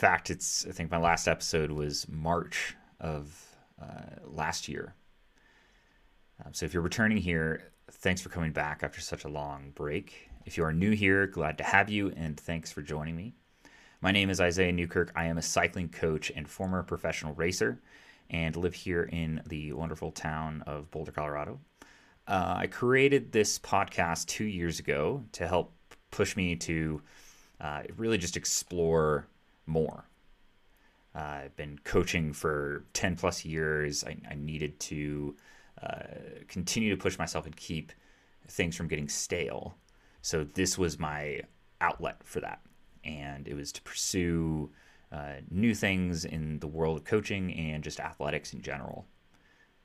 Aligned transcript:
fact, 0.00 0.30
it's 0.30 0.66
I 0.66 0.72
think 0.72 0.90
my 0.90 0.96
last 0.96 1.28
episode 1.28 1.70
was 1.70 2.08
March 2.08 2.74
of 3.00 3.38
uh, 3.80 4.16
last 4.24 4.66
year. 4.66 4.94
Um, 6.42 6.54
so 6.54 6.64
if 6.64 6.72
you're 6.72 6.82
returning 6.82 7.18
here, 7.18 7.70
thanks 7.90 8.22
for 8.22 8.30
coming 8.30 8.50
back 8.50 8.82
after 8.82 9.02
such 9.02 9.24
a 9.24 9.28
long 9.28 9.72
break. 9.74 10.30
If 10.46 10.56
you 10.56 10.64
are 10.64 10.72
new 10.72 10.92
here, 10.92 11.26
glad 11.26 11.58
to 11.58 11.64
have 11.64 11.90
you, 11.90 12.12
and 12.16 12.40
thanks 12.40 12.72
for 12.72 12.80
joining 12.80 13.14
me. 13.14 13.34
My 14.00 14.10
name 14.10 14.30
is 14.30 14.40
Isaiah 14.40 14.72
Newkirk. 14.72 15.12
I 15.14 15.26
am 15.26 15.36
a 15.36 15.42
cycling 15.42 15.90
coach 15.90 16.32
and 16.34 16.48
former 16.48 16.82
professional 16.82 17.34
racer, 17.34 17.78
and 18.30 18.56
live 18.56 18.74
here 18.74 19.02
in 19.02 19.42
the 19.46 19.74
wonderful 19.74 20.12
town 20.12 20.64
of 20.66 20.90
Boulder, 20.90 21.12
Colorado. 21.12 21.60
Uh, 22.26 22.54
I 22.56 22.68
created 22.68 23.32
this 23.32 23.58
podcast 23.58 24.28
two 24.28 24.44
years 24.44 24.78
ago 24.78 25.22
to 25.32 25.46
help 25.46 25.74
push 26.10 26.36
me 26.36 26.56
to 26.56 27.02
uh, 27.60 27.82
really 27.98 28.16
just 28.16 28.38
explore 28.38 29.26
more. 29.70 30.04
Uh, 31.14 31.42
I've 31.44 31.56
been 31.56 31.78
coaching 31.84 32.32
for 32.32 32.84
10 32.92 33.16
plus 33.16 33.44
years. 33.44 34.04
I, 34.04 34.16
I 34.30 34.34
needed 34.34 34.78
to 34.80 35.36
uh, 35.82 36.02
continue 36.48 36.90
to 36.90 36.96
push 36.96 37.18
myself 37.18 37.46
and 37.46 37.56
keep 37.56 37.92
things 38.48 38.76
from 38.76 38.88
getting 38.88 39.08
stale. 39.08 39.76
So, 40.22 40.44
this 40.44 40.76
was 40.76 40.98
my 40.98 41.40
outlet 41.80 42.22
for 42.24 42.40
that. 42.40 42.60
And 43.04 43.48
it 43.48 43.54
was 43.54 43.72
to 43.72 43.82
pursue 43.82 44.70
uh, 45.10 45.36
new 45.50 45.74
things 45.74 46.24
in 46.24 46.58
the 46.60 46.66
world 46.66 46.98
of 46.98 47.04
coaching 47.04 47.52
and 47.54 47.82
just 47.82 47.98
athletics 47.98 48.52
in 48.52 48.60
general. 48.60 49.06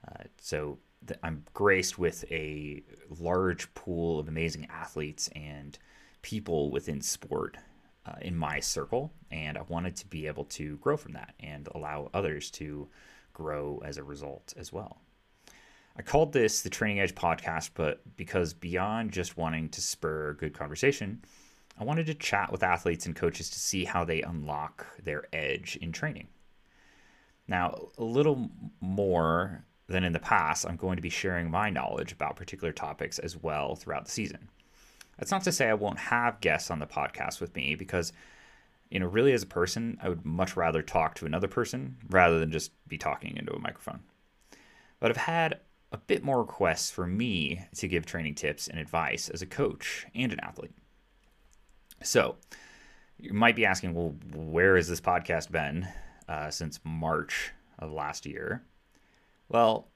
Uh, 0.07 0.25
so, 0.39 0.77
th- 1.07 1.19
I'm 1.23 1.43
graced 1.53 1.97
with 1.97 2.25
a 2.29 2.83
large 3.19 3.73
pool 3.73 4.19
of 4.19 4.27
amazing 4.27 4.67
athletes 4.69 5.29
and 5.35 5.77
people 6.21 6.69
within 6.69 7.01
sport 7.01 7.57
uh, 8.05 8.15
in 8.21 8.35
my 8.35 8.59
circle, 8.59 9.11
and 9.31 9.57
I 9.57 9.63
wanted 9.67 9.95
to 9.97 10.07
be 10.07 10.27
able 10.27 10.45
to 10.45 10.77
grow 10.77 10.97
from 10.97 11.13
that 11.13 11.33
and 11.39 11.67
allow 11.73 12.09
others 12.13 12.51
to 12.51 12.87
grow 13.33 13.81
as 13.83 13.97
a 13.97 14.03
result 14.03 14.53
as 14.57 14.71
well. 14.71 15.01
I 15.97 16.01
called 16.01 16.33
this 16.33 16.61
the 16.61 16.69
Training 16.69 16.99
Edge 16.99 17.15
podcast, 17.15 17.71
but 17.73 18.01
because 18.17 18.53
beyond 18.53 19.11
just 19.11 19.37
wanting 19.37 19.69
to 19.69 19.81
spur 19.81 20.33
good 20.33 20.53
conversation, 20.53 21.23
I 21.79 21.83
wanted 21.83 22.05
to 22.07 22.13
chat 22.13 22.51
with 22.51 22.63
athletes 22.63 23.05
and 23.05 23.15
coaches 23.15 23.49
to 23.49 23.59
see 23.59 23.85
how 23.85 24.03
they 24.03 24.21
unlock 24.21 24.85
their 25.01 25.25
edge 25.33 25.77
in 25.81 25.91
training. 25.91 26.27
Now, 27.47 27.89
a 27.97 28.03
little 28.03 28.49
more 28.81 29.65
than 29.87 30.03
in 30.03 30.13
the 30.13 30.19
past, 30.19 30.65
I'm 30.65 30.77
going 30.77 30.95
to 30.95 31.01
be 31.01 31.09
sharing 31.09 31.49
my 31.49 31.69
knowledge 31.69 32.11
about 32.11 32.35
particular 32.35 32.71
topics 32.71 33.19
as 33.19 33.37
well 33.37 33.75
throughout 33.75 34.05
the 34.05 34.11
season. 34.11 34.49
That's 35.17 35.31
not 35.31 35.43
to 35.43 35.51
say 35.51 35.69
I 35.69 35.73
won't 35.73 35.99
have 35.99 36.41
guests 36.41 36.69
on 36.69 36.79
the 36.79 36.85
podcast 36.85 37.39
with 37.39 37.55
me 37.55 37.75
because, 37.75 38.11
you 38.89 38.99
know, 38.99 39.07
really 39.07 39.33
as 39.33 39.43
a 39.43 39.47
person, 39.47 39.97
I 40.01 40.09
would 40.09 40.25
much 40.25 40.55
rather 40.57 40.81
talk 40.81 41.15
to 41.15 41.25
another 41.25 41.47
person 41.47 41.97
rather 42.09 42.39
than 42.39 42.51
just 42.51 42.71
be 42.87 42.97
talking 42.97 43.37
into 43.37 43.53
a 43.53 43.59
microphone. 43.59 44.01
But 44.99 45.11
I've 45.11 45.17
had 45.17 45.59
a 45.91 45.97
bit 45.97 46.23
more 46.23 46.39
requests 46.39 46.91
for 46.91 47.07
me 47.07 47.65
to 47.75 47.87
give 47.87 48.05
training 48.05 48.35
tips 48.35 48.67
and 48.67 48.79
advice 48.79 49.29
as 49.29 49.41
a 49.41 49.45
coach 49.45 50.05
and 50.13 50.33
an 50.33 50.39
athlete. 50.41 50.75
So, 52.03 52.35
you 53.17 53.33
might 53.33 53.55
be 53.55 53.65
asking, 53.65 53.93
well, 53.93 54.13
where 54.33 54.75
has 54.75 54.89
this 54.89 54.99
podcast 54.99 55.49
been 55.49 55.87
uh, 56.27 56.49
since 56.49 56.79
March 56.83 57.51
of 57.79 57.91
last 57.91 58.25
year? 58.25 58.63
Well, 59.47 59.87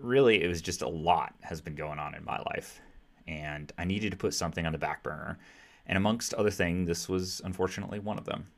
really, 0.00 0.42
it 0.42 0.48
was 0.48 0.60
just 0.60 0.82
a 0.82 0.88
lot 0.88 1.34
has 1.42 1.60
been 1.60 1.76
going 1.76 2.00
on 2.00 2.14
in 2.16 2.24
my 2.24 2.38
life 2.38 2.80
and 3.26 3.72
I 3.78 3.84
needed 3.84 4.10
to 4.12 4.16
put 4.16 4.34
something 4.34 4.66
on 4.66 4.72
the 4.72 4.78
back 4.78 5.02
burner. 5.02 5.38
And 5.86 5.96
amongst 5.96 6.34
other 6.34 6.50
things, 6.50 6.88
this 6.88 7.08
was 7.08 7.40
unfortunately 7.44 7.98
one 7.98 8.18
of 8.18 8.24
them. 8.24 8.48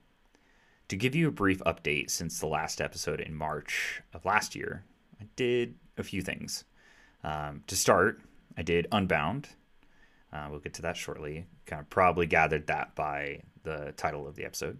To 0.88 0.96
give 0.96 1.14
you 1.14 1.28
a 1.28 1.32
brief 1.32 1.58
update 1.60 2.10
since 2.10 2.40
the 2.40 2.46
last 2.46 2.80
episode 2.80 3.20
in 3.20 3.34
March 3.34 4.00
of 4.14 4.24
last 4.24 4.54
year, 4.54 4.84
I 5.20 5.26
did 5.36 5.74
a 5.98 6.02
few 6.02 6.22
things. 6.22 6.64
Um, 7.22 7.62
to 7.66 7.76
start, 7.76 8.20
I 8.56 8.62
did 8.62 8.86
Unbound. 8.90 9.50
Uh, 10.32 10.46
we'll 10.50 10.60
get 10.60 10.74
to 10.74 10.82
that 10.82 10.96
shortly. 10.96 11.46
Kind 11.66 11.80
of 11.80 11.90
probably 11.90 12.26
gathered 12.26 12.66
that 12.68 12.94
by 12.94 13.42
the 13.64 13.92
title 13.96 14.26
of 14.26 14.36
the 14.36 14.44
episode. 14.44 14.78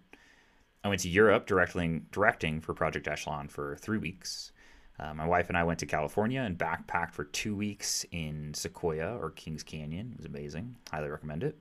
I 0.83 0.89
went 0.89 1.01
to 1.03 1.09
Europe 1.09 1.47
directly, 1.47 2.03
directing 2.11 2.61
for 2.61 2.73
Project 2.73 3.09
Echelon 3.09 3.49
for 3.49 3.77
three 3.77 3.99
weeks. 3.99 4.53
Uh, 4.99 5.15
my 5.15 5.27
wife 5.27 5.49
and 5.49 5.57
I 5.57 5.65
went 5.65 5.79
to 5.81 5.87
California 5.87 6.41
and 6.41 6.59
backpacked 6.59 7.13
for 7.13 7.25
two 7.25 7.55
weeks 7.55 8.05
in 8.11 8.53
Sequoia 8.55 9.17
or 9.17 9.31
Kings 9.31 9.63
Canyon. 9.63 10.11
It 10.13 10.19
was 10.19 10.27
amazing. 10.27 10.77
Highly 10.91 11.09
recommend 11.09 11.45
it. 11.45 11.59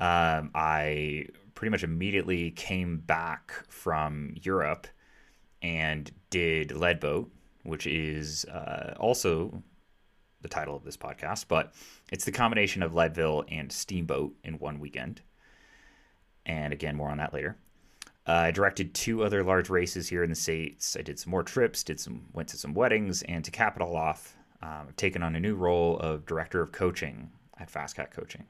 Um, 0.00 0.50
I 0.54 1.26
pretty 1.54 1.70
much 1.70 1.82
immediately 1.82 2.50
came 2.50 2.98
back 2.98 3.52
from 3.68 4.34
Europe 4.42 4.86
and 5.62 6.10
did 6.30 6.68
Leadboat, 6.68 7.28
which 7.64 7.86
is 7.86 8.44
uh, 8.44 8.94
also 8.98 9.62
the 10.40 10.48
title 10.48 10.76
of 10.76 10.84
this 10.84 10.96
podcast, 10.96 11.46
but 11.48 11.74
it's 12.12 12.24
the 12.24 12.32
combination 12.32 12.82
of 12.82 12.94
Leadville 12.94 13.44
and 13.48 13.72
Steamboat 13.72 14.34
in 14.44 14.54
one 14.58 14.78
weekend. 14.78 15.20
And 16.46 16.72
again, 16.72 16.94
more 16.94 17.10
on 17.10 17.18
that 17.18 17.34
later. 17.34 17.56
Uh, 18.28 18.32
I 18.32 18.50
directed 18.50 18.92
two 18.92 19.24
other 19.24 19.42
large 19.42 19.70
races 19.70 20.06
here 20.06 20.22
in 20.22 20.28
the 20.28 20.36
states. 20.36 20.98
I 20.98 21.02
did 21.02 21.18
some 21.18 21.30
more 21.30 21.42
trips, 21.42 21.82
did 21.82 21.98
some 21.98 22.26
went 22.34 22.50
to 22.50 22.58
some 22.58 22.74
weddings, 22.74 23.22
and 23.22 23.42
to 23.42 23.50
cap 23.50 23.74
it 23.76 23.82
all 23.82 23.96
off, 23.96 24.36
um, 24.60 24.84
I've 24.88 24.96
taken 24.96 25.22
on 25.22 25.34
a 25.34 25.40
new 25.40 25.54
role 25.54 25.98
of 25.98 26.26
director 26.26 26.60
of 26.60 26.70
coaching 26.70 27.30
at 27.58 27.72
Fastcat 27.72 28.10
Coaching, 28.10 28.44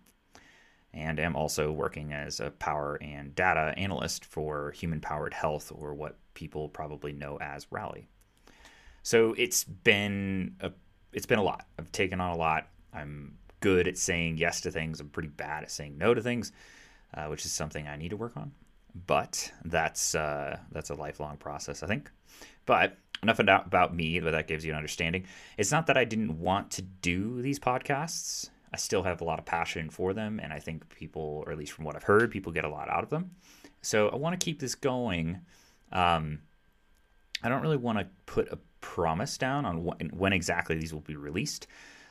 and 0.93 1.21
am 1.21 1.37
also 1.37 1.71
working 1.71 2.13
as 2.13 2.41
a 2.41 2.51
power 2.51 2.99
and 3.01 3.37
data 3.37 3.73
analyst 3.79 4.25
for 4.25 4.73
Human 4.73 5.01
Powered 5.01 5.33
Health, 5.33 5.71
or 5.73 5.95
what 5.95 6.17
people 6.35 6.69
probably 6.69 7.13
know 7.13 7.39
as 7.41 7.69
Rally. 7.71 8.09
So 9.05 9.35
it's 9.39 9.63
been 9.63 10.57
a 10.61 10.73
it's 11.13 11.27
been 11.27 11.39
a 11.39 11.43
lot. 11.45 11.67
I've 11.79 11.93
taken 11.93 12.21
on 12.21 12.33
a 12.33 12.37
lot. 12.37 12.67
I'm 12.93 13.39
good 13.61 13.87
at 13.87 13.97
saying 13.97 14.39
yes 14.39 14.61
to 14.63 14.73
things. 14.73 14.99
I'm 14.99 15.09
pretty 15.09 15.29
bad 15.29 15.63
at 15.63 15.71
saying 15.71 15.97
no 15.97 16.15
to 16.15 16.21
things, 16.21 16.51
uh, 17.15 17.27
which 17.27 17.47
is 17.47 17.53
something 17.53 17.87
I 17.87 17.95
need 17.95 18.09
to 18.09 18.17
work 18.17 18.37
on 18.37 18.51
but 19.07 19.53
that's 19.65 20.15
uh, 20.15 20.59
that's 20.73 20.91
a 20.91 20.95
lifelong 20.95 21.37
process, 21.37 21.83
I 21.83 21.87
think. 21.87 22.11
But 22.67 22.97
enough 23.23 23.41
about 23.41 23.95
me, 23.95 24.21
but 24.21 24.33
that 24.33 24.47
gives 24.47 24.65
you 24.65 24.73
an 24.73 24.77
understanding. 24.77 25.27
It's 25.57 25.73
not 25.73 25.87
that 25.87 25.97
I 25.97 26.05
didn't 26.05 26.39
want 26.39 26.71
to 26.73 26.83
do 26.83 27.43
these 27.43 27.59
podcasts. 27.59 28.51
I 28.73 28.77
still 28.77 29.03
have 29.03 29.21
a 29.21 29.25
lot 29.25 29.39
of 29.39 29.45
passion 29.45 29.91
for 29.91 30.13
them, 30.13 30.41
and 30.43 30.53
I 30.53 30.59
think 30.59 30.89
people, 30.91 31.43
or 31.47 31.53
at 31.53 31.59
least 31.59 31.73
from 31.73 31.85
what 31.85 31.97
I've 31.97 32.03
heard, 32.03 32.31
people 32.31 32.53
get 32.53 32.65
a 32.65 32.69
lot 32.69 32.89
out 32.89 33.03
of 33.03 33.11
them. 33.11 33.31
So 33.81 34.09
I 34.09 34.17
want 34.17 34.39
to 34.39 34.45
keep 34.45 34.61
this 34.61 34.75
going. 34.75 35.41
Um, 35.91 36.41
I 37.43 37.49
don't 37.49 37.63
really 37.63 37.77
want 37.77 37.99
to 37.99 38.07
put 38.27 38.53
a 38.53 38.59
promise 38.81 39.39
down 39.39 39.65
on 39.65 39.85
when, 39.85 40.11
when 40.11 40.33
exactly 40.33 40.77
these 40.77 40.93
will 40.93 41.01
be 41.01 41.17
released. 41.17 41.67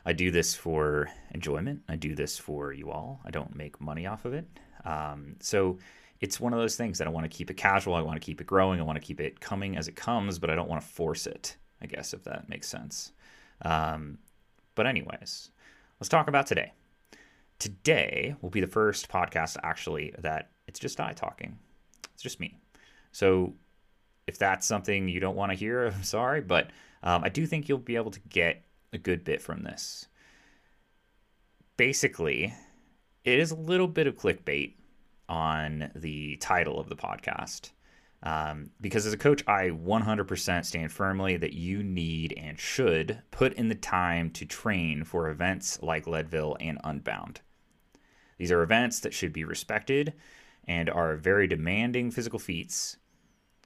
I 0.05 0.13
do 0.13 0.31
this 0.31 0.55
for 0.55 1.09
enjoyment. 1.31 1.81
I 1.87 1.95
do 1.95 2.15
this 2.15 2.37
for 2.37 2.71
you 2.71 2.91
all. 2.91 3.21
I 3.25 3.29
don't 3.29 3.55
make 3.55 3.79
money 3.79 4.07
off 4.07 4.25
of 4.25 4.33
it. 4.33 4.47
Um, 4.85 5.35
so 5.41 5.77
it's 6.19 6.39
one 6.39 6.53
of 6.53 6.59
those 6.59 6.75
things 6.75 6.97
that 6.97 7.07
I 7.07 7.11
want 7.11 7.29
to 7.29 7.35
keep 7.35 7.51
it 7.51 7.57
casual. 7.57 7.93
I 7.93 8.01
want 8.01 8.19
to 8.19 8.25
keep 8.25 8.41
it 8.41 8.47
growing. 8.47 8.79
I 8.79 8.83
want 8.83 8.99
to 8.99 9.05
keep 9.05 9.19
it 9.19 9.39
coming 9.39 9.77
as 9.77 9.87
it 9.87 9.95
comes, 9.95 10.39
but 10.39 10.49
I 10.49 10.55
don't 10.55 10.69
want 10.69 10.81
to 10.81 10.87
force 10.87 11.27
it, 11.27 11.55
I 11.81 11.85
guess, 11.85 12.13
if 12.13 12.23
that 12.23 12.49
makes 12.49 12.67
sense. 12.67 13.11
Um, 13.61 14.17
but, 14.75 14.87
anyways, 14.87 15.51
let's 15.99 16.09
talk 16.09 16.27
about 16.27 16.47
today. 16.47 16.73
Today 17.59 18.35
will 18.41 18.49
be 18.49 18.61
the 18.61 18.67
first 18.67 19.09
podcast 19.09 19.57
actually 19.63 20.13
that 20.19 20.51
it's 20.67 20.79
just 20.79 20.99
I 20.99 21.13
talking. 21.13 21.57
It's 22.13 22.23
just 22.23 22.39
me. 22.39 22.57
So, 23.11 23.53
if 24.25 24.37
that's 24.37 24.67
something 24.67 25.07
you 25.07 25.19
don't 25.19 25.35
want 25.35 25.51
to 25.51 25.57
hear, 25.57 25.87
I'm 25.95 26.03
sorry, 26.03 26.41
but 26.41 26.71
um, 27.03 27.23
I 27.23 27.29
do 27.29 27.45
think 27.45 27.69
you'll 27.69 27.77
be 27.77 27.95
able 27.95 28.11
to 28.11 28.19
get 28.29 28.63
a 28.93 28.97
good 28.97 29.23
bit 29.23 29.41
from 29.41 29.63
this. 29.63 30.07
Basically, 31.77 32.53
it 33.23 33.39
is 33.39 33.51
a 33.51 33.55
little 33.55 33.87
bit 33.87 34.07
of 34.07 34.15
clickbait 34.15 34.73
on 35.29 35.91
the 35.95 36.37
title 36.37 36.79
of 36.79 36.89
the 36.89 36.95
podcast. 36.95 37.71
Um, 38.23 38.71
because 38.81 39.05
as 39.05 39.13
a 39.13 39.17
coach, 39.17 39.43
I 39.47 39.69
100% 39.69 40.65
stand 40.65 40.91
firmly 40.91 41.37
that 41.37 41.53
you 41.53 41.83
need 41.83 42.33
and 42.35 42.59
should 42.59 43.21
put 43.29 43.53
in 43.53 43.67
the 43.67 43.75
time 43.75 44.31
to 44.31 44.45
train 44.45 45.03
for 45.03 45.29
events 45.29 45.81
like 45.83 46.07
Leadville 46.07 46.57
and 46.59 46.79
Unbound. 46.83 47.41
These 48.37 48.51
are 48.51 48.63
events 48.63 48.99
that 49.01 49.13
should 49.13 49.33
be 49.33 49.43
respected 49.43 50.13
and 50.67 50.89
are 50.89 51.15
very 51.15 51.47
demanding 51.47 52.11
physical 52.11 52.39
feats. 52.39 52.97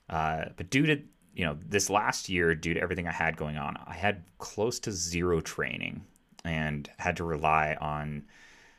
Uh, 0.09 0.45
but 0.55 0.69
due 0.69 0.85
to 0.85 1.01
you 1.33 1.45
know 1.45 1.57
this 1.65 1.89
last 1.89 2.29
year, 2.29 2.53
due 2.53 2.73
to 2.73 2.81
everything 2.81 3.07
I 3.07 3.11
had 3.11 3.37
going 3.37 3.57
on, 3.57 3.77
I 3.85 3.93
had 3.93 4.23
close 4.37 4.79
to 4.81 4.91
zero 4.91 5.39
training 5.39 6.03
and 6.43 6.89
had 6.97 7.17
to 7.17 7.23
rely 7.23 7.77
on 7.79 8.23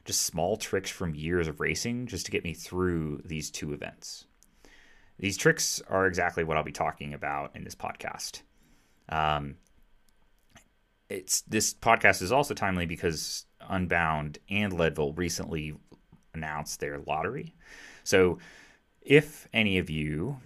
just 0.04 0.22
small 0.22 0.56
tricks 0.56 0.90
from 0.90 1.14
years 1.14 1.48
of 1.48 1.60
racing 1.60 2.06
just 2.06 2.26
to 2.26 2.32
get 2.32 2.44
me 2.44 2.54
through 2.54 3.22
these 3.24 3.50
two 3.50 3.72
events. 3.72 4.26
These 5.18 5.36
tricks 5.36 5.80
are 5.88 6.06
exactly 6.06 6.42
what 6.42 6.56
I'll 6.56 6.64
be 6.64 6.72
talking 6.72 7.14
about 7.14 7.54
in 7.54 7.64
this 7.64 7.74
podcast. 7.74 8.42
Um, 9.08 9.56
it's 11.08 11.42
this 11.42 11.74
podcast 11.74 12.22
is 12.22 12.32
also 12.32 12.54
timely 12.54 12.86
because 12.86 13.46
Unbound 13.60 14.38
and 14.50 14.72
Leadville 14.72 15.12
recently 15.12 15.74
announced 16.34 16.80
their 16.80 16.98
lottery. 17.06 17.54
So, 18.04 18.38
if 19.00 19.46
any 19.52 19.78
of 19.78 19.90
you 19.90 20.38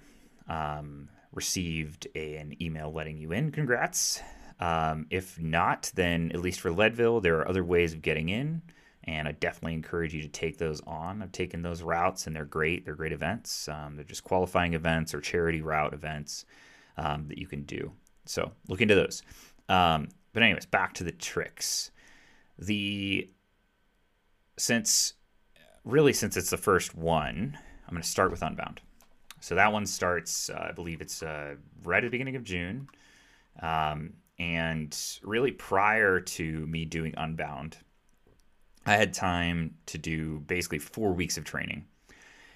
um, 0.48 1.08
received 1.32 2.08
a, 2.14 2.36
an 2.36 2.60
email 2.60 2.92
letting 2.92 3.18
you 3.18 3.32
in, 3.32 3.52
congrats. 3.52 4.20
Um, 4.58 5.06
if 5.10 5.40
not, 5.40 5.90
then 5.94 6.32
at 6.32 6.40
least 6.40 6.60
for 6.60 6.72
Leadville, 6.72 7.20
there 7.20 7.38
are 7.38 7.48
other 7.48 7.64
ways 7.64 7.92
of 7.92 8.02
getting 8.02 8.30
in, 8.30 8.62
and 9.06 9.28
I 9.28 9.32
definitely 9.32 9.74
encourage 9.74 10.14
you 10.14 10.22
to 10.22 10.28
take 10.28 10.58
those 10.58 10.80
on. 10.86 11.22
I've 11.22 11.32
taken 11.32 11.62
those 11.62 11.82
routes, 11.82 12.26
and 12.26 12.34
they're 12.34 12.44
great. 12.44 12.84
They're 12.84 12.94
great 12.96 13.12
events. 13.12 13.68
Um, 13.68 13.96
they're 13.96 14.04
just 14.04 14.24
qualifying 14.24 14.74
events 14.74 15.14
or 15.14 15.20
charity 15.20 15.62
route 15.62 15.94
events 15.94 16.44
um, 16.96 17.28
that 17.28 17.38
you 17.38 17.46
can 17.46 17.62
do. 17.62 17.92
So 18.24 18.52
look 18.68 18.80
into 18.80 18.94
those. 18.94 19.22
Um, 19.68 20.08
but 20.32 20.42
anyways, 20.42 20.66
back 20.66 20.94
to 20.94 21.04
the 21.04 21.12
tricks. 21.12 21.90
The 22.58 23.30
since 24.58 25.14
really 25.84 26.12
since 26.12 26.36
it's 26.36 26.50
the 26.50 26.56
first 26.56 26.94
one, 26.94 27.56
I'm 27.86 27.92
going 27.92 28.02
to 28.02 28.08
start 28.08 28.30
with 28.30 28.42
Unbound. 28.42 28.80
So 29.40 29.54
that 29.54 29.72
one 29.72 29.86
starts, 29.86 30.50
uh, 30.50 30.66
I 30.70 30.72
believe 30.72 31.00
it's 31.00 31.22
uh, 31.22 31.54
right 31.84 32.02
at 32.02 32.06
the 32.06 32.10
beginning 32.10 32.36
of 32.36 32.44
June. 32.44 32.88
Um, 33.62 34.14
and 34.38 34.96
really 35.22 35.52
prior 35.52 36.20
to 36.20 36.66
me 36.66 36.84
doing 36.84 37.14
Unbound, 37.16 37.78
I 38.86 38.96
had 38.96 39.12
time 39.12 39.74
to 39.86 39.98
do 39.98 40.40
basically 40.40 40.78
four 40.78 41.12
weeks 41.12 41.36
of 41.36 41.44
training. 41.44 41.86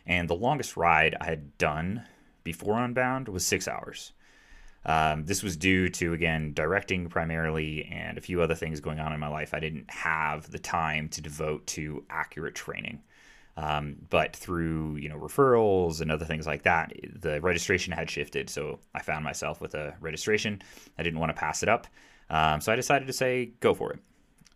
And 0.07 0.29
the 0.29 0.35
longest 0.35 0.77
ride 0.77 1.17
I 1.21 1.27
had 1.27 1.59
done 1.59 2.05
before 2.45 2.79
Unbound 2.79 3.29
was 3.29 3.45
six 3.45 3.69
hours. 3.69 4.13
Um, 4.87 5.27
this 5.27 5.43
was 5.43 5.57
due 5.57 5.89
to, 5.91 6.15
again, 6.15 6.55
directing 6.55 7.09
primarily 7.09 7.85
and 7.85 8.17
a 8.17 8.23
few 8.23 8.41
other 8.41 8.55
things 8.55 8.81
going 8.81 8.99
on 8.99 9.13
in 9.13 9.21
my 9.21 9.29
life. 9.29 9.53
I 9.53 9.61
didn't 9.61 9.91
have 9.91 10.51
the 10.51 10.59
time 10.59 11.09
to 11.11 11.21
devote 11.21 11.67
to 11.69 12.05
accurate 12.09 12.55
training. 12.55 13.03
Um, 13.57 13.97
but 14.09 14.35
through 14.35 14.97
you 14.97 15.09
know 15.11 15.19
referrals 15.19 16.01
and 16.01 16.11
other 16.11 16.25
things 16.25 16.47
like 16.47 16.63
that, 16.63 16.93
the 17.15 17.41
registration 17.43 17.93
had 17.93 18.09
shifted. 18.09 18.49
So 18.49 18.79
I 18.95 19.03
found 19.03 19.23
myself 19.23 19.61
with 19.61 19.75
a 19.75 19.95
registration. 20.01 20.63
I 20.99 21.03
didn't 21.03 21.21
want 21.21 21.31
to 21.35 21.39
pass 21.39 21.63
it 21.63 21.69
up, 21.69 21.87
um, 22.31 22.63
so 22.63 22.73
I 22.73 22.77
decided 22.77 23.07
to 23.09 23.13
say 23.13 23.53
go 23.61 23.75
for 23.75 23.93
it. 23.93 23.99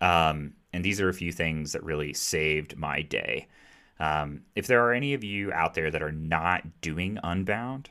Um, 0.03 0.55
and 0.75 0.85
these 0.85 1.01
are 1.01 1.09
a 1.09 1.15
few 1.15 1.31
things 1.31 1.73
that 1.73 1.85
really 1.85 2.13
saved 2.13 2.77
my 2.77 3.01
day. 3.01 3.47
Um, 4.01 4.43
if 4.57 4.67
there 4.67 4.85
are 4.85 4.93
any 4.93 5.15
of 5.15 5.23
you 5.23 5.53
out 5.53 5.75
there 5.75 5.91
that 5.91 6.03
are 6.03 6.13
not 6.13 6.81
doing 6.81 7.19
Unbound 7.23 7.91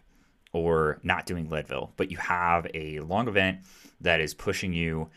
or 0.52 1.00
not 1.02 1.26
doing 1.26 1.50
Leadville, 1.50 1.94
but 1.96 2.12
you 2.12 2.18
have 2.18 2.68
a 2.74 3.00
long 3.00 3.30
event 3.30 3.60
that 4.02 4.20
is 4.20 4.34
pushing 4.34 4.74
you, 4.74 5.10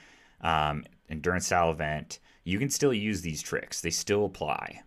um, 0.42 0.84
endurance 1.10 1.46
style 1.46 1.72
event, 1.72 2.20
you 2.44 2.60
can 2.60 2.70
still 2.70 2.94
use 2.94 3.20
these 3.20 3.42
tricks. 3.42 3.80
They 3.80 3.90
still 3.90 4.24
apply 4.24 4.82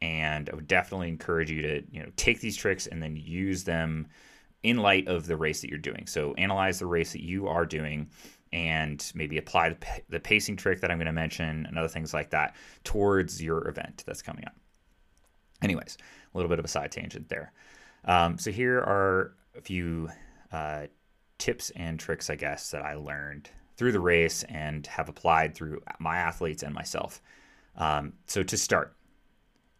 and 0.00 0.50
I 0.50 0.56
would 0.56 0.66
definitely 0.66 1.08
encourage 1.08 1.50
you 1.50 1.62
to 1.62 1.82
you 1.92 2.02
know 2.02 2.10
take 2.16 2.40
these 2.40 2.56
tricks 2.56 2.88
and 2.88 3.00
then 3.00 3.16
use 3.16 3.62
them 3.64 4.08
in 4.62 4.78
light 4.78 5.06
of 5.06 5.26
the 5.26 5.36
race 5.36 5.60
that 5.60 5.68
you're 5.70 5.78
doing. 5.78 6.06
So 6.06 6.34
analyze 6.34 6.78
the 6.78 6.86
race 6.86 7.12
that 7.12 7.22
you 7.22 7.46
are 7.46 7.66
doing 7.66 8.08
and 8.52 9.10
maybe 9.14 9.38
apply 9.38 9.70
the, 9.70 9.76
the 10.08 10.20
pacing 10.20 10.56
trick 10.56 10.80
that 10.80 10.90
I'm 10.90 10.98
going 10.98 11.06
to 11.06 11.12
mention 11.12 11.66
and 11.66 11.78
other 11.78 11.88
things 11.88 12.12
like 12.12 12.30
that 12.30 12.54
towards 12.84 13.42
your 13.42 13.66
event 13.68 14.02
that's 14.06 14.22
coming 14.22 14.44
up. 14.44 14.54
Anyways, 15.62 15.96
a 16.32 16.36
little 16.36 16.48
bit 16.48 16.58
of 16.58 16.64
a 16.64 16.68
side 16.68 16.92
tangent 16.92 17.28
there. 17.28 17.52
Um, 18.04 18.38
so 18.38 18.50
here 18.50 18.78
are 18.78 19.34
a 19.56 19.60
few 19.60 20.10
uh, 20.50 20.86
tips 21.38 21.70
and 21.76 21.98
tricks, 21.98 22.30
I 22.30 22.36
guess, 22.36 22.70
that 22.72 22.82
I 22.82 22.94
learned 22.94 23.48
through 23.76 23.92
the 23.92 24.00
race 24.00 24.42
and 24.44 24.86
have 24.86 25.08
applied 25.08 25.54
through 25.54 25.80
my 25.98 26.16
athletes 26.16 26.62
and 26.62 26.74
myself. 26.74 27.22
Um, 27.76 28.12
so 28.26 28.42
to 28.42 28.56
start, 28.56 28.96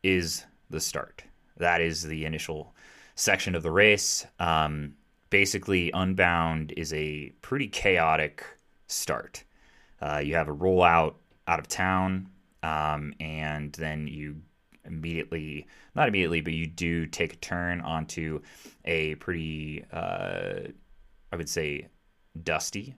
is 0.03 0.45
the 0.71 0.81
start. 0.81 1.25
That 1.59 1.81
is 1.81 2.03
the 2.03 2.25
initial 2.25 2.75
section 3.15 3.55
of 3.55 3.63
the 3.63 3.71
race. 3.71 4.27
Um, 4.39 4.95
basically, 5.31 5.91
Unbound 5.93 6.73
is 6.77 6.93
a 6.93 7.31
pretty 7.43 7.69
chaotic 7.69 8.45
start. 8.93 9.45
Uh, 10.01 10.21
you 10.25 10.35
have 10.35 10.49
a 10.49 10.55
rollout 10.55 11.15
out 11.47 11.59
of 11.59 11.69
town, 11.69 12.29
um, 12.63 13.15
and 13.21 13.73
then 13.75 14.07
you 14.07 14.37
immediately, 14.85 15.67
not 15.95 16.09
immediately, 16.09 16.41
but 16.41 16.53
you 16.53 16.67
do 16.67 17.07
take 17.07 17.35
a 17.35 17.37
turn 17.37 17.81
onto 17.81 18.41
a 18.85 19.15
pretty, 19.17 19.85
uh, 19.93 20.61
I 21.33 21.37
would 21.37 21.49
say, 21.49 21.89
dusty 22.43 22.97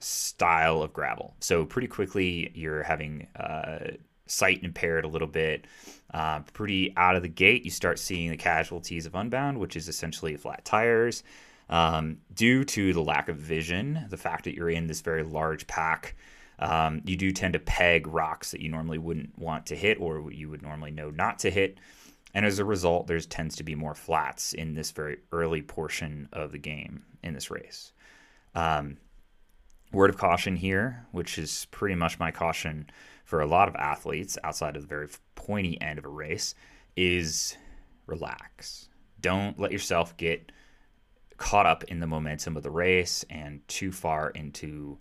style 0.00 0.82
of 0.82 0.92
gravel. 0.92 1.34
So 1.40 1.64
pretty 1.64 1.88
quickly, 1.88 2.50
you're 2.54 2.82
having 2.82 3.28
uh, 3.36 3.92
sight 4.26 4.62
impaired 4.64 5.04
a 5.04 5.08
little 5.08 5.28
bit. 5.28 5.66
Uh, 6.12 6.40
pretty 6.52 6.92
out 6.96 7.16
of 7.16 7.22
the 7.22 7.28
gate, 7.28 7.64
you 7.64 7.70
start 7.70 7.98
seeing 7.98 8.30
the 8.30 8.36
casualties 8.36 9.06
of 9.06 9.14
Unbound, 9.14 9.58
which 9.58 9.76
is 9.76 9.88
essentially 9.88 10.36
flat 10.36 10.64
tires. 10.64 11.22
Um, 11.70 12.18
due 12.34 12.64
to 12.64 12.92
the 12.92 13.02
lack 13.02 13.28
of 13.28 13.36
vision, 13.36 14.06
the 14.10 14.16
fact 14.16 14.44
that 14.44 14.54
you're 14.54 14.70
in 14.70 14.88
this 14.88 15.00
very 15.00 15.22
large 15.22 15.66
pack, 15.68 16.16
um, 16.58 17.00
you 17.04 17.16
do 17.16 17.30
tend 17.30 17.54
to 17.54 17.60
peg 17.60 18.08
rocks 18.08 18.50
that 18.50 18.60
you 18.60 18.68
normally 18.68 18.98
wouldn't 18.98 19.38
want 19.38 19.66
to 19.66 19.76
hit 19.76 19.98
or 20.00 20.30
you 20.32 20.50
would 20.50 20.62
normally 20.62 20.90
know 20.90 21.10
not 21.10 21.38
to 21.38 21.50
hit. 21.50 21.78
And 22.34 22.44
as 22.44 22.58
a 22.58 22.64
result, 22.64 23.06
there 23.06 23.20
tends 23.20 23.56
to 23.56 23.62
be 23.62 23.74
more 23.74 23.94
flats 23.94 24.52
in 24.52 24.74
this 24.74 24.90
very 24.90 25.18
early 25.32 25.62
portion 25.62 26.28
of 26.32 26.52
the 26.52 26.58
game 26.58 27.04
in 27.22 27.34
this 27.34 27.50
race. 27.50 27.92
Um, 28.54 28.98
word 29.92 30.10
of 30.10 30.16
caution 30.16 30.56
here, 30.56 31.06
which 31.12 31.38
is 31.38 31.66
pretty 31.70 31.94
much 31.94 32.18
my 32.18 32.30
caution 32.30 32.90
for 33.24 33.40
a 33.40 33.46
lot 33.46 33.68
of 33.68 33.76
athletes 33.76 34.36
outside 34.42 34.74
of 34.74 34.82
the 34.82 34.88
very 34.88 35.08
pointy 35.36 35.80
end 35.80 35.98
of 35.98 36.04
a 36.04 36.08
race 36.08 36.54
is 36.96 37.56
relax. 38.06 38.88
Don't 39.20 39.58
let 39.58 39.72
yourself 39.72 40.16
get 40.16 40.50
caught 41.40 41.66
up 41.66 41.82
in 41.84 42.00
the 42.00 42.06
momentum 42.06 42.56
of 42.56 42.62
the 42.62 42.70
race 42.70 43.24
and 43.30 43.66
too 43.66 43.90
far 43.90 44.30
into 44.30 44.98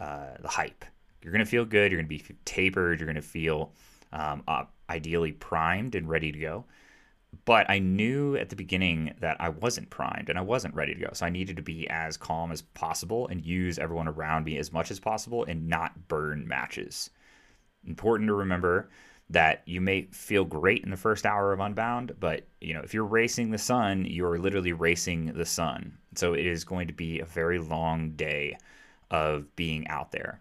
uh, 0.00 0.30
the 0.40 0.48
hype. 0.48 0.84
You're 1.22 1.32
going 1.32 1.44
to 1.44 1.50
feel 1.50 1.64
good. 1.64 1.92
You're 1.92 2.00
going 2.00 2.08
to 2.08 2.24
be 2.24 2.34
tapered. 2.44 2.98
You're 2.98 3.06
going 3.06 3.14
to 3.14 3.22
feel 3.22 3.72
um, 4.12 4.42
uh, 4.48 4.64
ideally 4.90 5.32
primed 5.32 5.94
and 5.94 6.08
ready 6.08 6.32
to 6.32 6.38
go. 6.38 6.64
But 7.44 7.70
I 7.70 7.78
knew 7.78 8.36
at 8.36 8.48
the 8.48 8.56
beginning 8.56 9.14
that 9.20 9.36
I 9.38 9.50
wasn't 9.50 9.90
primed 9.90 10.28
and 10.28 10.38
I 10.38 10.42
wasn't 10.42 10.74
ready 10.74 10.94
to 10.94 11.00
go. 11.00 11.10
So 11.12 11.26
I 11.26 11.30
needed 11.30 11.56
to 11.56 11.62
be 11.62 11.88
as 11.88 12.16
calm 12.16 12.52
as 12.52 12.62
possible 12.62 13.28
and 13.28 13.44
use 13.44 13.78
everyone 13.78 14.08
around 14.08 14.44
me 14.44 14.58
as 14.58 14.72
much 14.72 14.90
as 14.90 14.98
possible 14.98 15.44
and 15.44 15.68
not 15.68 16.08
burn 16.08 16.48
matches 16.48 17.10
important 17.86 18.28
to 18.28 18.34
remember 18.34 18.90
that 19.32 19.62
you 19.66 19.80
may 19.80 20.02
feel 20.12 20.44
great 20.44 20.84
in 20.84 20.90
the 20.90 20.96
first 20.96 21.26
hour 21.26 21.52
of 21.52 21.60
Unbound, 21.60 22.12
but 22.20 22.46
you 22.60 22.74
know 22.74 22.80
if 22.80 22.94
you're 22.94 23.04
racing 23.04 23.50
the 23.50 23.58
sun, 23.58 24.04
you're 24.04 24.38
literally 24.38 24.72
racing 24.72 25.32
the 25.34 25.46
sun. 25.46 25.98
So 26.14 26.34
it 26.34 26.46
is 26.46 26.64
going 26.64 26.86
to 26.86 26.92
be 26.92 27.20
a 27.20 27.24
very 27.24 27.58
long 27.58 28.12
day 28.12 28.56
of 29.10 29.54
being 29.56 29.88
out 29.88 30.12
there. 30.12 30.40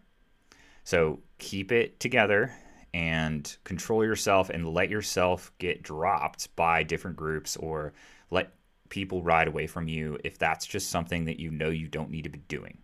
So 0.83 1.19
keep 1.37 1.71
it 1.71 1.99
together 1.99 2.53
and 2.93 3.55
control 3.63 4.03
yourself 4.03 4.49
and 4.49 4.67
let 4.67 4.89
yourself 4.89 5.51
get 5.57 5.83
dropped 5.83 6.53
by 6.55 6.83
different 6.83 7.15
groups 7.15 7.55
or 7.57 7.93
let 8.29 8.53
people 8.89 9.23
ride 9.23 9.47
away 9.47 9.67
from 9.67 9.87
you 9.87 10.17
if 10.23 10.37
that's 10.37 10.65
just 10.65 10.89
something 10.89 11.25
that 11.25 11.39
you 11.39 11.49
know 11.49 11.69
you 11.69 11.87
don't 11.87 12.09
need 12.09 12.23
to 12.23 12.29
be 12.29 12.39
doing. 12.49 12.77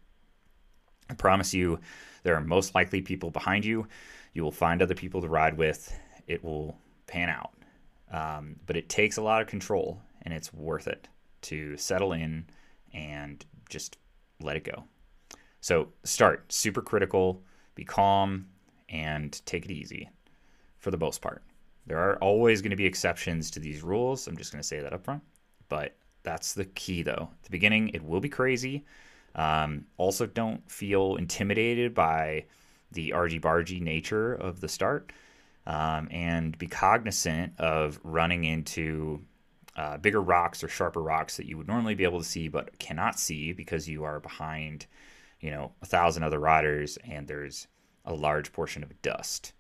I 1.10 1.14
promise 1.16 1.54
you, 1.54 1.80
there 2.28 2.36
are 2.36 2.42
most 2.42 2.76
likely 2.76 3.02
people 3.02 3.32
behind 3.32 3.64
you 3.66 3.88
you 4.38 4.44
will 4.44 4.52
find 4.52 4.84
other 4.84 4.94
people 4.94 5.20
to 5.20 5.28
ride 5.28 5.58
with. 5.58 6.00
It 6.28 6.44
will 6.44 6.78
pan 7.08 7.28
out. 7.28 7.54
Um, 8.12 8.58
but 8.68 8.78
it 8.78 8.88
takes 8.88 9.18
a 9.18 9.22
lot 9.24 9.42
of 9.42 9.48
control, 9.48 10.00
and 10.22 10.34
it's 10.34 10.54
worth 10.54 10.88
it 10.88 11.08
to 11.42 11.76
settle 11.76 12.14
in 12.14 12.46
and 12.94 13.44
just 13.68 13.98
let 14.40 14.56
it 14.56 14.64
go. 14.64 14.84
So, 15.60 15.88
start 16.04 16.54
super 16.54 16.84
critical, 16.84 17.42
be 17.74 17.84
calm, 17.84 18.46
and 18.90 19.42
take 19.48 19.66
it 19.66 19.72
easy 19.72 20.08
for 20.78 20.92
the 20.92 20.98
most 20.98 21.20
part. 21.20 21.42
There 21.88 21.98
are 21.98 22.18
always 22.18 22.62
going 22.62 22.70
to 22.70 22.78
be 22.78 22.86
exceptions 22.86 23.50
to 23.52 23.60
these 23.60 23.82
rules. 23.82 24.28
I'm 24.28 24.38
just 24.38 24.52
going 24.52 24.62
to 24.62 24.68
say 24.68 24.82
that 24.82 24.94
up 24.94 25.04
front. 25.04 25.24
But 25.68 25.96
that's 26.22 26.54
the 26.54 26.66
key, 26.66 27.02
though. 27.02 27.30
At 27.32 27.44
the 27.44 27.50
beginning, 27.50 27.90
it 27.90 28.04
will 28.04 28.22
be 28.22 28.30
crazy. 28.30 28.86
Um, 29.38 29.86
also, 29.98 30.26
don't 30.26 30.70
feel 30.70 31.16
intimidated 31.16 31.94
by 31.94 32.46
the 32.92 33.14
argy 33.14 33.40
bargy 33.40 33.80
nature 33.80 34.34
of 34.34 34.60
the 34.62 34.68
start 34.68 35.12
um, 35.68 36.08
and 36.12 36.58
be 36.58 36.68
cognizant 36.68 37.54
of 37.60 38.00
running 38.04 38.46
into 38.46 39.22
uh, 39.76 39.98
bigger 39.98 40.22
rocks 40.22 40.64
or 40.64 40.68
sharper 40.68 41.02
rocks 41.02 41.38
that 41.38 41.46
you 41.46 41.58
would 41.58 41.68
normally 41.68 41.94
be 41.94 42.04
able 42.04 42.20
to 42.20 42.26
see 42.26 42.48
but 42.48 42.80
cannot 42.80 43.20
see 43.20 43.54
because 43.54 43.88
you 43.88 44.04
are 44.04 44.20
behind, 44.20 44.88
you 45.40 45.52
know, 45.52 45.72
a 45.82 45.86
thousand 45.86 46.24
other 46.24 46.40
riders 46.40 46.98
and 47.08 47.28
there's 47.28 47.68
a 48.06 48.14
large 48.14 48.52
portion 48.52 48.82
of 48.82 49.02
dust. 49.02 49.54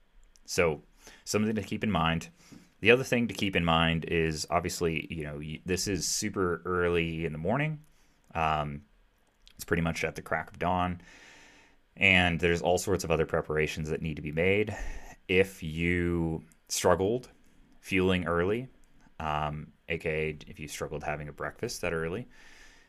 So, 0.45 0.81
something 1.25 1.53
to 1.53 1.61
keep 1.61 1.83
in 1.83 1.91
mind. 1.91 2.29
The 2.79 2.91
other 2.91 3.03
thing 3.03 3.27
to 3.27 3.33
keep 3.33 3.55
in 3.55 3.65
mind 3.65 4.05
is 4.05 4.47
obviously, 4.49 5.07
you 5.09 5.23
know, 5.23 5.41
this 5.65 5.87
is 5.87 6.07
super 6.07 6.61
early 6.63 7.25
in 7.25 7.31
the 7.31 7.37
morning. 7.37 7.79
Um, 8.33 8.81
it's 9.57 9.65
pretty 9.65 9.83
much 9.83 10.03
at 10.03 10.15
the 10.15 10.21
crack 10.21 10.49
of 10.49 10.59
dawn 10.59 11.01
and 11.99 12.39
there's 12.39 12.61
all 12.61 12.77
sorts 12.77 13.03
of 13.03 13.11
other 13.11 13.25
preparations 13.25 13.89
that 13.89 14.01
need 14.01 14.15
to 14.15 14.21
be 14.21 14.31
made. 14.31 14.75
If 15.27 15.63
you 15.63 16.43
struggled 16.69 17.29
fueling 17.81 18.25
early, 18.27 18.67
um, 19.19 19.67
aka 19.89 20.37
if 20.47 20.59
you 20.59 20.67
struggled 20.67 21.03
having 21.03 21.27
a 21.27 21.33
breakfast 21.33 21.81
that 21.81 21.93
early, 21.93 22.27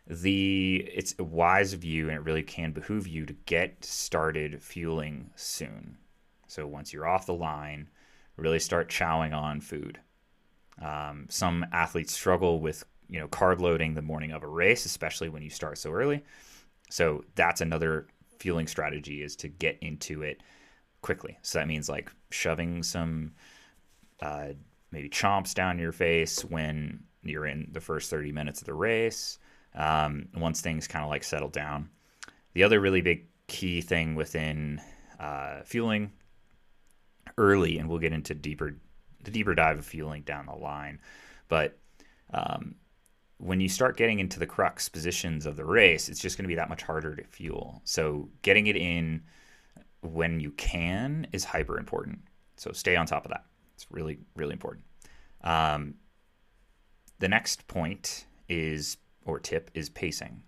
the 0.06 0.88
it's 0.92 1.16
wise 1.18 1.72
of 1.72 1.84
you 1.84 2.08
and 2.08 2.16
it 2.16 2.24
really 2.24 2.42
can 2.42 2.72
behoove 2.72 3.08
you 3.08 3.24
to 3.26 3.32
get 3.46 3.84
started 3.84 4.62
fueling 4.62 5.30
soon. 5.36 5.96
So 6.46 6.66
once 6.66 6.92
you're 6.92 7.08
off 7.08 7.26
the 7.26 7.34
line, 7.34 7.88
really 8.36 8.58
start 8.58 8.90
chowing 8.90 9.34
on 9.34 9.60
food. 9.60 9.98
Um, 10.80 11.26
some 11.28 11.66
athletes 11.72 12.12
struggle 12.12 12.60
with 12.60 12.84
you 13.08 13.18
know 13.18 13.28
carb 13.28 13.60
loading 13.60 13.94
the 13.94 14.02
morning 14.02 14.32
of 14.32 14.42
a 14.42 14.46
race, 14.46 14.84
especially 14.84 15.30
when 15.30 15.42
you 15.42 15.50
start 15.50 15.78
so 15.78 15.90
early. 15.92 16.24
So 16.90 17.24
that's 17.34 17.60
another 17.60 18.06
fueling 18.38 18.66
strategy 18.66 19.22
is 19.22 19.36
to 19.36 19.48
get 19.48 19.78
into 19.80 20.22
it 20.22 20.42
quickly. 21.02 21.38
So 21.42 21.58
that 21.58 21.68
means 21.68 21.88
like 21.88 22.10
shoving 22.30 22.82
some 22.82 23.32
uh, 24.20 24.48
maybe 24.90 25.08
chomps 25.08 25.54
down 25.54 25.78
your 25.78 25.92
face 25.92 26.44
when 26.44 27.04
you're 27.22 27.46
in 27.46 27.68
the 27.72 27.80
first 27.80 28.10
30 28.10 28.32
minutes 28.32 28.60
of 28.60 28.66
the 28.66 28.74
race. 28.74 29.38
Um, 29.74 30.28
once 30.34 30.60
things 30.60 30.88
kind 30.88 31.04
of 31.04 31.10
like 31.10 31.22
settle 31.22 31.50
down. 31.50 31.90
The 32.54 32.64
other 32.64 32.80
really 32.80 33.02
big 33.02 33.26
key 33.46 33.80
thing 33.80 34.14
within 34.14 34.80
uh, 35.20 35.60
fueling 35.64 36.12
early, 37.36 37.78
and 37.78 37.88
we'll 37.88 37.98
get 37.98 38.12
into 38.12 38.34
deeper 38.34 38.76
the 39.24 39.30
deeper 39.30 39.54
dive 39.54 39.78
of 39.78 39.84
fueling 39.84 40.22
down 40.22 40.46
the 40.46 40.54
line, 40.54 41.00
but 41.48 41.76
um, 42.32 42.76
when 43.38 43.60
you 43.60 43.68
start 43.68 43.96
getting 43.96 44.18
into 44.18 44.38
the 44.38 44.46
crux 44.46 44.88
positions 44.88 45.46
of 45.46 45.56
the 45.56 45.64
race, 45.64 46.08
it's 46.08 46.20
just 46.20 46.36
going 46.36 46.44
to 46.44 46.48
be 46.48 46.56
that 46.56 46.68
much 46.68 46.82
harder 46.82 47.14
to 47.14 47.24
fuel. 47.24 47.80
So 47.84 48.28
getting 48.42 48.66
it 48.66 48.76
in 48.76 49.22
when 50.02 50.40
you 50.40 50.50
can 50.52 51.26
is 51.32 51.44
hyper 51.44 51.78
important. 51.78 52.20
So 52.56 52.72
stay 52.72 52.96
on 52.96 53.06
top 53.06 53.24
of 53.24 53.30
that. 53.30 53.44
It's 53.74 53.86
really, 53.90 54.18
really 54.34 54.52
important. 54.52 54.84
Um, 55.42 55.94
the 57.20 57.28
next 57.28 57.68
point 57.68 58.26
is, 58.48 58.96
or 59.24 59.38
tip, 59.38 59.70
is 59.74 59.88
pacing. 59.88 60.42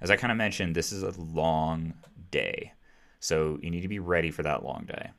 As 0.00 0.10
I 0.10 0.16
kind 0.16 0.30
of 0.30 0.38
mentioned, 0.38 0.74
this 0.74 0.92
is 0.92 1.02
a 1.02 1.20
long 1.20 1.94
day. 2.30 2.72
So 3.18 3.58
you 3.62 3.70
need 3.70 3.82
to 3.82 3.88
be 3.88 3.98
ready 3.98 4.30
for 4.30 4.42
that 4.44 4.64
long 4.64 4.84
day. 4.86 5.10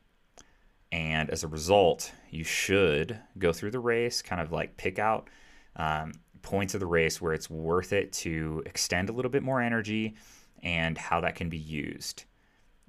And 0.90 1.28
as 1.28 1.42
a 1.42 1.48
result, 1.48 2.12
you 2.30 2.44
should 2.44 3.18
go 3.38 3.52
through 3.52 3.72
the 3.72 3.80
race, 3.80 4.22
kind 4.22 4.40
of 4.40 4.52
like 4.52 4.76
pick 4.76 4.98
out 4.98 5.28
um, 5.76 6.12
points 6.44 6.74
of 6.74 6.80
the 6.80 6.86
race 6.86 7.20
where 7.20 7.32
it's 7.32 7.50
worth 7.50 7.92
it 7.92 8.12
to 8.12 8.62
extend 8.66 9.08
a 9.08 9.12
little 9.12 9.30
bit 9.30 9.42
more 9.42 9.60
energy 9.60 10.14
and 10.62 10.96
how 10.96 11.20
that 11.20 11.34
can 11.34 11.48
be 11.48 11.58
used. 11.58 12.24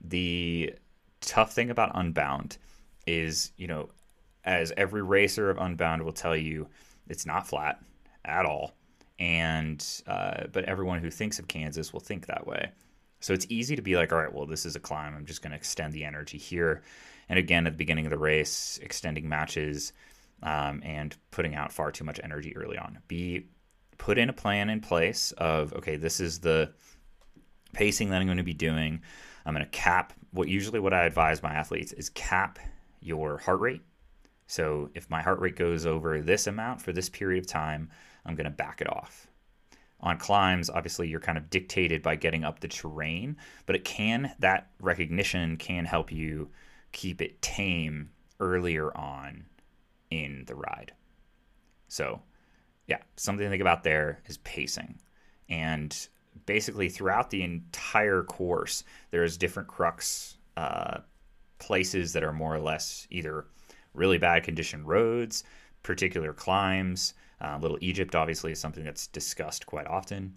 The 0.04 0.76
tough 1.22 1.54
thing 1.54 1.72
about 1.72 1.92
Unbound 1.96 2.58
is, 3.08 3.52
you 3.58 3.66
know, 3.68 3.90
as 4.44 4.72
every 4.78 5.02
racer 5.02 5.50
of 5.50 5.58
Unbound 5.58 6.04
will 6.04 6.14
tell 6.14 6.36
you, 6.36 6.68
it's 7.08 7.26
not 7.26 7.48
flat 7.48 7.80
at 8.24 8.46
all. 8.46 8.76
And, 9.18 9.84
uh, 10.06 10.44
but 10.52 10.66
everyone 10.66 11.00
who 11.00 11.10
thinks 11.10 11.40
of 11.40 11.48
Kansas 11.48 11.94
will 11.94 12.02
think 12.02 12.28
that 12.28 12.46
way. 12.46 12.70
So 13.22 13.34
it's 13.34 13.48
easy 13.50 13.76
to 13.76 13.82
be 13.82 13.96
like, 13.96 14.12
all 14.12 14.20
right, 14.20 14.34
well, 14.34 14.46
this 14.46 14.66
is 14.66 14.76
a 14.76 14.80
climb. 14.80 15.16
I'm 15.16 15.26
just 15.26 15.42
going 15.42 15.52
to 15.52 15.58
extend 15.58 15.94
the 15.94 16.04
energy 16.04 16.38
here. 16.38 16.84
And 17.30 17.40
again, 17.40 17.66
at 17.66 17.74
the 17.74 17.78
beginning 17.78 18.06
of 18.06 18.12
the 18.12 18.20
race, 18.20 18.78
extending 18.84 19.28
matches 19.28 19.94
um, 20.46 20.82
and 20.86 21.18
putting 21.32 21.56
out 21.56 21.74
far 21.74 21.92
too 21.92 22.06
much 22.06 22.22
energy 22.24 22.56
early 22.56 22.78
on. 22.78 23.00
Be 23.08 23.48
put 23.98 24.18
in 24.18 24.30
a 24.30 24.34
plan 24.34 24.70
in 24.70 24.80
place 24.80 25.34
of 25.34 25.74
okay, 25.74 25.98
this 25.98 26.22
is 26.22 26.40
the 26.40 26.72
pacing 27.74 28.12
that 28.12 28.22
I'm 28.22 28.28
going 28.28 28.38
to 28.38 28.44
be 28.44 28.54
doing. 28.54 29.02
I'm 29.46 29.54
going 29.54 29.66
to 29.66 29.72
cap 29.72 30.14
what 30.32 30.48
usually 30.48 30.80
what 30.80 30.94
I 30.94 31.06
advise 31.06 31.44
my 31.44 31.54
athletes 31.54 31.92
is 31.92 32.10
cap 32.10 32.60
your 33.02 33.40
heart 33.40 33.60
rate. 33.60 33.82
So 34.48 34.90
if 34.94 35.10
my 35.10 35.22
heart 35.22 35.40
rate 35.40 35.56
goes 35.56 35.86
over 35.86 36.22
this 36.22 36.46
amount 36.48 36.82
for 36.82 36.94
this 36.94 37.10
period 37.10 37.44
of 37.44 37.48
time, 37.48 37.90
I'm 38.26 38.36
going 38.36 38.46
to 38.46 38.52
back 38.52 38.80
it 38.80 38.90
off. 38.90 39.28
On 40.02 40.18
climbs, 40.18 40.70
obviously 40.70 41.08
you're 41.08 41.20
kind 41.20 41.38
of 41.38 41.50
dictated 41.50 42.04
by 42.04 42.16
getting 42.16 42.44
up 42.44 42.60
the 42.60 42.68
terrain, 42.68 43.38
but 43.66 43.76
it 43.76 43.84
can 43.84 44.32
that 44.40 44.70
recognition 44.80 45.58
can 45.58 45.86
help 45.86 46.12
you 46.12 46.52
keep 46.92 47.22
it 47.22 47.42
tame 47.42 48.12
earlier 48.40 48.96
on 48.96 49.46
in 50.24 50.46
the 50.48 50.56
ride. 50.56 50.94
So, 51.88 52.22
yeah, 52.88 53.00
something 53.18 53.46
to 53.46 53.50
think 53.50 53.62
about 53.62 53.84
there 53.84 54.22
is 54.28 54.38
pacing. 54.40 55.00
And 55.50 55.96
basically, 56.46 56.90
throughout 56.90 57.30
the 57.30 57.44
entire 57.44 58.24
course, 58.24 58.84
there's 59.12 59.38
different 59.38 59.68
crux 59.68 60.38
uh, 60.58 61.00
places 61.60 62.14
that 62.14 62.24
are 62.24 62.32
more 62.32 62.56
or 62.56 62.60
less 62.60 63.08
either 63.10 63.46
really 63.94 64.18
bad 64.18 64.44
condition 64.44 64.86
roads, 64.86 65.44
particular 65.84 66.34
climbs. 66.34 67.14
Uh, 67.42 67.58
Little 67.62 67.78
Egypt, 67.82 68.16
obviously, 68.16 68.52
is 68.54 68.60
something 68.60 68.84
that's 68.84 69.08
discussed 69.08 69.66
quite 69.66 69.88
often. 69.88 70.34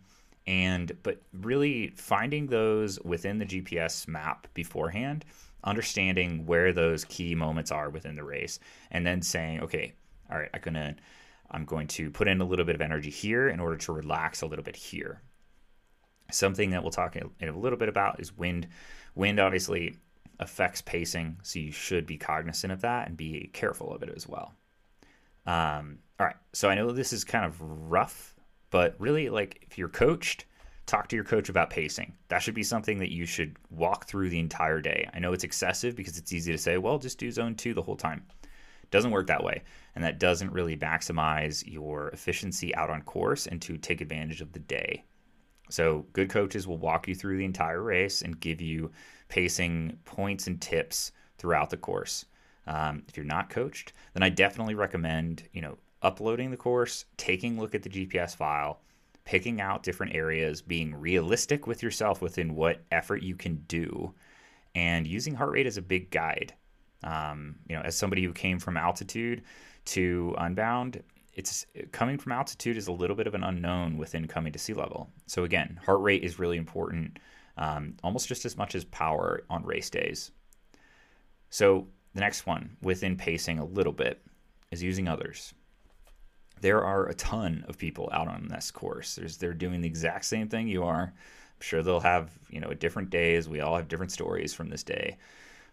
And, 0.47 0.97
but 1.03 1.23
really 1.33 1.89
finding 1.89 2.47
those 2.47 2.99
within 3.01 3.39
the 3.39 3.45
GPS 3.45 4.09
map 4.09 4.49
beforehand 4.55 5.25
understanding 5.65 6.47
where 6.47 6.73
those 6.73 7.05
key 7.05 7.35
moments 7.35 7.71
are 7.71 7.91
within 7.91 8.17
the 8.17 8.25
race, 8.25 8.59
and 8.91 9.07
then 9.07 9.23
saying, 9.23 9.61
okay, 9.61 9.93
all 10.31 10.39
right, 10.39 10.51
I'm 10.53 10.61
gonna 10.61 10.97
I'm 11.51 11.65
going 11.65 11.87
to 11.89 12.11
put 12.11 12.29
in 12.29 12.41
a 12.41 12.45
little 12.45 12.65
bit 12.65 12.75
of 12.75 12.81
energy 12.81 13.11
here 13.11 13.49
in 13.49 13.61
order 13.61 13.77
to 13.77 13.93
relax 13.93 14.43
a 14.43 14.47
little 14.47 14.65
bit 14.65 14.77
here. 14.77 15.23
Something 16.31 16.71
that 16.71 16.83
we'll 16.83 16.91
talk 16.91 17.17
in 17.17 17.49
a 17.49 17.57
little 17.57 17.79
bit 17.79 17.89
about 17.89 18.21
is 18.21 18.37
wind. 18.37 18.69
Wind 19.15 19.41
obviously 19.41 19.97
affects 20.39 20.83
pacing, 20.83 21.39
so 21.43 21.59
you 21.59 21.73
should 21.73 22.07
be 22.07 22.19
cognizant 22.19 22.73
of 22.73 22.83
that 22.83 23.09
and 23.09 23.17
be 23.17 23.51
careful 23.53 23.93
of 23.95 24.03
it 24.03 24.13
as 24.15 24.29
well. 24.29 24.53
Um, 25.47 26.01
all 26.21 26.27
right, 26.27 26.37
so 26.53 26.69
I 26.69 26.75
know 26.75 26.91
this 26.93 27.13
is 27.13 27.25
kind 27.25 27.47
of 27.47 27.61
rough, 27.61 28.35
but 28.71 28.95
really, 28.99 29.31
like 29.31 29.59
if 29.63 29.79
you're 29.79 29.89
coached, 29.89 30.45
talk 30.89 31.07
to 31.09 31.17
your 31.17 31.25
coach 31.25 31.49
about 31.49 31.71
pacing. 31.71 32.15
That 32.29 32.39
should 32.39 32.55
be 32.55 32.63
something 32.63 32.99
that 32.99 33.13
you 33.13 33.27
should 33.27 33.57
walk 33.71 34.07
through 34.07 34.31
the 34.31 34.41
entire 34.41 34.81
day. 34.81 35.09
I 35.13 35.19
know 35.19 35.33
it's 35.33 35.45
excessive 35.45 35.95
because 35.95 36.19
it's 36.19 36.33
easy 36.33 36.51
to 36.51 36.59
say, 36.59 36.79
well, 36.79 36.99
just 36.99 37.19
do 37.19 37.31
zone 37.31 37.55
two 37.55 37.75
the 37.75 37.83
whole 37.83 37.97
time. 37.97 38.25
Doesn't 38.91 39.11
work 39.11 39.27
that 39.27 39.45
way. 39.45 39.63
And 39.95 40.03
that 40.03 40.19
doesn't 40.19 40.51
really 40.51 40.77
maximize 40.77 41.63
your 41.71 42.09
efficiency 42.09 42.75
out 42.75 42.89
on 42.89 43.03
course 43.03 43.47
and 43.47 43.61
to 43.63 43.77
take 43.77 44.01
advantage 44.01 44.41
of 44.41 44.53
the 44.53 44.61
day. 44.61 45.05
So, 45.71 46.07
good 46.15 46.31
coaches 46.31 46.67
will 46.67 46.79
walk 46.79 47.07
you 47.07 47.15
through 47.15 47.37
the 47.37 47.45
entire 47.45 47.83
race 47.83 48.23
and 48.23 48.41
give 48.41 48.63
you 48.63 48.91
pacing 49.29 49.99
points 50.07 50.47
and 50.47 50.59
tips 50.59 51.13
throughout 51.37 51.69
the 51.69 51.77
course. 51.77 52.25
Um, 52.67 53.03
if 53.07 53.19
you're 53.19 53.27
not 53.27 53.51
coached, 53.51 53.93
then 54.15 54.23
I 54.23 54.31
definitely 54.31 54.75
recommend, 54.75 55.43
you 55.53 55.61
know, 55.61 55.77
uploading 56.01 56.51
the 56.51 56.57
course, 56.57 57.05
taking 57.19 57.59
a 57.59 57.61
look 57.61 57.75
at 57.75 57.83
the 57.83 57.91
GPS 57.91 58.35
file, 58.35 58.81
picking 59.29 59.61
out 59.61 59.83
different 59.83 60.15
areas, 60.15 60.63
being 60.63 60.95
realistic 60.95 61.67
with 61.67 61.83
yourself 61.83 62.23
within 62.23 62.55
what 62.55 62.81
effort 62.91 63.23
you 63.23 63.37
can 63.37 63.57
do, 63.69 64.15
and 64.75 65.07
using 65.07 65.35
heart 65.35 65.51
rate 65.51 65.67
as 65.67 65.77
a 65.77 65.83
big 65.83 66.11
guide. 66.11 66.55
Um, 67.05 67.57
you 67.69 67.77
know, 67.77 67.83
as 67.83 67.95
somebody 67.95 68.25
who 68.25 68.33
came 68.33 68.59
from 68.59 68.79
altitude 68.79 69.43
to 69.85 70.35
Unbound, 70.39 71.03
it's 71.35 71.67
coming 71.93 72.17
from 72.17 72.33
altitude 72.33 72.79
is 72.79 72.89
a 72.89 72.93
little 72.93 73.15
bit 73.15 73.27
of 73.27 73.35
an 73.35 73.45
unknown 73.45 73.99
within 73.99 74.27
coming 74.27 74.51
to 74.55 74.59
sea 74.59 74.73
level. 74.73 75.11
So 75.27 75.45
again, 75.45 75.79
heart 75.85 76.01
rate 76.01 76.25
is 76.25 76.39
really 76.39 76.57
important, 76.57 77.19
um, 77.59 77.97
almost 78.03 78.29
just 78.29 78.47
as 78.47 78.57
much 78.57 78.75
as 78.75 78.87
power 78.87 79.43
on 79.51 79.63
race 79.63 79.91
days. 79.91 80.31
So 81.51 81.87
the 82.15 82.21
next 82.21 82.47
one 82.47 82.79
within 82.81 83.15
pacing 83.15 83.59
a 83.59 83.67
little 83.67 83.93
bit 83.93 84.23
is 84.71 84.83
using 84.83 85.07
others 85.07 85.53
there 86.61 86.85
are 86.85 87.09
a 87.09 87.15
ton 87.15 87.65
of 87.69 87.79
people 87.79 88.09
out 88.13 88.29
on 88.29 88.49
this 88.49 88.71
course. 88.71 89.17
There's, 89.17 89.37
they're 89.37 89.53
doing 89.53 89.81
the 89.81 89.89
exact 89.89 90.25
same 90.25 90.49
thing 90.49 90.69
you 90.69 90.85
are. 90.85 91.13
I'm 91.13 91.61
sure 91.61 91.83
they'll 91.83 92.01
have 92.01 92.31
you 92.51 92.61
know 92.61 92.73
different 92.75 93.11
days. 93.11 93.49
We 93.49 93.61
all 93.61 93.77
have 93.77 93.89
different 93.89 94.13
stories 94.13 94.55
from 94.55 94.69
this 94.69 94.83
day, 94.83 95.17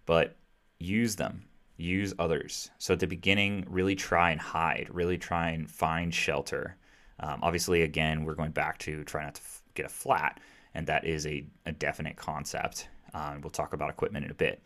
but 0.06 0.36
use 0.80 1.16
them. 1.16 1.44
Use 1.78 2.14
others. 2.20 2.72
So 2.78 2.94
at 2.94 3.00
the 3.02 3.08
beginning, 3.08 3.66
really 3.70 3.96
try 3.96 4.32
and 4.32 4.40
hide. 4.40 4.88
Really 4.90 5.18
try 5.18 5.50
and 5.50 5.70
find 5.70 6.14
shelter. 6.14 6.78
Um, 7.20 7.40
obviously, 7.44 7.82
again, 7.82 8.24
we're 8.24 8.36
going 8.36 8.52
back 8.52 8.78
to 8.80 9.04
try 9.04 9.26
not 9.26 9.36
to 9.36 9.42
f- 9.42 9.62
get 9.74 9.86
a 9.86 9.90
flat, 9.90 10.40
and 10.74 10.88
that 10.88 11.06
is 11.06 11.28
a, 11.28 11.46
a 11.66 11.72
definite 11.72 12.16
concept. 12.16 12.88
Um, 13.14 13.42
we'll 13.42 13.50
talk 13.50 13.74
about 13.74 13.90
equipment 13.90 14.26
in 14.26 14.32
a 14.32 14.36
bit, 14.36 14.62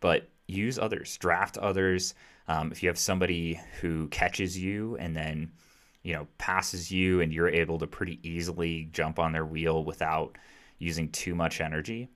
but 0.00 0.28
use 0.46 0.78
others, 0.78 1.16
draft 1.18 1.58
others. 1.58 2.14
Um, 2.50 2.72
if 2.72 2.82
you 2.82 2.88
have 2.88 2.98
somebody 2.98 3.60
who 3.80 4.08
catches 4.08 4.58
you 4.58 4.96
and 4.96 5.16
then 5.16 5.52
you 6.02 6.12
know 6.12 6.26
passes 6.36 6.90
you, 6.90 7.20
and 7.20 7.32
you're 7.32 7.48
able 7.48 7.78
to 7.78 7.86
pretty 7.86 8.18
easily 8.28 8.88
jump 8.92 9.20
on 9.20 9.30
their 9.30 9.46
wheel 9.46 9.84
without 9.84 10.36
using 10.78 11.10
too 11.10 11.36
much 11.36 11.60
energy, 11.60 12.08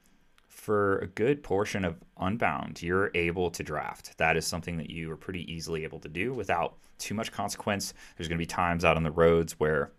for 0.49 0.99
a 0.99 1.07
good 1.07 1.45
portion 1.45 1.85
of 1.85 2.03
Unbound, 2.19 2.83
you're 2.83 3.13
able 3.15 3.49
to 3.51 3.63
draft. 3.63 4.19
That 4.19 4.37
is 4.37 4.45
something 4.45 4.77
that 4.79 4.91
you 4.91 5.09
are 5.13 5.17
pretty 5.17 5.53
easily 5.53 5.85
able 5.85 6.01
to 6.01 6.09
do 6.09 6.35
without 6.35 6.79
too 6.99 7.15
much 7.15 7.31
consequence. 7.31 7.95
There's 8.17 8.27
going 8.27 8.39
to 8.39 8.43
be 8.43 8.47
times 8.47 8.85
out 8.85 8.97
on 8.97 9.05
the 9.05 9.13
roads 9.13 9.53
where 9.61 9.93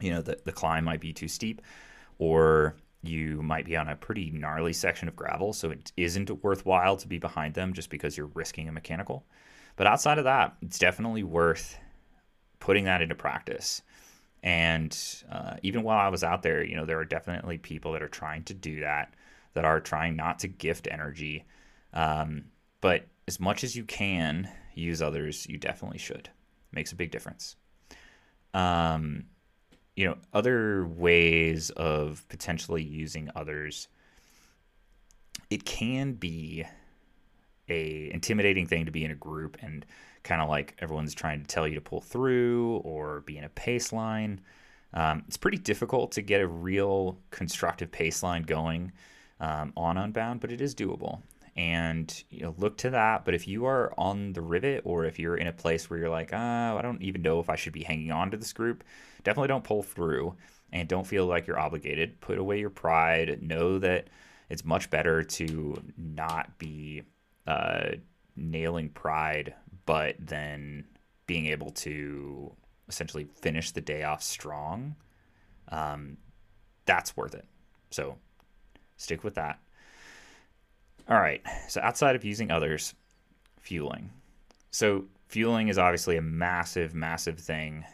you 0.00 0.10
know 0.10 0.20
the, 0.20 0.38
the 0.44 0.52
climb 0.52 0.84
might 0.84 1.00
be 1.00 1.14
too 1.14 1.28
steep 1.28 1.62
or 2.18 2.76
you 3.02 3.42
might 3.42 3.64
be 3.64 3.76
on 3.76 3.88
a 3.88 3.96
pretty 3.96 4.30
gnarly 4.30 4.72
section 4.72 5.08
of 5.08 5.16
gravel, 5.16 5.52
so 5.52 5.70
it 5.70 5.92
isn't 5.96 6.42
worthwhile 6.42 6.96
to 6.96 7.08
be 7.08 7.18
behind 7.18 7.54
them 7.54 7.72
just 7.72 7.90
because 7.90 8.16
you're 8.16 8.26
risking 8.26 8.68
a 8.68 8.72
mechanical. 8.72 9.24
But 9.76 9.86
outside 9.86 10.18
of 10.18 10.24
that, 10.24 10.56
it's 10.60 10.78
definitely 10.78 11.22
worth 11.22 11.78
putting 12.58 12.84
that 12.84 13.00
into 13.00 13.14
practice. 13.14 13.82
And 14.42 14.96
uh, 15.30 15.56
even 15.62 15.82
while 15.82 15.98
I 15.98 16.08
was 16.08 16.24
out 16.24 16.42
there, 16.42 16.62
you 16.64 16.76
know, 16.76 16.84
there 16.84 16.98
are 16.98 17.04
definitely 17.04 17.58
people 17.58 17.92
that 17.92 18.02
are 18.02 18.08
trying 18.08 18.44
to 18.44 18.54
do 18.54 18.80
that, 18.80 19.14
that 19.54 19.64
are 19.64 19.80
trying 19.80 20.16
not 20.16 20.38
to 20.40 20.48
gift 20.48 20.88
energy. 20.90 21.44
Um, 21.92 22.44
but 22.80 23.06
as 23.26 23.40
much 23.40 23.64
as 23.64 23.76
you 23.76 23.84
can 23.84 24.48
use 24.74 25.02
others, 25.02 25.46
you 25.48 25.58
definitely 25.58 25.98
should. 25.98 26.28
It 26.28 26.72
makes 26.72 26.92
a 26.92 26.96
big 26.96 27.10
difference. 27.10 27.56
Um, 28.54 29.24
you 29.96 30.06
know, 30.06 30.16
other 30.32 30.86
ways 30.86 31.70
of 31.70 32.26
potentially 32.28 32.82
using 32.82 33.30
others, 33.34 33.88
it 35.50 35.64
can 35.64 36.12
be 36.12 36.64
a 37.68 38.10
intimidating 38.12 38.66
thing 38.66 38.86
to 38.86 38.90
be 38.90 39.04
in 39.04 39.10
a 39.10 39.16
group 39.16 39.56
and 39.60 39.86
kind 40.22 40.42
of 40.42 40.48
like 40.48 40.76
everyone's 40.80 41.14
trying 41.14 41.40
to 41.40 41.46
tell 41.46 41.66
you 41.66 41.74
to 41.74 41.80
pull 41.80 42.00
through 42.00 42.76
or 42.84 43.20
be 43.20 43.38
in 43.38 43.44
a 43.44 43.48
pace 43.48 43.92
line. 43.92 44.40
Um, 44.92 45.24
it's 45.28 45.36
pretty 45.36 45.58
difficult 45.58 46.12
to 46.12 46.22
get 46.22 46.40
a 46.40 46.46
real 46.46 47.18
constructive 47.30 47.92
pace 47.92 48.22
line 48.22 48.42
going 48.42 48.92
um, 49.38 49.72
on 49.76 49.96
Unbound, 49.96 50.40
but 50.40 50.52
it 50.52 50.60
is 50.60 50.74
doable. 50.74 51.20
And 51.56 52.22
you 52.30 52.42
know, 52.42 52.54
look 52.58 52.76
to 52.78 52.90
that. 52.90 53.24
But 53.24 53.34
if 53.34 53.46
you 53.46 53.66
are 53.66 53.92
on 53.96 54.32
the 54.32 54.40
rivet, 54.40 54.82
or 54.84 55.04
if 55.04 55.18
you're 55.18 55.36
in 55.36 55.46
a 55.46 55.52
place 55.52 55.88
where 55.88 55.98
you're 55.98 56.08
like, 56.08 56.30
oh, 56.32 56.76
I 56.76 56.80
don't 56.82 57.02
even 57.02 57.22
know 57.22 57.40
if 57.40 57.48
I 57.48 57.56
should 57.56 57.72
be 57.72 57.82
hanging 57.82 58.12
on 58.12 58.30
to 58.30 58.36
this 58.36 58.52
group, 58.52 58.84
definitely 59.22 59.48
don't 59.48 59.64
pull 59.64 59.82
through, 59.82 60.34
and 60.72 60.88
don't 60.88 61.06
feel 61.06 61.26
like 61.26 61.46
you're 61.46 61.58
obligated. 61.58 62.20
Put 62.20 62.38
away 62.38 62.60
your 62.60 62.70
pride. 62.70 63.42
Know 63.42 63.78
that 63.78 64.08
it's 64.48 64.64
much 64.64 64.90
better 64.90 65.22
to 65.22 65.82
not 65.96 66.58
be 66.58 67.02
uh, 67.46 67.90
nailing 68.36 68.88
pride, 68.90 69.54
but 69.86 70.16
then 70.18 70.84
being 71.26 71.46
able 71.46 71.70
to 71.70 72.52
essentially 72.88 73.24
finish 73.24 73.70
the 73.70 73.80
day 73.80 74.02
off 74.02 74.22
strong, 74.22 74.96
um, 75.68 76.16
that's 76.86 77.16
worth 77.16 77.34
it. 77.34 77.46
So 77.90 78.16
stick 78.96 79.22
with 79.22 79.34
that. 79.36 79.60
All 81.08 81.18
right. 81.18 81.42
So 81.68 81.80
outside 81.80 82.16
of 82.16 82.24
using 82.24 82.50
others, 82.50 82.94
fueling. 83.60 84.10
So 84.70 85.04
fueling 85.28 85.68
is 85.68 85.78
obviously 85.78 86.16
a 86.16 86.22
massive, 86.22 86.94
massive 86.94 87.38
thing 87.38 87.84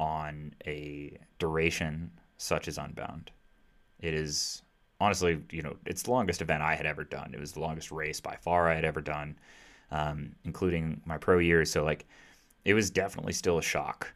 on 0.00 0.54
a 0.66 1.14
duration 1.38 2.10
such 2.38 2.66
as 2.68 2.78
Unbound. 2.78 3.30
It 4.00 4.14
is 4.14 4.62
honestly, 4.98 5.42
you 5.50 5.60
know, 5.62 5.76
it's 5.84 6.02
the 6.02 6.10
longest 6.10 6.40
event 6.40 6.62
I 6.62 6.74
had 6.74 6.86
ever 6.86 7.04
done. 7.04 7.32
It 7.34 7.38
was 7.38 7.52
the 7.52 7.60
longest 7.60 7.92
race 7.92 8.18
by 8.18 8.36
far 8.36 8.70
I 8.70 8.74
had 8.74 8.84
ever 8.86 9.02
done, 9.02 9.36
um, 9.90 10.34
including 10.44 11.02
my 11.04 11.18
pro 11.18 11.38
years. 11.38 11.70
So, 11.70 11.84
like, 11.84 12.06
it 12.64 12.72
was 12.72 12.90
definitely 12.90 13.34
still 13.34 13.58
a 13.58 13.62
shock. 13.62 14.10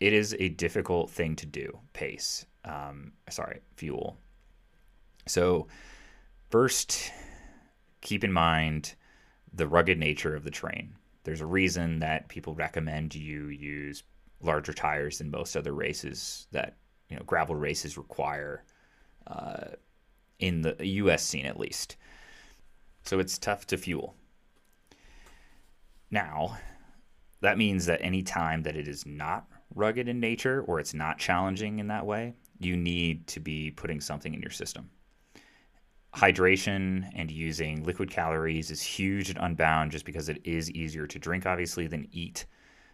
It 0.00 0.12
is 0.12 0.34
a 0.40 0.48
difficult 0.48 1.10
thing 1.10 1.36
to 1.36 1.46
do, 1.46 1.78
pace. 1.92 2.44
Um, 2.64 3.12
sorry, 3.28 3.60
fuel. 3.76 4.16
So, 5.26 5.68
first, 6.50 7.12
keep 8.00 8.24
in 8.24 8.32
mind 8.32 8.96
the 9.52 9.68
rugged 9.68 9.98
nature 9.98 10.34
of 10.34 10.42
the 10.42 10.50
terrain. 10.50 10.96
There's 11.22 11.40
a 11.40 11.46
reason 11.46 12.00
that 12.00 12.28
people 12.28 12.54
recommend 12.54 13.14
you 13.14 13.46
use 13.48 14.02
larger 14.42 14.72
tires 14.72 15.18
than 15.18 15.30
most 15.30 15.56
other 15.56 15.72
races 15.72 16.46
that 16.52 16.76
you 17.08 17.16
know 17.16 17.22
gravel 17.24 17.54
races 17.54 17.96
require. 17.96 18.64
Uh, 19.26 19.68
in 20.40 20.62
the 20.62 20.74
US 20.80 21.24
scene 21.24 21.46
at 21.46 21.60
least. 21.60 21.96
So 23.04 23.18
it's 23.18 23.38
tough 23.38 23.66
to 23.68 23.76
fuel. 23.76 24.16
Now, 26.10 26.58
that 27.40 27.58
means 27.58 27.86
that 27.86 28.00
any 28.02 28.22
time 28.22 28.62
that 28.64 28.76
it 28.76 28.88
is 28.88 29.06
not 29.06 29.46
rugged 29.74 30.08
in 30.08 30.18
nature 30.18 30.62
or 30.66 30.80
it's 30.80 30.94
not 30.94 31.18
challenging 31.18 31.78
in 31.78 31.86
that 31.86 32.04
way, 32.04 32.34
you 32.58 32.76
need 32.76 33.26
to 33.28 33.40
be 33.40 33.70
putting 33.70 34.00
something 34.00 34.34
in 34.34 34.42
your 34.42 34.50
system. 34.50 34.90
Hydration 36.14 37.08
and 37.14 37.30
using 37.30 37.84
liquid 37.84 38.10
calories 38.10 38.70
is 38.70 38.82
huge 38.82 39.30
and 39.30 39.38
unbound 39.38 39.92
just 39.92 40.04
because 40.04 40.28
it 40.28 40.40
is 40.44 40.70
easier 40.72 41.06
to 41.06 41.18
drink, 41.20 41.46
obviously, 41.46 41.86
than 41.86 42.08
eat. 42.10 42.46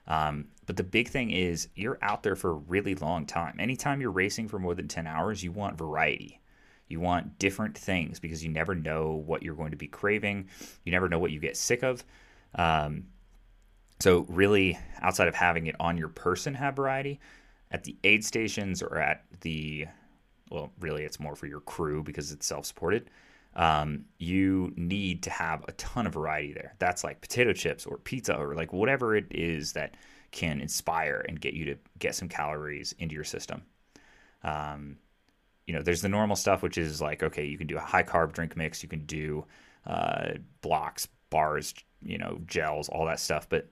Um, 0.06 0.48
but 0.66 0.76
the 0.76 0.84
big 0.84 1.08
thing 1.08 1.30
is 1.30 1.68
you're 1.74 1.98
out 2.02 2.22
there 2.22 2.36
for 2.36 2.50
a 2.50 2.54
really 2.54 2.94
long 2.94 3.26
time. 3.26 3.56
Anytime 3.58 4.00
you're 4.00 4.10
racing 4.10 4.48
for 4.48 4.58
more 4.58 4.74
than 4.74 4.88
10 4.88 5.06
hours, 5.06 5.42
you 5.42 5.52
want 5.52 5.78
variety. 5.78 6.40
You 6.88 7.00
want 7.00 7.38
different 7.38 7.76
things 7.76 8.20
because 8.20 8.44
you 8.44 8.50
never 8.50 8.74
know 8.74 9.22
what 9.26 9.42
you're 9.42 9.56
going 9.56 9.72
to 9.72 9.76
be 9.76 9.88
craving. 9.88 10.48
You 10.84 10.92
never 10.92 11.08
know 11.08 11.18
what 11.18 11.32
you 11.32 11.40
get 11.40 11.56
sick 11.56 11.82
of. 11.82 12.04
Um, 12.54 13.06
so, 13.98 14.26
really, 14.28 14.78
outside 15.00 15.26
of 15.26 15.34
having 15.34 15.66
it 15.66 15.74
on 15.80 15.96
your 15.96 16.08
person, 16.08 16.54
have 16.54 16.76
variety 16.76 17.18
at 17.70 17.84
the 17.84 17.96
aid 18.04 18.24
stations 18.24 18.82
or 18.82 18.98
at 18.98 19.24
the, 19.40 19.86
well, 20.50 20.70
really, 20.80 21.04
it's 21.04 21.18
more 21.18 21.34
for 21.34 21.46
your 21.46 21.60
crew 21.60 22.02
because 22.02 22.30
it's 22.30 22.46
self 22.46 22.66
supported. 22.66 23.10
Um, 23.56 24.04
you 24.18 24.72
need 24.76 25.22
to 25.24 25.30
have 25.30 25.64
a 25.66 25.72
ton 25.72 26.06
of 26.06 26.12
variety 26.12 26.52
there. 26.52 26.74
That's 26.78 27.02
like 27.02 27.22
potato 27.22 27.54
chips 27.54 27.86
or 27.86 27.96
pizza 27.96 28.36
or 28.36 28.54
like 28.54 28.72
whatever 28.72 29.16
it 29.16 29.26
is 29.30 29.72
that 29.72 29.96
can 30.30 30.60
inspire 30.60 31.24
and 31.26 31.40
get 31.40 31.54
you 31.54 31.64
to 31.64 31.76
get 31.98 32.14
some 32.14 32.28
calories 32.28 32.94
into 32.98 33.14
your 33.14 33.24
system. 33.24 33.62
Um, 34.44 34.98
you 35.66 35.74
know, 35.74 35.82
there's 35.82 36.02
the 36.02 36.08
normal 36.08 36.36
stuff, 36.36 36.62
which 36.62 36.76
is 36.76 37.00
like, 37.00 37.22
okay, 37.22 37.46
you 37.46 37.56
can 37.56 37.66
do 37.66 37.78
a 37.78 37.80
high 37.80 38.02
carb 38.02 38.32
drink 38.32 38.56
mix, 38.56 38.82
you 38.82 38.88
can 38.88 39.04
do 39.06 39.46
uh, 39.86 40.34
blocks, 40.60 41.08
bars, 41.30 41.74
you 42.02 42.18
know, 42.18 42.38
gels, 42.46 42.88
all 42.90 43.06
that 43.06 43.20
stuff. 43.20 43.48
But, 43.48 43.68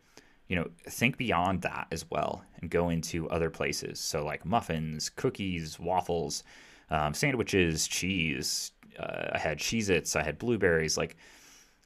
you 0.49 0.57
know, 0.57 0.70
think 0.88 1.18
beyond 1.18 1.62
that 1.62 1.88
as 1.92 2.11
well 2.11 2.42
and 2.61 2.70
go 2.70 2.88
into 2.88 3.29
other 3.29 3.51
places. 3.51 4.01
So, 4.01 4.25
like 4.25 4.44
muffins, 4.44 5.11
cookies, 5.11 5.79
waffles, 5.79 6.42
um, 6.90 7.14
sandwiches, 7.14 7.87
cheese. 7.87 8.73
Uh, 8.98 9.30
I 9.33 9.38
had 9.38 9.59
Cheez 9.59 9.90
Its, 9.90 10.16
I 10.16 10.22
had 10.22 10.38
blueberries. 10.38 10.96
Like, 10.96 11.16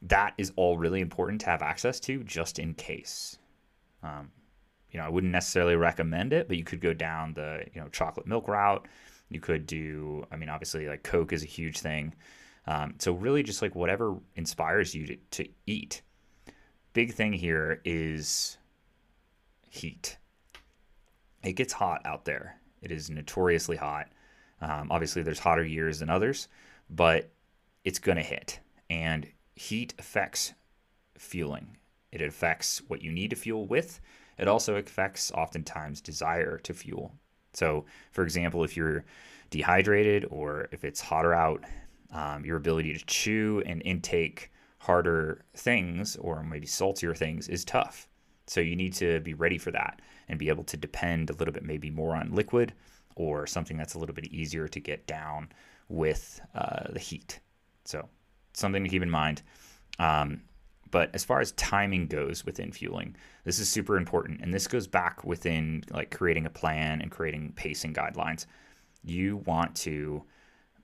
that 0.03 0.35
is 0.39 0.53
all 0.57 0.79
really 0.79 1.01
important 1.01 1.41
to 1.43 1.47
have 1.47 1.63
access 1.63 1.99
to 2.01 2.23
just 2.25 2.59
in 2.59 2.75
case. 2.75 3.39
Um, 4.03 4.31
you 4.91 5.01
know, 5.01 5.07
I 5.07 5.09
wouldn't 5.09 5.33
necessarily 5.33 5.77
recommend 5.77 6.33
it, 6.33 6.49
but 6.49 6.57
you 6.57 6.65
could 6.65 6.81
go 6.81 6.93
down 6.93 7.35
the, 7.35 7.65
you 7.75 7.81
know, 7.81 7.89
chocolate 7.89 8.27
milk 8.27 8.49
route 8.49 8.87
you 9.31 9.41
could 9.41 9.67
do, 9.67 10.25
I 10.33 10.37
mean, 10.37 10.49
obviously, 10.49 10.87
like 10.87 11.03
Coke 11.03 11.33
is 11.33 11.43
a 11.43 11.47
huge 11.47 11.81
thing. 11.81 12.15
Um, 12.67 12.95
so, 12.99 13.13
really, 13.13 13.43
just 13.43 13.63
like 13.63 13.75
whatever 13.75 14.17
inspires 14.37 14.95
you 14.95 15.07
to, 15.07 15.17
to 15.33 15.49
eat. 15.67 16.03
Big 16.93 17.13
thing 17.13 17.33
here 17.33 17.81
is 17.85 18.59
heat. 19.69 20.17
It 21.45 21.53
gets 21.53 21.73
hot 21.73 22.03
out 22.05 22.25
there. 22.25 22.59
It 22.83 22.91
is 22.91 23.11
notoriously 23.11 23.77
hot. 23.77 24.09
Um, 24.61 24.89
obviously, 24.91 25.23
there's 25.23 25.39
hotter 25.39 25.65
years 25.65 26.01
than 26.01 26.11
others, 26.11 26.49
but 26.91 27.31
it's 27.85 27.99
going 27.99 28.17
to 28.17 28.23
hit. 28.23 28.61
And 28.91 29.27
heat 29.55 29.95
affects 29.99 30.55
fueling, 31.17 31.77
it 32.13 32.23
affects 32.23 32.81
what 32.89 33.03
you 33.03 33.13
need 33.13 33.31
to 33.31 33.37
fuel 33.37 33.67
with. 33.67 34.01
It 34.39 34.47
also 34.47 34.77
affects 34.77 35.33
oftentimes 35.33 36.01
desire 36.01 36.59
to 36.59 36.73
fuel. 36.73 37.13
So, 37.55 37.87
for 38.13 38.23
example, 38.23 38.63
if 38.63 38.77
you're 38.77 39.05
dehydrated 39.51 40.27
or 40.31 40.69
if 40.71 40.85
it's 40.85 41.01
hotter 41.01 41.35
out, 41.35 41.65
um, 42.13 42.45
your 42.45 42.57
ability 42.57 42.97
to 42.97 43.05
chew 43.05 43.63
and 43.67 43.83
intake 43.85 44.53
harder 44.79 45.45
things 45.55 46.17
or 46.17 46.43
maybe 46.45 46.67
saltier 46.67 47.15
things 47.15 47.49
is 47.49 47.65
tough. 47.65 48.07
So, 48.47 48.61
you 48.61 48.77
need 48.77 48.93
to 48.95 49.21
be 49.21 49.35
ready 49.35 49.59
for 49.59 49.73
that 49.73 50.01
and 50.29 50.39
be 50.39 50.49
able 50.49 50.65
to 50.65 50.77
depend 50.77 51.31
a 51.31 51.35
little 51.35 51.53
bit 51.53 51.65
maybe 51.65 51.91
more 51.91 52.15
on 52.15 52.33
liquid 52.33 52.75
or 53.17 53.47
something 53.47 53.77
that's 53.77 53.95
a 53.95 53.99
little 53.99 54.15
bit 54.15 54.27
easier 54.27 54.69
to 54.69 54.81
get 54.81 55.07
down 55.07 55.49
with 55.89 56.41
uh, 56.55 56.93
the 56.93 56.99
heat. 56.99 57.41
So, 57.85 58.09
something 58.53 58.83
to 58.85 58.91
keep 58.91 59.03
in 59.03 59.11
mind. 59.11 59.43
Um, 59.99 60.43
but 60.91 61.11
as 61.15 61.25
far 61.25 61.41
as 61.41 61.53
timing 61.53 62.07
goes 62.07 62.45
within 62.45 62.73
fueling, 62.73 63.17
this 63.45 63.59
is 63.59 63.69
super 63.69 63.97
important. 63.97 64.41
And 64.41 64.53
this 64.53 64.67
goes 64.67 64.87
back 64.87 65.25
within 65.25 65.85
like 65.91 66.11
creating 66.11 66.47
a 66.47 66.51
plan 66.51 67.01
and 67.01 67.11
creating 67.11 67.53
pacing 67.57 67.95
guidelines. 67.95 68.47
You 69.05 69.39
want 69.39 69.75
to 69.77 70.25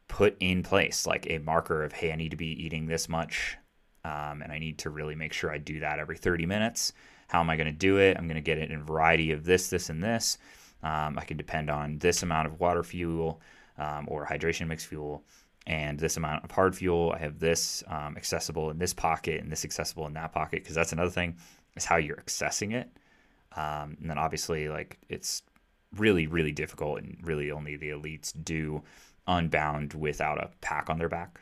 put 0.09 0.37
in 0.41 0.63
place 0.63 1.07
like 1.07 1.27
a 1.31 1.39
marker 1.39 1.83
of, 1.83 1.93
hey, 1.93 2.13
I 2.13 2.17
need 2.17 2.31
to 2.31 2.37
be 2.37 2.65
eating 2.65 2.87
this 2.87 3.09
much. 3.09 3.57
Um, 4.05 4.43
and 4.43 4.53
I 4.53 4.59
need 4.59 4.79
to 4.79 4.91
really 4.91 5.15
make 5.15 5.33
sure 5.33 5.51
I 5.51 5.59
do 5.59 5.81
that 5.81 5.99
every 5.99 6.19
30 6.19 6.45
minutes. 6.45 6.93
How 7.29 7.41
am 7.41 7.49
I 7.49 7.57
going 7.57 7.67
to 7.67 7.73
do 7.73 7.99
it? 7.99 8.19
I'm 8.19 8.27
going 8.27 8.35
to 8.37 8.43
get 8.43 8.59
it 8.59 8.71
in 8.71 8.85
variety 8.85 9.33
of 9.33 9.45
this, 9.45 9.69
this, 9.71 9.89
and 9.89 10.03
this. 10.03 10.37
Um, 10.83 11.19
I 11.19 11.25
can 11.25 11.39
depend 11.39 11.71
on 11.71 11.99
this 11.99 12.23
amount 12.23 12.47
of 12.47 12.61
water 12.61 12.83
fuel 12.83 13.41
um, 13.79 14.07
or 14.09 14.27
hydration 14.27 14.67
mix 14.67 14.85
fuel 14.85 15.25
and 15.67 15.99
this 15.99 16.17
amount 16.17 16.45
of 16.45 16.51
hard 16.51 16.77
fuel. 16.77 17.13
I 17.15 17.19
have 17.19 17.39
this 17.39 17.83
um, 17.89 18.17
accessible 18.17 18.71
in 18.71 18.79
this 18.79 18.93
pocket 18.93 19.41
and 19.41 19.51
this 19.51 19.65
accessible 19.65 20.07
in 20.07 20.13
that 20.15 20.33
pocket 20.33 20.63
because 20.63 20.75
that's 20.75 20.93
another 20.93 21.11
thing 21.11 21.37
is 21.77 21.85
how 21.85 21.97
you're 21.97 22.17
accessing 22.17 22.75
it. 22.75 22.89
Um, 23.57 23.97
and 24.01 24.11
then 24.11 24.19
obviously, 24.19 24.69
like 24.69 24.99
it's 25.09 25.43
really, 25.97 26.27
really 26.27 26.53
difficult 26.53 26.99
and 26.99 27.17
really 27.23 27.51
only 27.51 27.77
the 27.77 27.91
elites 27.91 28.33
do 28.45 28.83
unbound 29.27 29.95
without 29.95 30.39
a 30.39 30.51
pack 30.61 30.91
on 30.91 30.99
their 30.99 31.09
back. 31.09 31.41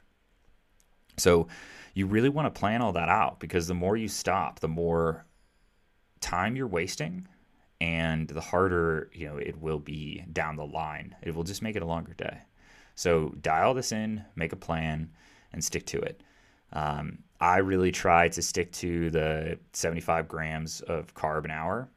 So 1.19 1.49
you 1.95 2.07
really 2.07 2.29
want 2.29 2.53
to 2.53 2.59
plan 2.59 2.81
all 2.81 2.93
that 2.93 3.09
out 3.09 3.41
because 3.41 3.67
the 3.67 3.75
more 3.75 3.97
you 3.97 4.09
stop, 4.09 4.61
the 4.61 4.69
more 4.69 5.27
time 6.21 6.57
you're 6.57 6.67
wasting 6.67 7.27
and 7.83 8.29
the 8.29 8.41
harder 8.41 9.11
you 9.13 9.27
know 9.27 9.37
it 9.39 9.61
will 9.61 9.81
be 9.81 10.25
down 10.33 10.55
the 10.55 10.65
line. 10.65 11.17
It 11.21 11.35
will 11.35 11.43
just 11.43 11.63
make 11.63 11.75
it 11.75 11.83
a 11.83 11.87
longer 11.87 12.15
day. 12.15 12.39
So 12.95 13.31
dial 13.41 13.75
this 13.75 13.91
in 13.91 14.25
make 14.37 14.53
a 14.53 14.57
plan 14.57 15.11
and 15.53 15.63
stick 15.63 15.85
to 15.87 15.99
it. 16.01 16.23
Um, 16.73 17.19
i 17.41 17.59
really 17.59 17.91
try 17.91 18.29
to 18.29 18.41
stick 18.41 18.71
to 18.73 19.11
the 19.11 19.59
75 19.73 20.29
grams 20.29 20.81
of 20.83 21.13
carb 21.15 21.45
an 21.45 21.51
hour. 21.51 21.89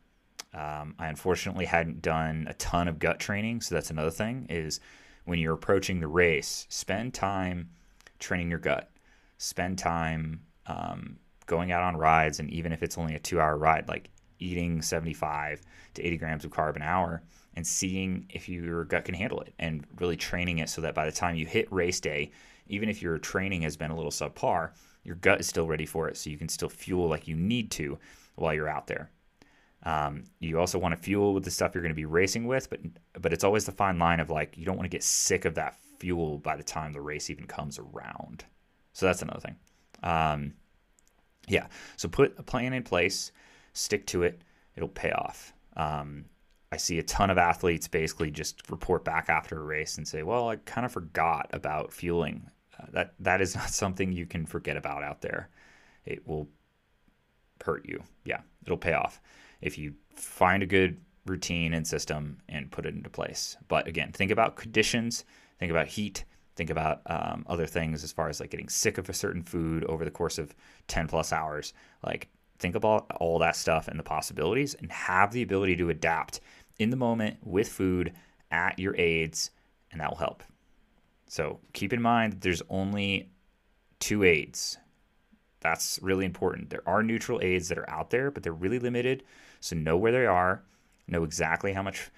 Um, 0.56 0.96
i 0.98 1.08
unfortunately 1.08 1.66
hadn't 1.66 2.02
done 2.02 2.48
a 2.50 2.56
ton 2.56 2.88
of 2.88 2.98
gut 2.98 3.20
training 3.20 3.62
so 3.62 3.76
that's 3.76 3.92
another 3.92 4.10
thing 4.10 4.48
is 4.50 4.80
when 5.26 5.38
you're 5.38 5.54
approaching 5.54 6.00
the 6.00 6.08
race 6.08 6.66
spend 6.70 7.14
time 7.14 7.70
training 8.18 8.50
your 8.50 8.60
gut. 8.60 8.90
Spend 9.38 9.78
time 9.78 10.42
um, 10.66 11.18
going 11.46 11.72
out 11.72 11.84
on 11.84 11.96
rides 11.96 12.40
and 12.40 12.50
even 12.50 12.72
if 12.72 12.82
it's 12.82 12.98
only 12.98 13.14
a 13.14 13.20
two 13.20 13.40
hour 13.40 13.56
ride 13.56 13.88
like 13.88 14.10
eating 14.40 14.82
75 14.82 15.62
to 15.96 16.04
80 16.04 16.18
grams 16.18 16.46
of 16.46 16.52
carb 16.52 16.76
an 16.76 16.82
hour 16.82 17.22
and 17.56 17.66
seeing 17.66 18.26
if 18.30 18.50
your 18.50 18.84
gut 18.86 19.06
can 19.06 19.16
handle 19.16 19.40
it 19.42 19.54
and 19.60 19.86
really 20.00 20.18
training 20.18 20.60
it 20.60 20.70
so 20.70 20.82
that 20.82 20.94
by 20.94 21.06
the 21.06 21.12
time 21.12 21.36
you 21.36 21.46
hit 21.46 21.72
race 21.72 22.00
day, 22.00 22.32
even 22.68 22.90
if 22.90 23.02
your 23.02 23.18
training 23.18 23.62
has 23.62 23.78
been 23.78 23.92
a 23.92 23.96
little 23.96 24.12
subpar, 24.12 24.72
your 25.04 25.16
gut 25.16 25.40
is 25.40 25.48
still 25.48 25.68
ready 25.68 25.86
for 25.86 26.10
it. 26.10 26.18
So 26.18 26.30
you 26.30 26.38
can 26.38 26.50
still 26.50 26.70
fuel 26.70 27.08
like 27.08 27.28
you 27.28 27.36
need 27.36 27.72
to 27.72 27.98
while 28.36 28.54
you're 28.54 28.70
out 28.70 28.88
there. 28.88 29.12
Um, 29.84 30.24
you 30.40 30.60
also 30.60 30.80
want 30.80 30.96
to 30.96 31.02
fuel 31.02 31.34
with 31.34 31.44
the 31.44 31.52
stuff 31.52 31.76
you're 31.76 31.84
going 31.84 31.94
to 31.94 31.96
be 31.96 32.06
racing 32.06 32.48
with, 32.48 32.70
but 32.70 32.80
but 33.22 33.32
it's 33.32 33.44
always 33.44 33.66
the 33.66 33.72
fine 33.72 34.00
line 34.00 34.20
of 34.20 34.32
like 34.32 34.58
you 34.58 34.66
don't 34.66 34.78
want 34.78 34.86
to 34.86 34.96
get 34.96 35.04
sick 35.04 35.46
of 35.46 35.56
that 35.56 35.78
fuel 36.00 36.40
by 36.40 36.56
the 36.56 36.64
time 36.64 36.92
the 36.92 37.02
race 37.02 37.30
even 37.30 37.46
comes 37.46 37.78
around. 37.78 38.46
So 38.94 39.06
that's 39.06 39.22
another 39.22 39.42
thing. 39.42 39.56
Um, 40.02 40.54
yeah, 41.48 41.68
so 41.98 42.08
put 42.10 42.34
a 42.40 42.44
plan 42.44 42.74
in 42.74 42.82
place 42.82 43.32
stick 43.76 44.08
to 44.08 44.24
it, 44.24 44.42
it'll 44.76 44.90
pay 44.90 45.12
off. 45.12 45.54
Um, 45.78 46.26
I 46.72 46.78
see 46.78 46.98
a 46.98 47.04
ton 47.04 47.30
of 47.30 47.38
athletes 47.38 47.88
basically 47.88 48.32
just 48.32 48.70
report 48.70 49.06
back 49.06 49.30
after 49.30 49.60
a 49.60 49.64
race 49.64 49.98
and 49.98 50.08
say, 50.08 50.24
"Well, 50.24 50.50
I 50.50 50.56
kind 50.58 50.86
of 50.86 50.92
forgot 50.92 51.50
about 51.54 51.94
fueling." 51.94 52.50
Uh, 52.78 52.86
that 52.92 53.14
that 53.20 53.42
is 53.42 53.56
not 53.56 53.70
something 53.70 54.12
you 54.12 54.26
can 54.26 54.46
forget 54.46 54.78
about 54.78 55.04
out 55.04 55.22
there. 55.22 55.50
It 56.06 56.28
will 56.28 56.50
hurt 57.64 57.86
you. 57.88 58.04
Yeah, 58.26 58.42
it'll 58.64 58.78
pay 58.78 58.94
off 58.94 59.22
if 59.62 59.78
you 59.78 59.94
find 60.16 60.64
a 60.64 60.68
good 60.68 61.00
routine 61.26 61.74
and 61.74 61.88
system 61.88 62.38
and 62.50 62.72
put 62.72 62.86
it 62.86 62.94
into 62.94 63.10
place. 63.10 63.58
But 63.68 63.88
again, 63.88 64.12
think 64.12 64.32
about 64.32 64.56
conditions, 64.56 65.26
think 65.60 65.72
about 65.72 65.88
heat, 65.88 66.24
think 66.56 66.70
about 66.70 67.02
um, 67.08 67.46
other 67.48 67.66
things 67.66 68.04
as 68.04 68.12
far 68.12 68.30
as 68.30 68.40
like 68.40 68.52
getting 68.52 68.70
sick 68.70 68.98
of 68.98 69.10
a 69.10 69.14
certain 69.14 69.44
food 69.44 69.84
over 69.86 70.06
the 70.06 70.12
course 70.12 70.38
of 70.38 70.54
10 70.88 71.08
plus 71.08 71.34
hours. 71.34 71.74
Like 72.06 72.30
think 72.60 72.76
about 72.76 73.08
all 73.20 73.40
that 73.40 73.56
stuff 73.56 73.88
and 73.88 74.00
the 74.00 74.04
possibilities 74.04 74.74
and 74.76 74.92
have 74.92 75.32
the 75.32 75.42
ability 75.42 75.76
to 75.78 75.90
adapt 75.90 76.40
in 76.80 76.90
the 76.90 76.96
moment 76.96 77.38
with 77.44 77.68
food 77.68 78.14
at 78.52 78.80
your 78.80 78.96
aids, 78.98 79.52
and 79.92 80.02
that 80.02 80.10
will 80.10 80.18
help. 80.18 80.44
So 81.28 81.60
keep 81.74 81.94
in 81.94 82.02
mind 82.02 82.34
that 82.34 82.42
there's 82.42 82.62
only 82.70 83.30
two 84.00 84.24
aids. 84.24 84.78
That's 85.62 86.00
really 86.02 86.26
important. 86.26 86.70
There 86.70 86.88
are 86.88 87.02
neutral 87.02 87.40
aids 87.42 87.70
that 87.70 87.78
are 87.78 87.90
out 87.90 88.12
there, 88.12 88.30
but 88.30 88.44
they're 88.44 88.54
really 88.54 88.80
limited. 88.80 89.24
So 89.60 89.76
know 89.76 89.98
where 89.98 90.12
they 90.12 90.26
are, 90.26 90.64
know 91.08 91.24
exactly 91.24 91.74
how 91.74 91.82
much 91.82 92.10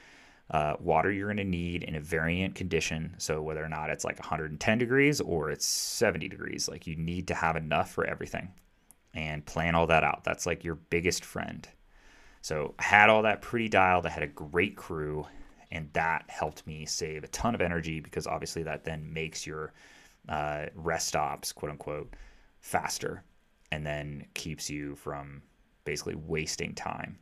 uh, 0.52 0.76
water 0.80 1.12
you're 1.12 1.28
going 1.28 1.38
to 1.38 1.44
need 1.44 1.84
in 1.84 1.96
a 1.96 2.00
variant 2.00 2.56
condition. 2.56 3.16
So 3.18 3.42
whether 3.42 3.64
or 3.64 3.70
not 3.70 3.90
it's 3.90 4.04
like 4.04 4.20
110 4.20 4.78
degrees 4.78 5.22
or 5.22 5.50
it's 5.50 5.66
70 5.66 6.28
degrees, 6.28 6.68
like 6.68 6.88
you 6.88 6.96
need 6.96 7.28
to 7.28 7.34
have 7.34 7.56
enough 7.56 7.92
for 7.92 8.06
everything 8.06 8.50
and 9.18 9.44
plan 9.46 9.74
all 9.74 9.88
that 9.88 10.04
out. 10.04 10.24
That's 10.24 10.46
like 10.46 10.64
your 10.64 10.76
biggest 10.76 11.26
friend. 11.26 11.68
So 12.42 12.76
I 12.78 12.84
had 12.84 13.10
all 13.10 13.24
that 13.24 13.42
pretty 13.42 13.68
dialed. 13.68 14.06
I 14.06 14.10
had 14.10 14.24
a 14.24 14.28
great 14.28 14.78
crew, 14.78 15.26
and 15.72 15.90
that 15.94 16.26
helped 16.30 16.66
me 16.68 16.86
save 16.86 17.24
a 17.24 17.28
ton 17.30 17.56
of 17.56 17.62
energy 17.62 18.00
because 18.00 18.28
obviously 18.28 18.62
that 18.64 18.86
then 18.86 19.12
makes 19.12 19.46
your 19.46 19.74
uh, 20.30 20.68
rest 20.76 21.08
stops, 21.08 21.52
quote 21.52 21.72
unquote, 21.72 22.14
faster 22.62 23.24
and 23.72 23.86
then 23.86 24.26
keeps 24.34 24.70
you 24.70 24.96
from 24.96 25.42
basically 25.84 26.16
wasting 26.16 26.74
time. 26.76 27.18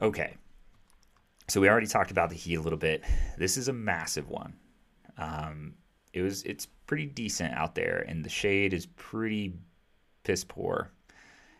Okay. 0.00 0.34
So 1.48 1.60
we 1.60 1.68
already 1.68 1.86
talked 1.86 2.10
about 2.10 2.30
the 2.30 2.36
heat 2.36 2.56
a 2.56 2.60
little 2.60 2.78
bit. 2.78 3.04
This 3.36 3.56
is 3.56 3.68
a 3.68 3.72
massive 3.72 4.28
one. 4.28 4.54
Um, 5.18 5.74
it 6.12 6.22
was 6.22 6.42
it's 6.44 6.66
pretty 6.86 7.06
decent 7.06 7.54
out 7.54 7.74
there, 7.74 8.04
and 8.08 8.24
the 8.24 8.30
shade 8.30 8.72
is 8.72 8.86
pretty 8.86 9.54
piss 10.28 10.44
poor. 10.44 10.90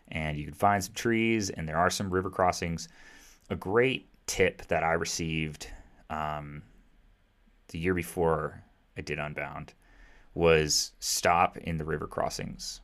And 0.09 0.37
you 0.37 0.45
can 0.45 0.53
find 0.53 0.83
some 0.83 0.93
trees, 0.93 1.49
and 1.49 1.67
there 1.67 1.77
are 1.77 1.89
some 1.89 2.11
river 2.11 2.29
crossings. 2.29 2.87
A 3.49 3.55
great 3.55 4.07
tip 4.27 4.65
that 4.67 4.83
I 4.83 4.93
received 4.93 5.67
um, 6.11 6.61
the 7.69 7.79
year 7.79 7.95
before 7.95 8.63
I 8.95 9.01
did 9.01 9.17
Unbound 9.17 9.73
was 10.35 10.91
stop 10.99 11.57
in 11.57 11.77
the 11.77 11.85
river 11.85 12.05
crossings. 12.05 12.81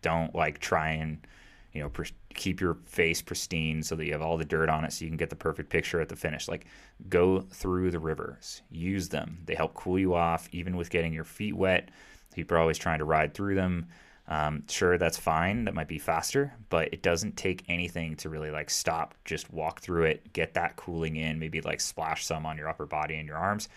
Don't 0.00 0.34
like 0.34 0.58
try 0.58 0.90
and 0.92 1.26
you 1.72 1.82
know 1.82 1.90
pr- 1.90 2.04
keep 2.34 2.60
your 2.60 2.78
face 2.86 3.20
pristine 3.20 3.82
so 3.82 3.94
that 3.94 4.06
you 4.06 4.12
have 4.12 4.22
all 4.22 4.38
the 4.38 4.44
dirt 4.44 4.70
on 4.70 4.84
it 4.84 4.92
so 4.92 5.04
you 5.04 5.10
can 5.10 5.18
get 5.18 5.28
the 5.28 5.36
perfect 5.36 5.68
picture 5.68 6.00
at 6.00 6.08
the 6.08 6.16
finish. 6.16 6.48
Like 6.48 6.66
go 7.10 7.40
through 7.40 7.90
the 7.90 7.98
rivers, 7.98 8.62
use 8.70 9.10
them. 9.10 9.42
They 9.44 9.54
help 9.54 9.74
cool 9.74 9.98
you 9.98 10.14
off, 10.14 10.48
even 10.52 10.76
with 10.76 10.88
getting 10.88 11.12
your 11.12 11.24
feet 11.24 11.54
wet. 11.54 11.90
People 12.34 12.56
are 12.56 12.60
always 12.60 12.78
trying 12.78 13.00
to 13.00 13.04
ride 13.04 13.34
through 13.34 13.56
them. 13.56 13.86
Um, 14.30 14.62
sure, 14.68 14.96
that's 14.96 15.18
fine. 15.18 15.64
That 15.64 15.74
might 15.74 15.88
be 15.88 15.98
faster, 15.98 16.54
but 16.68 16.94
it 16.94 17.02
doesn't 17.02 17.36
take 17.36 17.64
anything 17.68 18.14
to 18.16 18.28
really 18.28 18.52
like 18.52 18.70
stop, 18.70 19.16
just 19.24 19.52
walk 19.52 19.80
through 19.80 20.04
it, 20.04 20.32
get 20.32 20.54
that 20.54 20.76
cooling 20.76 21.16
in, 21.16 21.40
maybe 21.40 21.60
like 21.60 21.80
splash 21.80 22.24
some 22.24 22.46
on 22.46 22.56
your 22.56 22.68
upper 22.68 22.86
body 22.86 23.16
and 23.16 23.26
your 23.26 23.36
arms, 23.36 23.68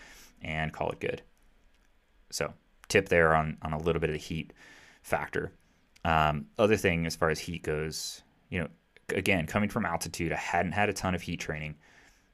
and 0.42 0.72
call 0.72 0.90
it 0.90 1.00
good. 1.00 1.22
So, 2.30 2.54
tip 2.88 3.08
there 3.08 3.34
on, 3.34 3.58
on 3.62 3.72
a 3.72 3.78
little 3.78 4.00
bit 4.00 4.10
of 4.10 4.14
the 4.14 4.20
heat 4.20 4.52
factor. 5.02 5.50
Um, 6.04 6.46
other 6.56 6.76
thing 6.76 7.04
as 7.04 7.16
far 7.16 7.30
as 7.30 7.40
heat 7.40 7.64
goes, 7.64 8.22
you 8.48 8.60
know, 8.60 8.68
again, 9.08 9.46
coming 9.46 9.68
from 9.68 9.84
altitude, 9.84 10.32
I 10.32 10.36
hadn't 10.36 10.72
had 10.72 10.88
a 10.88 10.92
ton 10.92 11.16
of 11.16 11.22
heat 11.22 11.40
training, 11.40 11.74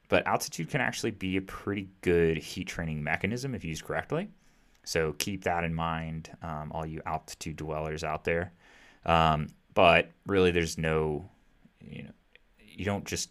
but 0.09 0.27
altitude 0.27 0.69
can 0.69 0.81
actually 0.81 1.11
be 1.11 1.37
a 1.37 1.41
pretty 1.41 1.89
good 2.01 2.37
heat 2.37 2.67
training 2.67 3.03
mechanism 3.03 3.55
if 3.55 3.65
used 3.65 3.83
correctly. 3.83 4.29
So 4.83 5.13
keep 5.13 5.43
that 5.43 5.63
in 5.63 5.73
mind, 5.73 6.29
um, 6.41 6.71
all 6.73 6.85
you 6.85 7.01
altitude 7.05 7.57
dwellers 7.57 8.03
out 8.03 8.23
there. 8.23 8.53
Um, 9.05 9.47
but 9.73 10.11
really, 10.25 10.51
there's 10.51 10.77
no, 10.77 11.29
you 11.79 12.03
know, 12.03 12.11
you 12.59 12.85
don't 12.85 13.05
just 13.05 13.29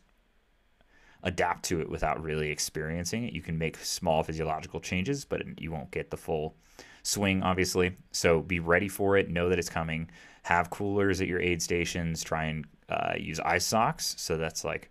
adapt 1.23 1.65
to 1.65 1.81
it 1.81 1.89
without 1.89 2.23
really 2.23 2.51
experiencing 2.51 3.25
it. 3.25 3.33
You 3.33 3.43
can 3.43 3.59
make 3.59 3.77
small 3.79 4.23
physiological 4.23 4.81
changes, 4.81 5.25
but 5.25 5.43
you 5.61 5.71
won't 5.71 5.91
get 5.91 6.11
the 6.11 6.17
full 6.17 6.55
swing, 7.03 7.43
obviously. 7.43 7.97
So 8.13 8.41
be 8.41 8.61
ready 8.61 8.89
for 8.89 9.17
it. 9.17 9.29
Know 9.29 9.49
that 9.49 9.59
it's 9.59 9.69
coming. 9.69 10.11
Have 10.45 10.71
coolers 10.71 11.21
at 11.21 11.29
your 11.29 11.41
aid 11.41 11.63
stations. 11.63 12.23
Try 12.23 12.45
and 12.45 12.65
uh, 12.89 13.15
use 13.19 13.41
ice 13.41 13.67
socks. 13.67 14.15
So 14.19 14.37
that's 14.37 14.65
like 14.65 14.91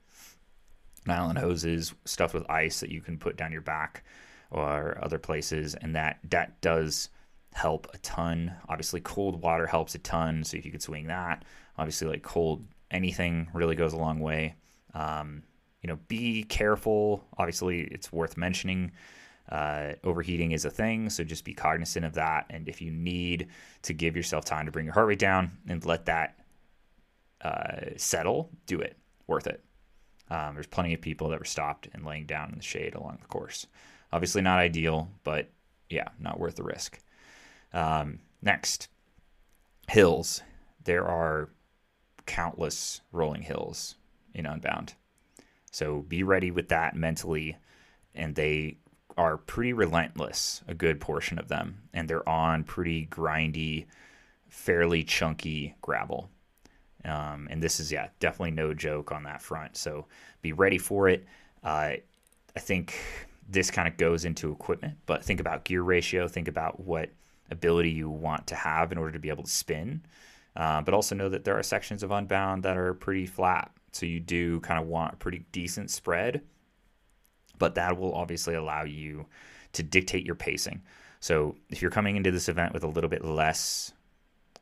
nylon 1.05 1.35
hoses 1.35 1.93
stuffed 2.05 2.33
with 2.33 2.49
ice 2.49 2.79
that 2.81 2.91
you 2.91 3.01
can 3.01 3.17
put 3.17 3.37
down 3.37 3.51
your 3.51 3.61
back 3.61 4.03
or 4.51 4.97
other 5.01 5.19
places, 5.19 5.75
and 5.75 5.95
that 5.95 6.19
that 6.29 6.59
does 6.61 7.09
help 7.53 7.87
a 7.93 7.97
ton. 7.99 8.53
Obviously, 8.67 9.01
cold 9.01 9.41
water 9.41 9.67
helps 9.67 9.95
a 9.95 9.99
ton. 9.99 10.43
So 10.43 10.57
if 10.57 10.65
you 10.65 10.71
could 10.71 10.81
swing 10.81 11.07
that, 11.07 11.45
obviously, 11.77 12.07
like 12.07 12.23
cold 12.23 12.65
anything 12.91 13.49
really 13.53 13.75
goes 13.75 13.93
a 13.93 13.97
long 13.97 14.19
way. 14.19 14.55
Um, 14.93 15.43
you 15.81 15.87
know, 15.87 15.99
be 16.07 16.43
careful. 16.43 17.23
Obviously, 17.37 17.81
it's 17.81 18.11
worth 18.11 18.37
mentioning. 18.37 18.91
Uh, 19.49 19.93
overheating 20.03 20.51
is 20.51 20.65
a 20.65 20.69
thing, 20.69 21.09
so 21.09 21.23
just 21.23 21.43
be 21.43 21.53
cognizant 21.53 22.05
of 22.05 22.13
that. 22.13 22.45
And 22.51 22.69
if 22.69 22.81
you 22.81 22.91
need 22.91 23.47
to 23.81 23.93
give 23.93 24.15
yourself 24.15 24.45
time 24.45 24.67
to 24.67 24.71
bring 24.71 24.85
your 24.85 24.93
heart 24.93 25.07
rate 25.07 25.19
down 25.19 25.57
and 25.67 25.83
let 25.85 26.05
that 26.05 26.35
uh, 27.41 27.87
settle, 27.97 28.51
do 28.67 28.79
it. 28.79 28.95
Worth 29.25 29.47
it. 29.47 29.63
Um, 30.29 30.53
there's 30.53 30.67
plenty 30.67 30.93
of 30.93 31.01
people 31.01 31.29
that 31.29 31.39
were 31.39 31.45
stopped 31.45 31.87
and 31.93 32.05
laying 32.05 32.25
down 32.25 32.49
in 32.49 32.57
the 32.57 32.63
shade 32.63 32.93
along 32.93 33.17
the 33.21 33.27
course. 33.27 33.65
Obviously, 34.11 34.41
not 34.41 34.59
ideal, 34.59 35.09
but 35.23 35.49
yeah, 35.89 36.09
not 36.19 36.39
worth 36.39 36.55
the 36.55 36.63
risk. 36.63 36.99
Um, 37.73 38.19
next, 38.41 38.87
hills. 39.87 40.41
There 40.83 41.05
are 41.05 41.49
countless 42.25 43.01
rolling 43.11 43.41
hills 43.41 43.95
in 44.33 44.45
Unbound. 44.45 44.93
So 45.71 46.01
be 46.01 46.23
ready 46.23 46.51
with 46.51 46.69
that 46.69 46.95
mentally. 46.95 47.57
And 48.15 48.35
they 48.35 48.77
are 49.17 49.37
pretty 49.37 49.73
relentless, 49.73 50.61
a 50.67 50.73
good 50.73 50.99
portion 50.99 51.37
of 51.37 51.47
them. 51.47 51.83
And 51.93 52.07
they're 52.07 52.27
on 52.27 52.63
pretty 52.63 53.05
grindy, 53.07 53.85
fairly 54.47 55.03
chunky 55.03 55.75
gravel. 55.81 56.29
Um, 57.05 57.47
and 57.49 57.61
this 57.61 57.79
is, 57.79 57.91
yeah, 57.91 58.09
definitely 58.19 58.51
no 58.51 58.73
joke 58.73 59.11
on 59.11 59.23
that 59.23 59.41
front. 59.41 59.77
So 59.77 60.05
be 60.41 60.53
ready 60.53 60.77
for 60.77 61.07
it. 61.07 61.25
Uh, 61.63 61.93
I 62.55 62.59
think 62.59 62.95
this 63.49 63.71
kind 63.71 63.87
of 63.87 63.97
goes 63.97 64.25
into 64.25 64.51
equipment, 64.51 64.97
but 65.05 65.23
think 65.23 65.39
about 65.39 65.65
gear 65.65 65.81
ratio, 65.81 66.27
think 66.27 66.47
about 66.47 66.79
what 66.79 67.09
ability 67.49 67.89
you 67.89 68.09
want 68.09 68.45
to 68.47 68.55
have 68.55 68.91
in 68.91 68.97
order 68.97 69.11
to 69.11 69.19
be 69.19 69.29
able 69.29 69.43
to 69.43 69.49
spin. 69.49 70.05
Uh, 70.55 70.81
but 70.81 70.93
also 70.93 71.15
know 71.15 71.29
that 71.29 71.43
there 71.43 71.57
are 71.57 71.63
sections 71.63 72.03
of 72.03 72.11
Unbound 72.11 72.63
that 72.63 72.77
are 72.77 72.93
pretty 72.93 73.25
flat. 73.25 73.71
So 73.91 74.05
you 74.05 74.19
do 74.19 74.59
kind 74.59 74.79
of 74.79 74.87
want 74.87 75.13
a 75.13 75.17
pretty 75.17 75.45
decent 75.51 75.89
spread, 75.89 76.41
but 77.57 77.75
that 77.75 77.97
will 77.97 78.13
obviously 78.13 78.55
allow 78.55 78.83
you 78.83 79.25
to 79.73 79.83
dictate 79.83 80.25
your 80.25 80.35
pacing. 80.35 80.81
So 81.19 81.55
if 81.69 81.81
you're 81.81 81.91
coming 81.91 82.15
into 82.15 82.31
this 82.31 82.49
event 82.49 82.73
with 82.73 82.83
a 82.83 82.87
little 82.87 83.09
bit 83.09 83.25
less, 83.25 83.93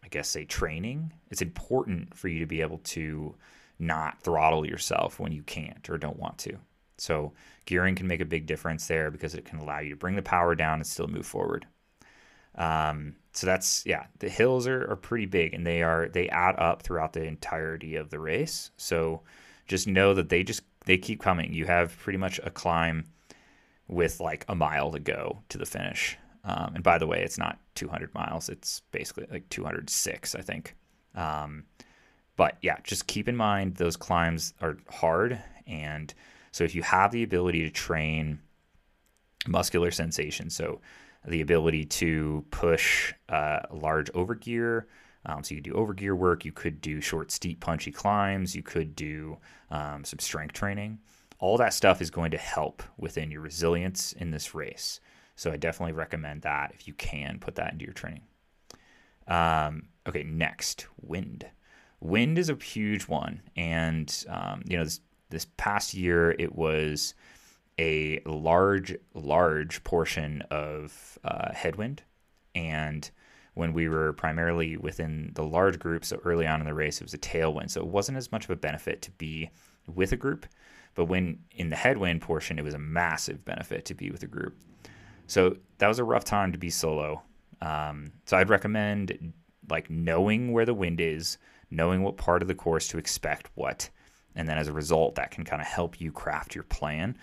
I 0.03 0.07
guess, 0.07 0.29
say 0.29 0.45
training, 0.45 1.13
it's 1.29 1.41
important 1.41 2.15
for 2.15 2.27
you 2.27 2.39
to 2.39 2.45
be 2.45 2.61
able 2.61 2.79
to 2.79 3.35
not 3.79 4.21
throttle 4.21 4.65
yourself 4.65 5.19
when 5.19 5.31
you 5.31 5.43
can't 5.43 5.89
or 5.89 5.97
don't 5.97 6.19
want 6.19 6.37
to. 6.39 6.57
So 6.97 7.33
gearing 7.67 7.93
can 7.93 8.07
make 8.07 8.21
a 8.21 8.25
big 8.25 8.47
difference 8.47 8.87
there 8.87 9.11
because 9.11 9.35
it 9.35 9.45
can 9.45 9.59
allow 9.59 9.79
you 9.79 9.91
to 9.91 9.95
bring 9.95 10.15
the 10.15 10.23
power 10.23 10.55
down 10.55 10.79
and 10.79 10.87
still 10.87 11.07
move 11.07 11.25
forward. 11.27 11.67
Um, 12.55 13.15
so 13.33 13.45
that's 13.45 13.85
yeah, 13.85 14.07
the 14.17 14.29
hills 14.29 14.65
are, 14.65 14.89
are 14.89 14.95
pretty 14.95 15.27
big 15.27 15.53
and 15.53 15.67
they 15.67 15.83
are 15.83 16.09
they 16.09 16.27
add 16.29 16.55
up 16.57 16.81
throughout 16.81 17.13
the 17.13 17.23
entirety 17.23 17.95
of 17.95 18.09
the 18.09 18.17
race. 18.17 18.71
So 18.77 19.21
just 19.67 19.85
know 19.85 20.15
that 20.15 20.29
they 20.29 20.41
just 20.41 20.63
they 20.85 20.97
keep 20.97 21.21
coming. 21.21 21.53
You 21.53 21.65
have 21.65 21.95
pretty 21.99 22.17
much 22.17 22.39
a 22.43 22.49
climb 22.49 23.05
with 23.87 24.19
like 24.19 24.45
a 24.47 24.55
mile 24.55 24.91
to 24.91 24.99
go 24.99 25.43
to 25.49 25.57
the 25.59 25.65
finish. 25.65 26.17
Um, 26.43 26.71
and 26.75 26.83
by 26.83 26.97
the 26.97 27.07
way, 27.07 27.21
it's 27.21 27.37
not 27.37 27.59
200 27.75 28.13
miles; 28.13 28.47
it's 28.47 28.81
basically 28.91 29.27
like 29.29 29.49
206, 29.49 30.33
I 30.33 30.41
think. 30.41 30.75
Um, 31.13 31.65
but 32.37 32.57
yeah, 32.61 32.77
just 32.83 33.07
keep 33.07 33.27
in 33.27 33.35
mind 33.35 33.75
those 33.75 33.97
climbs 33.97 34.53
are 34.61 34.77
hard, 34.89 35.41
and 35.67 36.13
so 36.51 36.63
if 36.63 36.75
you 36.75 36.81
have 36.83 37.11
the 37.11 37.23
ability 37.23 37.63
to 37.63 37.69
train 37.69 38.39
muscular 39.47 39.91
sensation, 39.91 40.49
so 40.49 40.81
the 41.27 41.41
ability 41.41 41.85
to 41.85 42.45
push 42.51 43.13
uh, 43.29 43.59
large 43.71 44.11
overgear. 44.13 44.85
Um, 45.25 45.43
so 45.43 45.53
you 45.53 45.61
could 45.61 45.71
do 45.71 45.77
overgear 45.77 46.15
work. 46.15 46.45
You 46.45 46.53
could 46.53 46.79
do 46.79 47.01
short, 47.01 47.31
steep, 47.31 47.59
punchy 47.59 47.91
climbs. 47.91 48.55
You 48.55 48.63
could 48.63 48.95
do 48.95 49.37
um, 49.69 50.05
some 50.05 50.19
strength 50.19 50.53
training. 50.53 50.99
All 51.39 51.57
that 51.57 51.73
stuff 51.73 52.01
is 52.01 52.09
going 52.09 52.31
to 52.31 52.37
help 52.37 52.81
within 52.97 53.29
your 53.29 53.41
resilience 53.41 54.13
in 54.13 54.31
this 54.31 54.55
race. 54.55 55.01
So 55.35 55.51
I 55.51 55.57
definitely 55.57 55.93
recommend 55.93 56.43
that 56.43 56.71
if 56.73 56.87
you 56.87 56.93
can 56.93 57.39
put 57.39 57.55
that 57.55 57.73
into 57.73 57.85
your 57.85 57.93
training. 57.93 58.23
Um, 59.27 59.89
okay, 60.07 60.23
next, 60.23 60.87
wind. 61.01 61.45
Wind 61.99 62.37
is 62.39 62.49
a 62.49 62.55
huge 62.55 63.03
one, 63.07 63.41
and 63.55 64.25
um, 64.29 64.63
you 64.65 64.77
know 64.77 64.83
this 64.83 65.01
this 65.29 65.47
past 65.57 65.93
year 65.93 66.31
it 66.31 66.55
was 66.55 67.13
a 67.79 68.19
large, 68.25 68.95
large 69.13 69.83
portion 69.83 70.41
of 70.49 71.19
uh, 71.23 71.53
headwind. 71.53 72.03
And 72.55 73.09
when 73.53 73.73
we 73.73 73.89
were 73.89 74.13
primarily 74.13 74.77
within 74.77 75.31
the 75.35 75.43
large 75.43 75.79
group, 75.79 76.05
so 76.05 76.19
early 76.23 76.47
on 76.47 76.59
in 76.59 76.65
the 76.65 76.73
race, 76.73 77.01
it 77.01 77.03
was 77.03 77.13
a 77.13 77.19
tailwind. 77.19 77.71
So 77.71 77.81
it 77.81 77.87
wasn't 77.87 78.17
as 78.17 78.31
much 78.31 78.45
of 78.45 78.51
a 78.51 78.55
benefit 78.55 79.01
to 79.03 79.11
be 79.11 79.49
with 79.93 80.11
a 80.11 80.17
group. 80.17 80.45
But 80.95 81.05
when 81.05 81.39
in 81.51 81.69
the 81.69 81.75
headwind 81.75 82.21
portion, 82.21 82.57
it 82.57 82.63
was 82.63 82.73
a 82.73 82.79
massive 82.79 83.45
benefit 83.45 83.85
to 83.85 83.93
be 83.93 84.09
with 84.09 84.23
a 84.23 84.27
group. 84.27 84.55
So 85.27 85.57
that 85.77 85.87
was 85.87 85.99
a 85.99 86.03
rough 86.03 86.23
time 86.23 86.51
to 86.53 86.57
be 86.57 86.69
solo. 86.69 87.21
Um, 87.61 88.11
so 88.25 88.37
I'd 88.37 88.49
recommend 88.49 89.33
like 89.69 89.89
knowing 89.89 90.51
where 90.53 90.65
the 90.65 90.73
wind 90.73 90.99
is, 91.01 91.37
knowing 91.69 92.01
what 92.01 92.17
part 92.17 92.41
of 92.41 92.47
the 92.47 92.55
course 92.55 92.87
to 92.89 92.97
expect 92.97 93.49
what. 93.55 93.89
And 94.37 94.47
then 94.47 94.57
as 94.57 94.69
a 94.69 94.73
result, 94.73 95.15
that 95.15 95.31
can 95.31 95.43
kind 95.43 95.61
of 95.61 95.67
help 95.67 95.99
you 95.99 96.11
craft 96.11 96.55
your 96.55 96.63
plan 96.63 97.17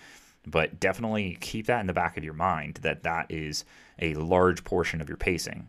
but 0.47 0.79
definitely 0.79 1.37
keep 1.41 1.67
that 1.67 1.81
in 1.81 1.87
the 1.87 1.93
back 1.93 2.17
of 2.17 2.23
your 2.23 2.33
mind 2.33 2.75
that 2.81 3.03
that 3.03 3.31
is 3.31 3.65
a 3.99 4.13
large 4.15 4.63
portion 4.63 5.01
of 5.01 5.09
your 5.09 5.17
pacing. 5.17 5.67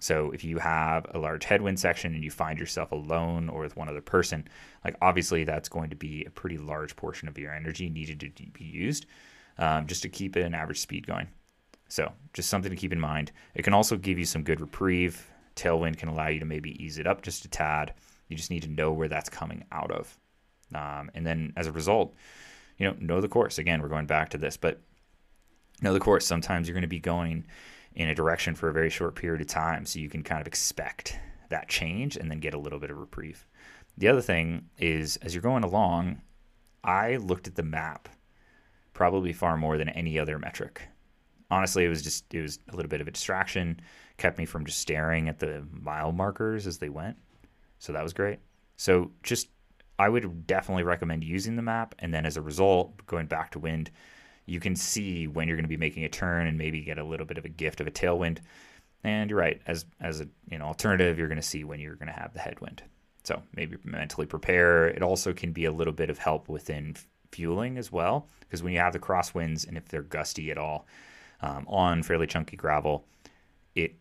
So 0.00 0.30
if 0.32 0.44
you 0.44 0.58
have 0.58 1.06
a 1.10 1.18
large 1.18 1.44
headwind 1.44 1.80
section 1.80 2.14
and 2.14 2.22
you 2.22 2.30
find 2.30 2.58
yourself 2.58 2.92
alone 2.92 3.48
or 3.48 3.62
with 3.62 3.76
one 3.76 3.88
other 3.88 4.02
person, 4.02 4.46
like 4.84 4.96
obviously 5.00 5.44
that's 5.44 5.68
going 5.68 5.90
to 5.90 5.96
be 5.96 6.24
a 6.24 6.30
pretty 6.30 6.58
large 6.58 6.96
portion 6.96 7.28
of 7.28 7.38
your 7.38 7.54
energy 7.54 7.88
needed 7.88 8.20
to 8.20 8.46
be 8.50 8.64
used 8.64 9.06
um, 9.58 9.86
just 9.86 10.02
to 10.02 10.08
keep 10.08 10.36
an 10.36 10.54
average 10.54 10.80
speed 10.80 11.06
going. 11.06 11.28
So 11.88 12.12
just 12.32 12.50
something 12.50 12.70
to 12.70 12.76
keep 12.76 12.92
in 12.92 13.00
mind. 13.00 13.32
It 13.54 13.62
can 13.62 13.72
also 13.72 13.96
give 13.96 14.18
you 14.18 14.24
some 14.24 14.42
good 14.42 14.60
reprieve. 14.60 15.30
Tailwind 15.56 15.96
can 15.96 16.08
allow 16.08 16.28
you 16.28 16.40
to 16.40 16.46
maybe 16.46 16.82
ease 16.82 16.98
it 16.98 17.06
up 17.06 17.22
just 17.22 17.44
a 17.44 17.48
tad. 17.48 17.94
You 18.28 18.36
just 18.36 18.50
need 18.50 18.64
to 18.64 18.70
know 18.70 18.92
where 18.92 19.08
that's 19.08 19.30
coming 19.30 19.64
out 19.70 19.92
of. 19.92 20.18
Um, 20.74 21.10
and 21.14 21.26
then 21.26 21.52
as 21.56 21.66
a 21.66 21.72
result, 21.72 22.14
you 22.78 22.86
know, 22.86 22.96
know 22.98 23.20
the 23.20 23.28
course. 23.28 23.58
Again, 23.58 23.82
we're 23.82 23.88
going 23.88 24.06
back 24.06 24.30
to 24.30 24.38
this, 24.38 24.56
but 24.56 24.80
know 25.82 25.92
the 25.92 26.00
course. 26.00 26.26
Sometimes 26.26 26.68
you're 26.68 26.74
going 26.74 26.82
to 26.82 26.88
be 26.88 27.00
going 27.00 27.46
in 27.94 28.08
a 28.08 28.14
direction 28.14 28.54
for 28.54 28.68
a 28.68 28.72
very 28.72 28.90
short 28.90 29.14
period 29.14 29.40
of 29.40 29.46
time, 29.46 29.86
so 29.86 29.98
you 29.98 30.08
can 30.08 30.22
kind 30.22 30.40
of 30.40 30.46
expect 30.46 31.18
that 31.50 31.68
change 31.68 32.16
and 32.16 32.30
then 32.30 32.40
get 32.40 32.54
a 32.54 32.58
little 32.58 32.78
bit 32.78 32.90
of 32.90 32.98
reprieve. 32.98 33.46
The 33.96 34.08
other 34.08 34.20
thing 34.20 34.68
is, 34.78 35.16
as 35.18 35.34
you're 35.34 35.42
going 35.42 35.62
along, 35.62 36.20
I 36.82 37.16
looked 37.16 37.46
at 37.46 37.54
the 37.54 37.62
map 37.62 38.08
probably 38.92 39.32
far 39.32 39.56
more 39.56 39.78
than 39.78 39.88
any 39.90 40.18
other 40.18 40.38
metric. 40.38 40.88
Honestly, 41.50 41.84
it 41.84 41.88
was 41.88 42.02
just 42.02 42.32
it 42.34 42.40
was 42.40 42.58
a 42.72 42.76
little 42.76 42.88
bit 42.88 43.00
of 43.00 43.06
a 43.06 43.12
distraction, 43.12 43.80
kept 44.16 44.38
me 44.38 44.44
from 44.44 44.64
just 44.64 44.78
staring 44.78 45.28
at 45.28 45.38
the 45.38 45.64
mile 45.70 46.10
markers 46.10 46.66
as 46.66 46.78
they 46.78 46.88
went. 46.88 47.16
So 47.78 47.92
that 47.92 48.02
was 48.02 48.12
great. 48.12 48.40
So 48.76 49.12
just 49.22 49.48
I 49.98 50.08
would 50.08 50.46
definitely 50.46 50.82
recommend 50.82 51.24
using 51.24 51.56
the 51.56 51.62
map. 51.62 51.94
And 51.98 52.12
then 52.12 52.26
as 52.26 52.36
a 52.36 52.42
result, 52.42 53.06
going 53.06 53.26
back 53.26 53.50
to 53.52 53.58
wind, 53.58 53.90
you 54.46 54.60
can 54.60 54.76
see 54.76 55.26
when 55.26 55.48
you're 55.48 55.56
going 55.56 55.64
to 55.64 55.68
be 55.68 55.76
making 55.76 56.04
a 56.04 56.08
turn 56.08 56.46
and 56.46 56.58
maybe 56.58 56.80
get 56.82 56.98
a 56.98 57.04
little 57.04 57.26
bit 57.26 57.38
of 57.38 57.44
a 57.44 57.48
gift 57.48 57.80
of 57.80 57.86
a 57.86 57.90
tailwind. 57.90 58.38
And 59.02 59.30
you're 59.30 59.38
right, 59.38 59.60
as 59.66 59.84
as 60.00 60.20
a 60.20 60.28
you 60.50 60.58
know 60.58 60.64
alternative, 60.64 61.18
you're 61.18 61.28
going 61.28 61.40
to 61.40 61.42
see 61.42 61.64
when 61.64 61.80
you're 61.80 61.96
going 61.96 62.08
to 62.08 62.20
have 62.20 62.32
the 62.32 62.40
headwind. 62.40 62.82
So 63.22 63.42
maybe 63.54 63.76
mentally 63.84 64.26
prepare. 64.26 64.88
It 64.88 65.02
also 65.02 65.32
can 65.32 65.52
be 65.52 65.64
a 65.64 65.72
little 65.72 65.92
bit 65.92 66.10
of 66.10 66.18
help 66.18 66.48
within 66.48 66.96
fueling 67.30 67.78
as 67.78 67.90
well, 67.90 68.28
because 68.40 68.62
when 68.62 68.72
you 68.72 68.78
have 68.78 68.92
the 68.92 68.98
crosswinds 68.98 69.66
and 69.66 69.76
if 69.76 69.88
they're 69.88 70.02
gusty 70.02 70.50
at 70.50 70.58
all 70.58 70.86
um, 71.40 71.66
on 71.68 72.02
fairly 72.02 72.26
chunky 72.26 72.56
gravel, 72.56 73.06
it 73.74 73.94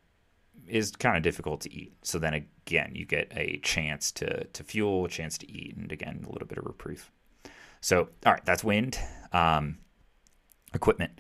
is 0.68 0.92
kind 0.92 1.18
of 1.18 1.24
difficult 1.24 1.62
to 1.62 1.74
eat. 1.74 1.94
So 2.04 2.20
then 2.20 2.34
again, 2.34 2.92
you 2.94 3.06
get 3.06 3.32
a 3.36 3.60
chance 3.60 4.12
to 4.14 4.46
to 4.46 4.64
fuel, 4.64 5.06
a 5.06 5.10
chance 5.10 5.38
to 5.40 5.52
eat, 5.52 5.76
and 5.76 5.92
again 5.92 6.26
a 6.28 6.32
little 6.32 6.48
bit 6.48 6.58
of 6.58 6.66
reprieve. 6.66 7.12
So 7.82 8.10
all 8.26 8.34
right, 8.34 8.46
that's 8.46 8.64
wind. 8.64 8.98
Um, 9.32 9.80
equipment. 10.74 11.20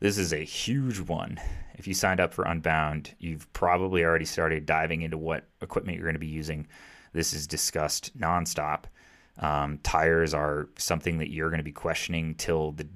This 0.00 0.18
is 0.18 0.32
a 0.32 0.44
huge 0.44 1.00
one. 1.00 1.40
If 1.74 1.86
you 1.86 1.94
signed 1.94 2.20
up 2.20 2.34
for 2.34 2.44
Unbound, 2.44 3.14
you've 3.18 3.50
probably 3.52 4.04
already 4.04 4.24
started 4.24 4.66
diving 4.66 5.02
into 5.02 5.16
what 5.16 5.48
equipment 5.60 5.96
you're 5.96 6.06
going 6.06 6.14
to 6.14 6.20
be 6.20 6.26
using. 6.26 6.66
This 7.12 7.32
is 7.32 7.46
discussed 7.46 8.16
nonstop. 8.18 8.84
Um, 9.38 9.78
tires 9.82 10.34
are 10.34 10.68
something 10.76 11.18
that 11.18 11.30
you're 11.30 11.50
going 11.50 11.58
to 11.58 11.64
be 11.64 11.72
questioning 11.72 12.34
till 12.34 12.72
the 12.72 12.86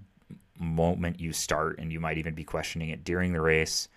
moment 0.58 1.20
you 1.20 1.32
start, 1.32 1.78
and 1.78 1.92
you 1.92 2.00
might 2.00 2.18
even 2.18 2.34
be 2.34 2.44
questioning 2.44 2.90
it 2.90 3.04
during 3.04 3.32
the 3.32 3.40
race. 3.40 3.88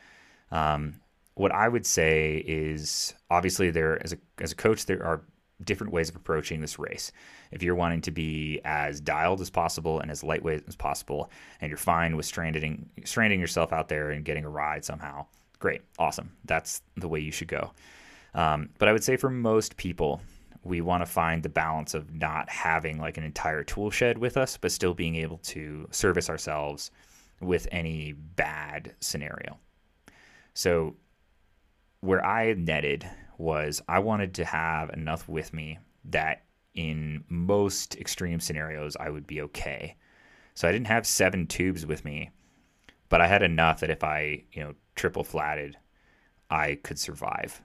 Um, 0.52 1.02
what 1.36 1.52
I 1.52 1.68
would 1.68 1.86
say 1.86 2.44
is 2.46 3.14
obviously 3.30 3.72
there 3.72 4.02
as 4.04 4.14
a 4.14 4.18
as 4.40 4.52
a 4.52 4.56
coach 4.56 4.86
there 4.86 5.04
are 5.04 5.24
different 5.64 5.94
ways 5.94 6.10
of 6.10 6.16
approaching 6.16 6.60
this 6.60 6.80
race. 6.80 7.12
If 7.52 7.64
you're 7.64 7.76
wanting 7.76 8.02
to 8.02 8.12
be 8.12 8.60
as 8.66 9.00
dialed 9.00 9.42
as 9.42 9.50
possible 9.50 10.00
and 10.00 10.10
as 10.10 10.24
lightweight 10.24 10.64
as 10.68 10.76
possible, 10.76 11.30
and 11.60 11.70
you're 11.70 11.78
fine 11.78 12.16
with 12.16 12.26
stranding 12.26 12.90
stranding 13.06 13.40
yourself 13.40 13.72
out 13.74 13.90
there 13.90 14.12
and 14.12 14.26
getting 14.26 14.46
a 14.46 14.50
ride 14.50 14.84
somehow, 14.84 15.26
great, 15.60 15.82
awesome. 16.00 16.32
That's 16.46 16.82
the 16.98 17.08
way 17.08 17.20
you 17.20 17.32
should 17.32 17.48
go. 17.48 17.72
Um, 18.34 18.70
but 18.78 18.88
I 18.88 18.94
would 18.94 19.04
say 19.04 19.18
for 19.18 19.30
most 19.30 19.78
people, 19.78 20.22
we 20.64 20.82
want 20.82 21.02
to 21.02 21.12
find 21.12 21.42
the 21.42 21.50
balance 21.50 21.94
of 21.94 22.14
not 22.14 22.50
having 22.50 23.00
like 23.00 23.18
an 23.18 23.24
entire 23.24 23.64
tool 23.64 23.90
shed 23.90 24.18
with 24.18 24.38
us, 24.38 24.58
but 24.58 24.72
still 24.72 24.94
being 24.94 25.16
able 25.16 25.38
to 25.38 25.88
service 25.92 26.30
ourselves 26.30 26.92
with 27.40 27.68
any 27.72 28.14
bad 28.14 28.94
scenario. 29.00 29.58
So 30.54 30.96
where 32.02 32.26
I 32.26 32.54
netted 32.54 33.10
was 33.38 33.82
I 33.88 34.00
wanted 34.00 34.36
to 34.36 34.46
have 34.46 34.90
enough 34.92 35.28
with 35.30 35.54
me 35.54 35.80
that 36.06 36.44
in 36.74 37.24
most 37.30 37.96
extreme 37.96 38.40
scenarios 38.40 38.96
I 39.00 39.10
would 39.10 39.28
be 39.28 39.42
okay. 39.42 39.96
So 40.54 40.68
I 40.68 40.72
didn't 40.72 40.88
have 40.88 41.08
seven 41.08 41.48
tubes 41.48 41.86
with 41.86 42.04
me, 42.04 42.32
but 43.10 43.22
I 43.22 43.28
had 43.28 43.42
enough 43.42 43.80
that 43.80 43.90
if 43.90 44.04
I, 44.04 44.44
you 44.52 44.64
know, 44.64 44.74
triple 44.96 45.24
flatted, 45.24 45.78
I 46.50 46.76
could 46.84 47.00
survive. 47.00 47.62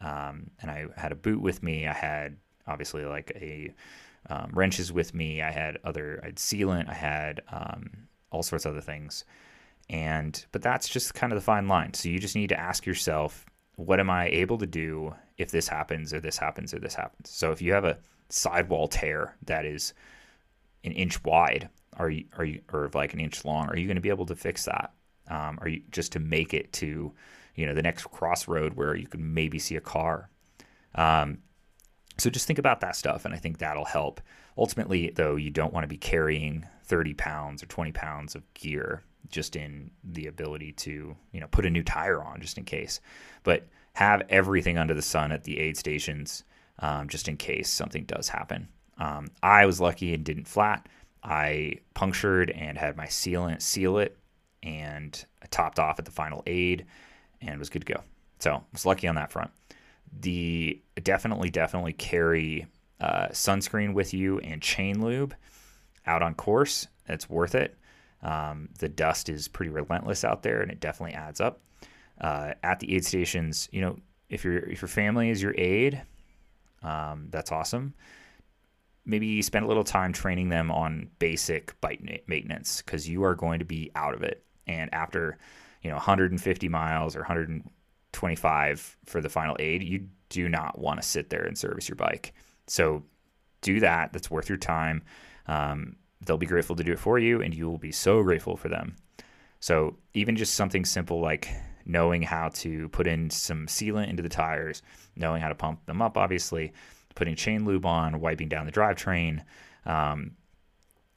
Um, 0.00 0.50
and 0.60 0.70
I 0.70 0.86
had 0.96 1.12
a 1.12 1.16
boot 1.16 1.40
with 1.40 1.62
me. 1.62 1.86
I 1.86 1.92
had 1.92 2.36
obviously 2.66 3.04
like 3.04 3.32
a 3.34 3.72
um, 4.28 4.50
wrenches 4.52 4.92
with 4.92 5.14
me. 5.14 5.42
I 5.42 5.50
had 5.50 5.78
other, 5.84 6.20
I 6.22 6.26
had 6.26 6.36
sealant. 6.36 6.88
I 6.88 6.94
had 6.94 7.40
um, 7.50 7.90
all 8.30 8.42
sorts 8.42 8.64
of 8.64 8.72
other 8.72 8.80
things. 8.80 9.24
And 9.90 10.44
but 10.52 10.62
that's 10.62 10.88
just 10.88 11.14
kind 11.14 11.32
of 11.32 11.38
the 11.38 11.44
fine 11.44 11.66
line. 11.66 11.94
So 11.94 12.08
you 12.08 12.18
just 12.18 12.36
need 12.36 12.50
to 12.50 12.60
ask 12.60 12.84
yourself 12.84 13.46
what 13.78 14.00
am 14.00 14.10
I 14.10 14.26
able 14.28 14.58
to 14.58 14.66
do 14.66 15.14
if 15.36 15.52
this 15.52 15.68
happens 15.68 16.12
or 16.12 16.18
this 16.20 16.36
happens 16.36 16.74
or 16.74 16.80
this 16.80 16.96
happens? 16.96 17.30
So 17.30 17.52
if 17.52 17.62
you 17.62 17.72
have 17.72 17.84
a 17.84 17.98
sidewall 18.28 18.88
tear 18.88 19.36
that 19.46 19.64
is 19.64 19.94
an 20.82 20.90
inch 20.92 21.22
wide, 21.22 21.68
are 21.96 22.10
you 22.10 22.24
are 22.36 22.44
you 22.44 22.60
or 22.72 22.90
like 22.92 23.14
an 23.14 23.20
inch 23.20 23.44
long, 23.44 23.68
are 23.68 23.76
you 23.76 23.86
going 23.86 23.94
to 23.94 24.02
be 24.02 24.08
able 24.08 24.26
to 24.26 24.34
fix 24.34 24.64
that? 24.64 24.92
Um, 25.30 25.58
are 25.60 25.68
you 25.68 25.82
just 25.92 26.10
to 26.12 26.18
make 26.18 26.54
it 26.54 26.72
to 26.74 27.12
you 27.54 27.66
know 27.66 27.74
the 27.74 27.82
next 27.82 28.10
crossroad 28.10 28.74
where 28.74 28.96
you 28.96 29.06
can 29.06 29.32
maybe 29.32 29.60
see 29.60 29.76
a 29.76 29.80
car? 29.80 30.28
Um, 30.96 31.38
So 32.18 32.30
just 32.30 32.46
think 32.48 32.58
about 32.58 32.80
that 32.80 32.96
stuff, 32.96 33.24
and 33.24 33.32
I 33.32 33.38
think 33.38 33.58
that'll 33.58 33.84
help. 33.84 34.20
Ultimately, 34.56 35.10
though, 35.14 35.36
you 35.36 35.50
don't 35.50 35.72
want 35.72 35.84
to 35.84 35.88
be 35.88 35.98
carrying 35.98 36.66
30 36.84 37.14
pounds 37.14 37.62
or 37.62 37.66
20 37.66 37.92
pounds 37.92 38.34
of 38.34 38.42
gear 38.54 39.04
just 39.30 39.56
in 39.56 39.90
the 40.04 40.26
ability 40.26 40.72
to, 40.72 41.16
you 41.32 41.40
know, 41.40 41.48
put 41.50 41.66
a 41.66 41.70
new 41.70 41.82
tire 41.82 42.22
on 42.22 42.40
just 42.40 42.58
in 42.58 42.64
case. 42.64 43.00
But 43.42 43.66
have 43.94 44.22
everything 44.28 44.78
under 44.78 44.94
the 44.94 45.02
sun 45.02 45.32
at 45.32 45.44
the 45.44 45.58
aid 45.58 45.76
stations 45.76 46.44
um, 46.78 47.08
just 47.08 47.28
in 47.28 47.36
case 47.36 47.68
something 47.68 48.04
does 48.04 48.28
happen. 48.28 48.68
Um, 48.98 49.28
I 49.42 49.66
was 49.66 49.80
lucky 49.80 50.14
and 50.14 50.24
didn't 50.24 50.46
flat. 50.46 50.88
I 51.22 51.78
punctured 51.94 52.50
and 52.50 52.78
had 52.78 52.96
my 52.96 53.06
sealant 53.06 53.62
seal 53.62 53.98
it 53.98 54.16
and 54.62 55.24
I 55.42 55.46
topped 55.46 55.78
off 55.78 55.98
at 55.98 56.04
the 56.04 56.10
final 56.10 56.42
aid 56.46 56.86
and 57.40 57.58
was 57.58 57.70
good 57.70 57.84
to 57.86 57.92
go. 57.92 58.02
So 58.38 58.52
I 58.52 58.60
was 58.72 58.86
lucky 58.86 59.08
on 59.08 59.16
that 59.16 59.32
front. 59.32 59.50
The 60.20 60.80
definitely, 61.02 61.50
definitely 61.50 61.92
carry 61.92 62.66
uh, 63.00 63.28
sunscreen 63.28 63.94
with 63.94 64.14
you 64.14 64.38
and 64.40 64.62
chain 64.62 65.02
lube 65.02 65.34
out 66.06 66.22
on 66.22 66.34
course. 66.34 66.86
It's 67.08 67.28
worth 67.28 67.54
it. 67.54 67.76
Um, 68.22 68.68
the 68.78 68.88
dust 68.88 69.28
is 69.28 69.48
pretty 69.48 69.70
relentless 69.70 70.24
out 70.24 70.42
there, 70.42 70.60
and 70.60 70.70
it 70.70 70.80
definitely 70.80 71.14
adds 71.14 71.40
up. 71.40 71.60
Uh, 72.20 72.54
at 72.62 72.80
the 72.80 72.94
aid 72.94 73.04
stations, 73.04 73.68
you 73.70 73.80
know, 73.80 73.96
if 74.28 74.44
your 74.44 74.58
if 74.58 74.82
your 74.82 74.88
family 74.88 75.30
is 75.30 75.42
your 75.42 75.54
aid, 75.56 76.02
um, 76.82 77.28
that's 77.30 77.52
awesome. 77.52 77.94
Maybe 79.04 79.40
spend 79.40 79.64
a 79.64 79.68
little 79.68 79.84
time 79.84 80.12
training 80.12 80.48
them 80.48 80.70
on 80.70 81.08
basic 81.18 81.80
bike 81.80 82.02
maintenance 82.26 82.82
because 82.82 83.08
you 83.08 83.24
are 83.24 83.34
going 83.34 83.60
to 83.60 83.64
be 83.64 83.90
out 83.94 84.14
of 84.14 84.22
it. 84.22 84.44
And 84.66 84.92
after, 84.92 85.38
you 85.82 85.88
know, 85.88 85.96
150 85.96 86.68
miles 86.68 87.16
or 87.16 87.20
125 87.20 88.96
for 89.06 89.20
the 89.22 89.30
final 89.30 89.56
aid, 89.58 89.82
you 89.82 90.08
do 90.28 90.48
not 90.48 90.78
want 90.78 91.00
to 91.00 91.08
sit 91.08 91.30
there 91.30 91.44
and 91.44 91.56
service 91.56 91.88
your 91.88 91.96
bike. 91.96 92.34
So 92.66 93.02
do 93.62 93.80
that. 93.80 94.12
That's 94.12 94.30
worth 94.30 94.50
your 94.50 94.58
time. 94.58 95.02
Um, 95.46 95.96
they'll 96.20 96.38
be 96.38 96.46
grateful 96.46 96.76
to 96.76 96.84
do 96.84 96.92
it 96.92 96.98
for 96.98 97.18
you, 97.18 97.42
and 97.42 97.54
you 97.54 97.68
will 97.68 97.78
be 97.78 97.92
so 97.92 98.22
grateful 98.22 98.56
for 98.56 98.68
them. 98.68 98.96
So 99.60 99.96
even 100.14 100.36
just 100.36 100.54
something 100.54 100.84
simple 100.84 101.20
like 101.20 101.48
knowing 101.84 102.22
how 102.22 102.50
to 102.50 102.88
put 102.90 103.06
in 103.06 103.30
some 103.30 103.66
sealant 103.66 104.08
into 104.08 104.22
the 104.22 104.28
tires, 104.28 104.82
knowing 105.16 105.40
how 105.40 105.48
to 105.48 105.54
pump 105.54 105.84
them 105.86 106.02
up, 106.02 106.16
obviously, 106.16 106.72
putting 107.14 107.34
chain 107.34 107.64
lube 107.64 107.86
on, 107.86 108.20
wiping 108.20 108.48
down 108.48 108.66
the 108.66 108.72
drivetrain, 108.72 109.42
um, 109.86 110.32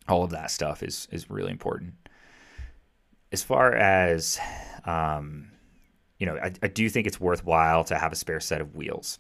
all 0.07 0.23
of 0.23 0.31
that 0.31 0.49
stuff 0.49 0.81
is 0.81 1.07
is 1.11 1.29
really 1.29 1.51
important. 1.51 1.93
As 3.31 3.43
far 3.43 3.73
as 3.73 4.39
um, 4.85 5.51
you 6.17 6.25
know, 6.25 6.37
I, 6.37 6.51
I, 6.61 6.67
do 6.67 6.87
think 6.89 7.07
it's 7.07 7.19
worthwhile 7.19 7.83
to 7.85 7.97
have 7.97 8.11
a 8.11 8.15
spare 8.15 8.39
set 8.39 8.61
of 8.61 8.75
wheels. 8.75 9.19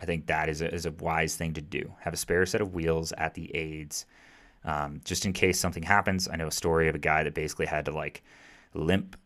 I 0.00 0.04
think 0.04 0.26
that 0.26 0.48
is 0.48 0.60
a, 0.60 0.72
is 0.72 0.84
a 0.84 0.90
wise 0.90 1.36
thing 1.36 1.54
to 1.54 1.62
do. 1.62 1.94
Have 2.00 2.12
a 2.12 2.16
spare 2.16 2.44
set 2.44 2.60
of 2.60 2.74
wheels 2.74 3.12
at 3.16 3.34
the 3.34 3.54
aids, 3.56 4.04
um, 4.64 5.00
just 5.04 5.26
in 5.26 5.32
case 5.32 5.58
something 5.58 5.82
happens. 5.82 6.28
I 6.28 6.36
know 6.36 6.46
a 6.48 6.52
story 6.52 6.88
of 6.88 6.94
a 6.94 6.98
guy 6.98 7.24
that 7.24 7.34
basically 7.34 7.66
had 7.66 7.84
to 7.86 7.92
like 7.92 8.22
limp 8.74 9.16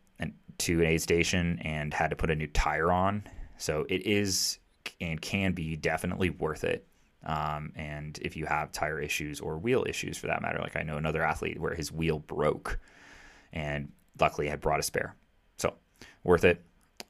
to 0.59 0.79
an 0.79 0.87
aid 0.87 1.01
station 1.01 1.59
and 1.63 1.93
had 1.93 2.09
to 2.09 2.15
put 2.15 2.31
a 2.31 2.35
new 2.35 2.47
tire 2.47 2.91
on. 2.91 3.23
So 3.57 3.85
it 3.89 4.05
is 4.05 4.59
and 5.01 5.21
can 5.21 5.53
be 5.53 5.75
definitely 5.75 6.29
worth 6.29 6.63
it. 6.63 6.85
Um, 7.25 7.73
and 7.75 8.17
if 8.21 8.37
you 8.37 8.45
have 8.45 8.71
tire 8.71 8.99
issues 8.99 9.39
or 9.39 9.57
wheel 9.57 9.85
issues 9.87 10.17
for 10.17 10.27
that 10.27 10.41
matter, 10.41 10.59
like 10.59 10.75
I 10.75 10.83
know 10.83 10.97
another 10.97 11.23
athlete 11.23 11.59
where 11.59 11.73
his 11.73 11.91
wheel 11.91 12.19
broke 12.19 12.79
and 13.51 13.91
luckily 14.19 14.47
had 14.47 14.61
brought 14.61 14.79
a 14.79 14.83
spare. 14.83 15.15
So 15.57 15.73
worth 16.23 16.45
it. 16.45 16.63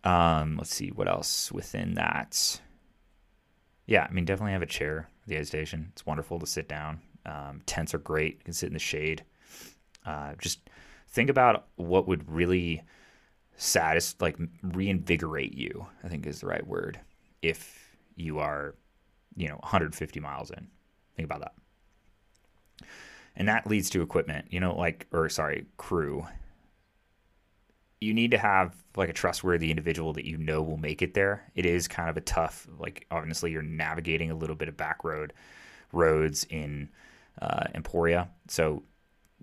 Um, 0.03 0.57
let's 0.57 0.73
see 0.73 0.89
what 0.89 1.07
else 1.07 1.51
within 1.51 1.95
that. 1.95 2.61
Yeah, 3.85 4.07
I 4.09 4.13
mean, 4.13 4.25
definitely 4.25 4.53
have 4.53 4.61
a 4.61 4.67
chair 4.67 5.09
at 5.23 5.29
the 5.29 5.35
aid 5.35 5.47
station. 5.47 5.89
It's 5.91 6.05
wonderful 6.05 6.39
to 6.39 6.45
sit 6.45 6.67
down. 6.67 6.99
Um, 7.27 7.61
tents 7.65 7.93
are 7.93 7.99
great. 7.99 8.35
You 8.39 8.43
can 8.45 8.53
sit 8.53 8.67
in 8.67 8.73
the 8.73 8.79
shade. 8.79 9.23
Uh, 10.05 10.33
just 10.39 10.69
think 11.09 11.29
about 11.29 11.67
what 11.75 12.07
would 12.07 12.29
really 12.31 12.81
satisfy, 13.57 14.25
like 14.25 14.37
reinvigorate 14.63 15.53
you. 15.53 15.87
I 16.03 16.07
think 16.07 16.25
is 16.25 16.39
the 16.39 16.47
right 16.47 16.65
word. 16.65 16.99
If 17.41 17.97
you 18.15 18.39
are, 18.39 18.75
you 19.35 19.47
know, 19.47 19.55
150 19.55 20.19
miles 20.19 20.49
in, 20.51 20.67
think 21.15 21.25
about 21.25 21.41
that. 21.41 22.87
And 23.35 23.47
that 23.47 23.67
leads 23.67 23.89
to 23.91 24.01
equipment. 24.01 24.47
You 24.49 24.59
know, 24.59 24.75
like 24.75 25.07
or 25.11 25.27
sorry, 25.29 25.65
crew. 25.75 26.25
You 27.99 28.13
need 28.13 28.31
to 28.31 28.37
have 28.37 28.75
like 28.95 29.09
a 29.09 29.13
trustworthy 29.13 29.69
individual 29.69 30.13
that 30.13 30.25
you 30.25 30.37
know 30.37 30.61
will 30.61 30.77
make 30.77 31.01
it 31.01 31.13
there. 31.13 31.51
It 31.55 31.65
is 31.65 31.87
kind 31.87 32.09
of 32.09 32.17
a 32.17 32.21
tough, 32.21 32.67
like 32.79 33.05
obviously 33.11 33.51
you're 33.51 33.63
navigating 33.63 34.31
a 34.31 34.35
little 34.35 34.55
bit 34.55 34.67
of 34.67 34.77
back 34.77 35.03
road 35.03 35.33
roads 35.91 36.45
in 36.49 36.89
uh, 37.41 37.65
Emporia, 37.75 38.29
so 38.47 38.83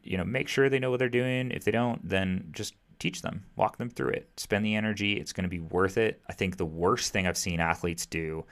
you 0.02 0.16
know 0.16 0.24
make 0.24 0.48
sure 0.48 0.68
they 0.68 0.78
know 0.78 0.90
what 0.90 0.98
they're 0.98 1.08
doing. 1.08 1.50
If 1.50 1.64
they 1.64 1.70
don't, 1.70 2.06
then 2.08 2.48
just 2.52 2.74
teach 2.98 3.22
them, 3.22 3.44
walk 3.56 3.76
them 3.76 3.90
through 3.90 4.10
it, 4.10 4.30
spend 4.36 4.64
the 4.64 4.74
energy. 4.74 5.14
It's 5.14 5.32
going 5.32 5.44
to 5.44 5.48
be 5.48 5.60
worth 5.60 5.98
it. 5.98 6.22
I 6.28 6.32
think 6.32 6.56
the 6.56 6.64
worst 6.64 7.12
thing 7.12 7.26
I've 7.26 7.36
seen 7.36 7.60
athletes 7.60 8.06
do 8.06 8.44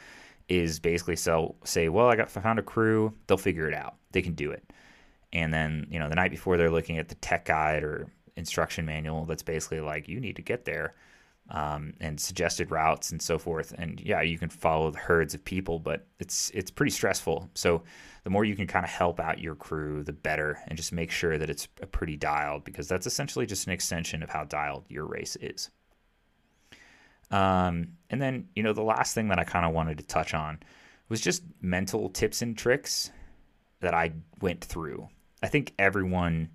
is 0.48 0.81
basically 0.81 1.16
sell, 1.16 1.57
say, 1.64 1.88
well, 1.88 2.09
I 2.09 2.16
got 2.16 2.31
found 2.31 2.59
a 2.59 2.62
crew, 2.62 3.14
they'll 3.26 3.38
figure 3.38 3.68
it 3.68 3.74
out. 3.74 3.94
They 4.11 4.22
can 4.22 4.35
do 4.35 4.50
it. 4.50 4.72
And 5.33 5.55
then, 5.55 5.87
you 5.90 5.98
know, 5.98 6.09
the 6.09 6.14
night 6.14 6.31
before 6.31 6.57
they're 6.57 6.70
looking 6.70 6.98
at 6.98 7.09
the 7.09 7.14
tech 7.16 7.46
guide 7.46 7.83
or 7.83 8.09
instruction 8.37 8.85
manual 8.85 9.24
that's 9.24 9.42
basically 9.42 9.81
like, 9.81 10.09
you 10.09 10.20
need 10.20 10.37
to 10.37 10.42
get 10.42 10.64
there 10.64 10.94
um, 11.53 11.93
and 12.01 12.19
suggested 12.19 12.71
routes 12.71 13.12
and 13.12 13.21
so 13.21 13.38
forth. 13.38 13.75
And 13.77 14.01
yeah, 14.01 14.23
you 14.23 14.38
can 14.38 14.49
follow 14.49 14.91
the 14.91 14.99
herds 14.99 15.35
of 15.35 15.45
people, 15.45 15.79
but 15.79 16.07
it's 16.19 16.51
it's 16.55 16.71
pretty 16.71 16.91
stressful. 16.91 17.51
So 17.55 17.83
the 18.25 18.31
more 18.31 18.45
you 18.45 18.57
can 18.57 18.67
kind 18.67 18.85
of 18.85 18.91
help 18.91 19.21
out 19.21 19.38
your 19.38 19.55
crew, 19.55 20.03
the 20.03 20.15
better, 20.15 20.59
and 20.67 20.79
just 20.79 20.93
make 20.93 21.11
sure 21.11 21.37
that 21.37 21.51
it's 21.51 21.69
a 21.83 21.87
pretty 21.87 22.17
dialed 22.17 22.65
because 22.65 22.88
that's 22.88 23.07
essentially 23.07 23.45
just 23.45 23.67
an 23.67 23.73
extension 23.73 24.23
of 24.23 24.31
how 24.31 24.45
dialed 24.45 24.87
your 24.88 25.05
race 25.05 25.37
is. 25.41 25.71
Um, 27.31 27.88
and 28.09 28.21
then 28.21 28.49
you 28.57 28.62
know 28.62 28.73
the 28.73 28.83
last 28.83 29.15
thing 29.15 29.29
that 29.29 29.38
I 29.38 29.45
kind 29.45 29.67
of 29.67 29.73
wanted 29.73 29.99
to 29.99 30.05
touch 30.05 30.33
on 30.33 30.59
was 31.11 31.21
just 31.21 31.43
mental 31.61 32.09
tips 32.09 32.41
and 32.41 32.57
tricks 32.57 33.11
that 33.81 33.93
I 33.93 34.12
went 34.41 34.65
through. 34.65 35.09
I 35.43 35.49
think 35.49 35.75
everyone, 35.79 36.49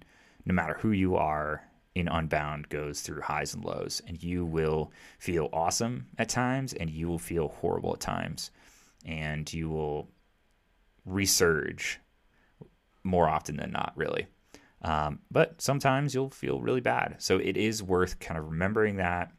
no 0.45 0.55
matter 0.55 0.73
who 0.79 0.89
you 0.89 1.17
are, 1.17 1.66
in 1.97 2.07
Unbound 2.07 2.69
goes 2.69 3.01
through 3.01 3.21
highs 3.21 3.55
and 3.55 3.65
lows, 3.65 4.03
and 4.05 4.21
you 4.21 4.45
will 4.45 4.91
feel 5.17 5.49
awesome 5.51 6.05
at 6.19 6.29
times, 6.29 6.73
and 6.73 6.91
you 6.91 7.07
will 7.07 7.17
feel 7.17 7.47
horrible 7.47 7.93
at 7.93 7.99
times, 7.99 8.51
and 9.03 9.51
you 9.51 9.67
will 9.67 10.07
resurge 11.09 11.97
more 13.03 13.27
often 13.27 13.57
than 13.57 13.71
not, 13.71 13.93
really. 13.95 14.27
Um, 14.83 15.19
but 15.31 15.59
sometimes 15.59 16.13
you'll 16.13 16.29
feel 16.29 16.61
really 16.61 16.81
bad. 16.81 17.15
So 17.17 17.39
it 17.39 17.57
is 17.57 17.81
worth 17.81 18.19
kind 18.19 18.37
of 18.37 18.45
remembering 18.45 18.97
that 18.97 19.31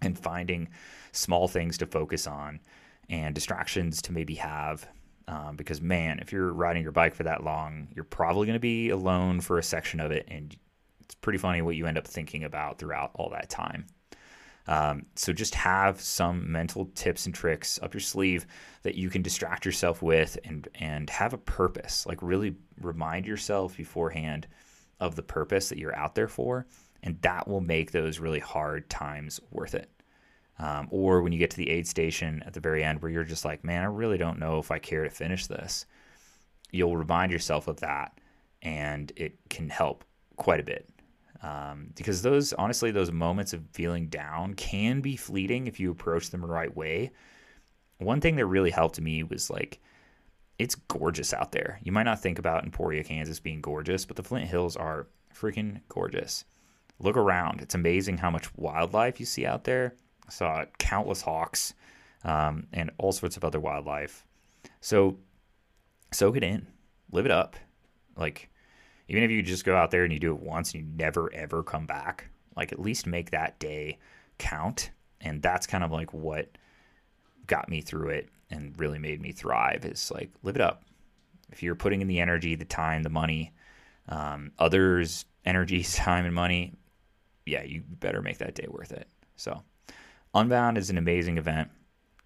and 0.00 0.16
finding 0.16 0.68
small 1.10 1.48
things 1.48 1.78
to 1.78 1.86
focus 1.86 2.28
on 2.28 2.60
and 3.08 3.34
distractions 3.34 4.00
to 4.02 4.12
maybe 4.12 4.36
have. 4.36 4.86
Um, 5.26 5.56
because, 5.56 5.80
man, 5.80 6.20
if 6.20 6.30
you're 6.30 6.52
riding 6.52 6.84
your 6.84 6.92
bike 6.92 7.16
for 7.16 7.24
that 7.24 7.42
long, 7.42 7.88
you're 7.92 8.04
probably 8.04 8.46
going 8.46 8.54
to 8.54 8.60
be 8.60 8.90
alone 8.90 9.40
for 9.40 9.58
a 9.58 9.64
section 9.64 9.98
of 9.98 10.12
it, 10.12 10.28
and 10.28 10.56
it's 11.06 11.14
pretty 11.14 11.38
funny 11.38 11.62
what 11.62 11.76
you 11.76 11.86
end 11.86 11.98
up 11.98 12.06
thinking 12.06 12.44
about 12.44 12.78
throughout 12.78 13.12
all 13.14 13.30
that 13.30 13.48
time. 13.48 13.86
Um, 14.68 15.06
so 15.14 15.32
just 15.32 15.54
have 15.54 16.00
some 16.00 16.50
mental 16.50 16.86
tips 16.96 17.26
and 17.26 17.34
tricks 17.34 17.78
up 17.82 17.94
your 17.94 18.00
sleeve 18.00 18.46
that 18.82 18.96
you 18.96 19.10
can 19.10 19.22
distract 19.22 19.64
yourself 19.64 20.02
with 20.02 20.36
and 20.44 20.68
and 20.74 21.08
have 21.08 21.32
a 21.32 21.38
purpose. 21.38 22.04
Like 22.06 22.18
really 22.20 22.56
remind 22.80 23.26
yourself 23.26 23.76
beforehand 23.76 24.48
of 24.98 25.14
the 25.14 25.22
purpose 25.22 25.68
that 25.68 25.78
you're 25.78 25.94
out 25.94 26.16
there 26.16 26.28
for, 26.28 26.66
and 27.02 27.20
that 27.22 27.46
will 27.46 27.60
make 27.60 27.92
those 27.92 28.18
really 28.18 28.40
hard 28.40 28.90
times 28.90 29.40
worth 29.52 29.74
it. 29.74 29.90
Um, 30.58 30.88
or 30.90 31.22
when 31.22 31.32
you 31.32 31.38
get 31.38 31.50
to 31.50 31.56
the 31.58 31.70
aid 31.70 31.86
station 31.86 32.42
at 32.46 32.54
the 32.54 32.60
very 32.60 32.82
end 32.82 33.02
where 33.02 33.10
you're 33.10 33.24
just 33.24 33.44
like, 33.44 33.62
man, 33.62 33.82
I 33.82 33.86
really 33.86 34.18
don't 34.18 34.38
know 34.38 34.58
if 34.58 34.70
I 34.70 34.78
care 34.78 35.04
to 35.04 35.10
finish 35.10 35.46
this. 35.46 35.86
You'll 36.72 36.96
remind 36.96 37.30
yourself 37.30 37.68
of 37.68 37.80
that, 37.80 38.18
and 38.62 39.12
it 39.16 39.38
can 39.48 39.68
help 39.68 40.02
quite 40.36 40.60
a 40.60 40.64
bit 40.64 40.88
um, 41.42 41.90
because 41.94 42.22
those 42.22 42.52
honestly 42.54 42.90
those 42.90 43.12
moments 43.12 43.52
of 43.52 43.62
feeling 43.72 44.08
down 44.08 44.54
can 44.54 45.00
be 45.00 45.16
fleeting 45.16 45.66
if 45.66 45.80
you 45.80 45.90
approach 45.90 46.30
them 46.30 46.40
the 46.40 46.46
right 46.46 46.74
way. 46.74 47.10
One 47.98 48.20
thing 48.20 48.36
that 48.36 48.46
really 48.46 48.70
helped 48.70 49.00
me 49.00 49.22
was 49.22 49.50
like 49.50 49.80
it's 50.58 50.74
gorgeous 50.74 51.34
out 51.34 51.52
there. 51.52 51.78
You 51.82 51.92
might 51.92 52.04
not 52.04 52.20
think 52.20 52.38
about 52.38 52.64
emporia 52.64 53.04
kansas 53.04 53.40
being 53.40 53.60
gorgeous 53.60 54.04
but 54.04 54.16
the 54.16 54.22
flint 54.22 54.48
hills 54.48 54.76
are 54.76 55.08
freaking 55.34 55.80
gorgeous. 55.88 56.44
Look 56.98 57.16
around. 57.16 57.60
It's 57.60 57.74
amazing 57.74 58.18
how 58.18 58.30
much 58.30 58.54
wildlife 58.56 59.20
you 59.20 59.26
see 59.26 59.44
out 59.44 59.64
there. 59.64 59.94
I 60.26 60.30
saw 60.30 60.64
countless 60.78 61.20
hawks 61.20 61.74
um, 62.24 62.66
and 62.72 62.90
all 62.98 63.12
sorts 63.12 63.36
of 63.36 63.44
other 63.44 63.60
wildlife. 63.60 64.24
So 64.80 65.18
soak 66.12 66.36
it 66.36 66.44
in. 66.44 66.66
Live 67.12 67.26
it 67.26 67.32
up. 67.32 67.56
Like 68.16 68.48
even 69.08 69.22
if 69.22 69.30
you 69.30 69.42
just 69.42 69.64
go 69.64 69.76
out 69.76 69.90
there 69.90 70.04
and 70.04 70.12
you 70.12 70.18
do 70.18 70.34
it 70.34 70.40
once 70.40 70.72
and 70.72 70.82
you 70.82 70.90
never 70.96 71.32
ever 71.32 71.62
come 71.62 71.86
back, 71.86 72.28
like 72.56 72.72
at 72.72 72.80
least 72.80 73.06
make 73.06 73.30
that 73.30 73.58
day 73.58 73.98
count. 74.38 74.90
And 75.20 75.42
that's 75.42 75.66
kind 75.66 75.84
of 75.84 75.92
like 75.92 76.12
what 76.12 76.48
got 77.46 77.68
me 77.68 77.80
through 77.80 78.10
it 78.10 78.28
and 78.50 78.78
really 78.78 78.98
made 78.98 79.20
me 79.20 79.32
thrive 79.32 79.84
is 79.84 80.10
like 80.10 80.30
live 80.42 80.56
it 80.56 80.62
up. 80.62 80.82
If 81.50 81.62
you're 81.62 81.74
putting 81.74 82.00
in 82.00 82.08
the 82.08 82.20
energy, 82.20 82.54
the 82.56 82.64
time, 82.64 83.02
the 83.02 83.08
money, 83.10 83.52
um, 84.08 84.52
others' 84.58 85.24
energy, 85.44 85.82
time, 85.94 86.26
and 86.26 86.34
money, 86.34 86.74
yeah, 87.44 87.62
you 87.62 87.82
better 87.88 88.22
make 88.22 88.38
that 88.38 88.54
day 88.54 88.66
worth 88.68 88.92
it. 88.92 89.06
So, 89.36 89.62
Unbound 90.34 90.76
is 90.76 90.90
an 90.90 90.98
amazing 90.98 91.38
event. 91.38 91.70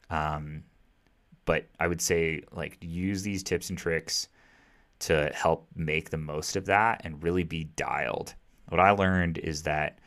Um, 0.08 0.64
but 1.44 1.66
I 1.78 1.86
would 1.86 2.00
say 2.00 2.42
like 2.52 2.78
use 2.80 3.22
these 3.22 3.42
tips 3.42 3.70
and 3.70 3.78
tricks 3.78 4.28
to 5.00 5.30
help 5.34 5.66
make 5.74 6.10
the 6.10 6.16
most 6.16 6.56
of 6.56 6.66
that 6.66 7.02
and 7.04 7.22
really 7.22 7.42
be 7.42 7.64
dialed. 7.64 8.34
What 8.68 8.80
I 8.80 8.90
learned 8.90 9.38
is 9.38 9.62
that 9.64 9.98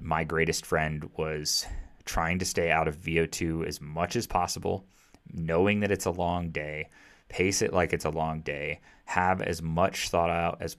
my 0.00 0.24
greatest 0.24 0.64
friend 0.64 1.10
was 1.16 1.66
trying 2.04 2.38
to 2.38 2.44
stay 2.44 2.70
out 2.70 2.88
of 2.88 2.96
VO2 2.96 3.66
as 3.66 3.80
much 3.80 4.16
as 4.16 4.26
possible, 4.26 4.86
knowing 5.32 5.80
that 5.80 5.90
it's 5.90 6.06
a 6.06 6.10
long 6.10 6.50
day, 6.50 6.88
pace 7.28 7.62
it 7.62 7.72
like 7.72 7.92
it's 7.92 8.04
a 8.04 8.10
long 8.10 8.40
day, 8.40 8.80
have 9.04 9.42
as 9.42 9.62
much 9.62 10.08
thought 10.08 10.30
out 10.30 10.58
as 10.60 10.76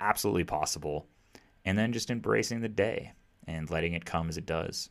absolutely 0.00 0.44
possible, 0.44 1.06
and 1.64 1.78
then 1.78 1.92
just 1.92 2.10
embracing 2.10 2.60
the 2.60 2.68
day 2.68 3.12
and 3.46 3.70
letting 3.70 3.94
it 3.94 4.04
come 4.04 4.28
as 4.28 4.36
it 4.36 4.46
does. 4.46 4.90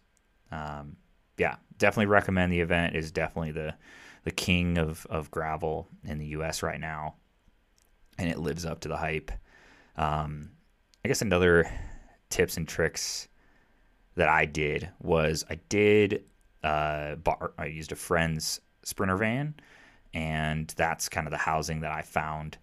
Um, 0.51 0.97
yeah, 1.37 1.55
definitely 1.77 2.07
recommend 2.07 2.51
the 2.51 2.61
event. 2.61 2.95
Is 2.95 3.11
definitely 3.11 3.51
the 3.51 3.75
the 4.23 4.31
king 4.31 4.77
of 4.77 5.05
of 5.09 5.31
gravel 5.31 5.87
in 6.03 6.19
the 6.19 6.27
U.S. 6.27 6.63
right 6.63 6.79
now, 6.79 7.15
and 8.17 8.29
it 8.29 8.39
lives 8.39 8.65
up 8.65 8.79
to 8.81 8.87
the 8.87 8.97
hype. 8.97 9.31
Um, 9.97 10.51
I 11.03 11.07
guess 11.07 11.21
another 11.21 11.69
tips 12.29 12.57
and 12.57 12.67
tricks 12.67 13.27
that 14.15 14.29
I 14.29 14.45
did 14.45 14.89
was 15.01 15.45
I 15.49 15.55
did 15.69 16.23
uh, 16.63 17.15
bar, 17.15 17.53
I 17.57 17.65
used 17.65 17.91
a 17.91 17.95
friend's 17.95 18.61
sprinter 18.83 19.17
van, 19.17 19.55
and 20.13 20.73
that's 20.77 21.09
kind 21.09 21.27
of 21.27 21.31
the 21.31 21.37
housing 21.37 21.81
that 21.81 21.91
I 21.91 22.01
found 22.01 22.57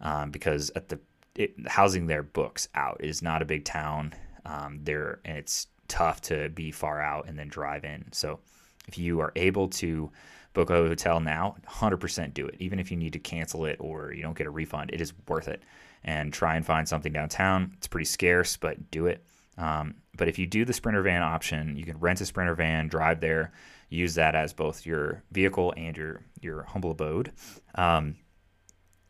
um, 0.00 0.30
because 0.30 0.70
at 0.74 0.88
the 0.88 1.00
it, 1.34 1.54
housing 1.66 2.06
there 2.06 2.22
books 2.22 2.68
out 2.74 2.98
it 3.00 3.08
is 3.08 3.22
not 3.22 3.42
a 3.42 3.46
big 3.46 3.64
town 3.64 4.12
um, 4.44 4.80
there 4.82 5.20
and 5.24 5.38
it's 5.38 5.68
tough 5.88 6.20
to 6.20 6.48
be 6.50 6.70
far 6.70 7.00
out 7.00 7.26
and 7.28 7.38
then 7.38 7.48
drive 7.48 7.84
in. 7.84 8.04
So 8.12 8.40
if 8.88 8.98
you 8.98 9.20
are 9.20 9.32
able 9.36 9.68
to 9.68 10.10
book 10.52 10.70
a 10.70 10.74
hotel 10.74 11.20
now, 11.20 11.56
100% 11.68 12.34
do 12.34 12.46
it. 12.46 12.56
Even 12.58 12.78
if 12.78 12.90
you 12.90 12.96
need 12.96 13.12
to 13.14 13.18
cancel 13.18 13.64
it 13.64 13.76
or 13.80 14.12
you 14.12 14.22
don't 14.22 14.36
get 14.36 14.46
a 14.46 14.50
refund, 14.50 14.90
it 14.92 15.00
is 15.00 15.12
worth 15.26 15.48
it. 15.48 15.62
And 16.04 16.32
try 16.32 16.56
and 16.56 16.66
find 16.66 16.88
something 16.88 17.12
downtown. 17.12 17.72
It's 17.76 17.86
pretty 17.86 18.06
scarce, 18.06 18.56
but 18.56 18.90
do 18.90 19.06
it. 19.06 19.24
Um, 19.56 19.94
but 20.16 20.28
if 20.28 20.38
you 20.38 20.46
do 20.46 20.64
the 20.64 20.72
Sprinter 20.72 21.02
van 21.02 21.22
option, 21.22 21.76
you 21.76 21.84
can 21.84 21.98
rent 21.98 22.20
a 22.20 22.26
Sprinter 22.26 22.54
van, 22.54 22.88
drive 22.88 23.20
there, 23.20 23.52
use 23.88 24.14
that 24.14 24.34
as 24.34 24.52
both 24.52 24.86
your 24.86 25.22
vehicle 25.30 25.74
and 25.76 25.96
your 25.96 26.22
your 26.40 26.62
humble 26.64 26.90
abode. 26.90 27.32
Um, 27.74 28.16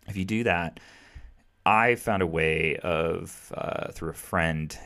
if 0.08 0.16
you 0.16 0.24
do 0.24 0.44
that, 0.44 0.80
I 1.64 1.94
found 1.94 2.22
a 2.22 2.26
way 2.26 2.76
of 2.78 3.52
uh, 3.56 3.92
through 3.92 4.10
a 4.10 4.14
friend 4.14 4.76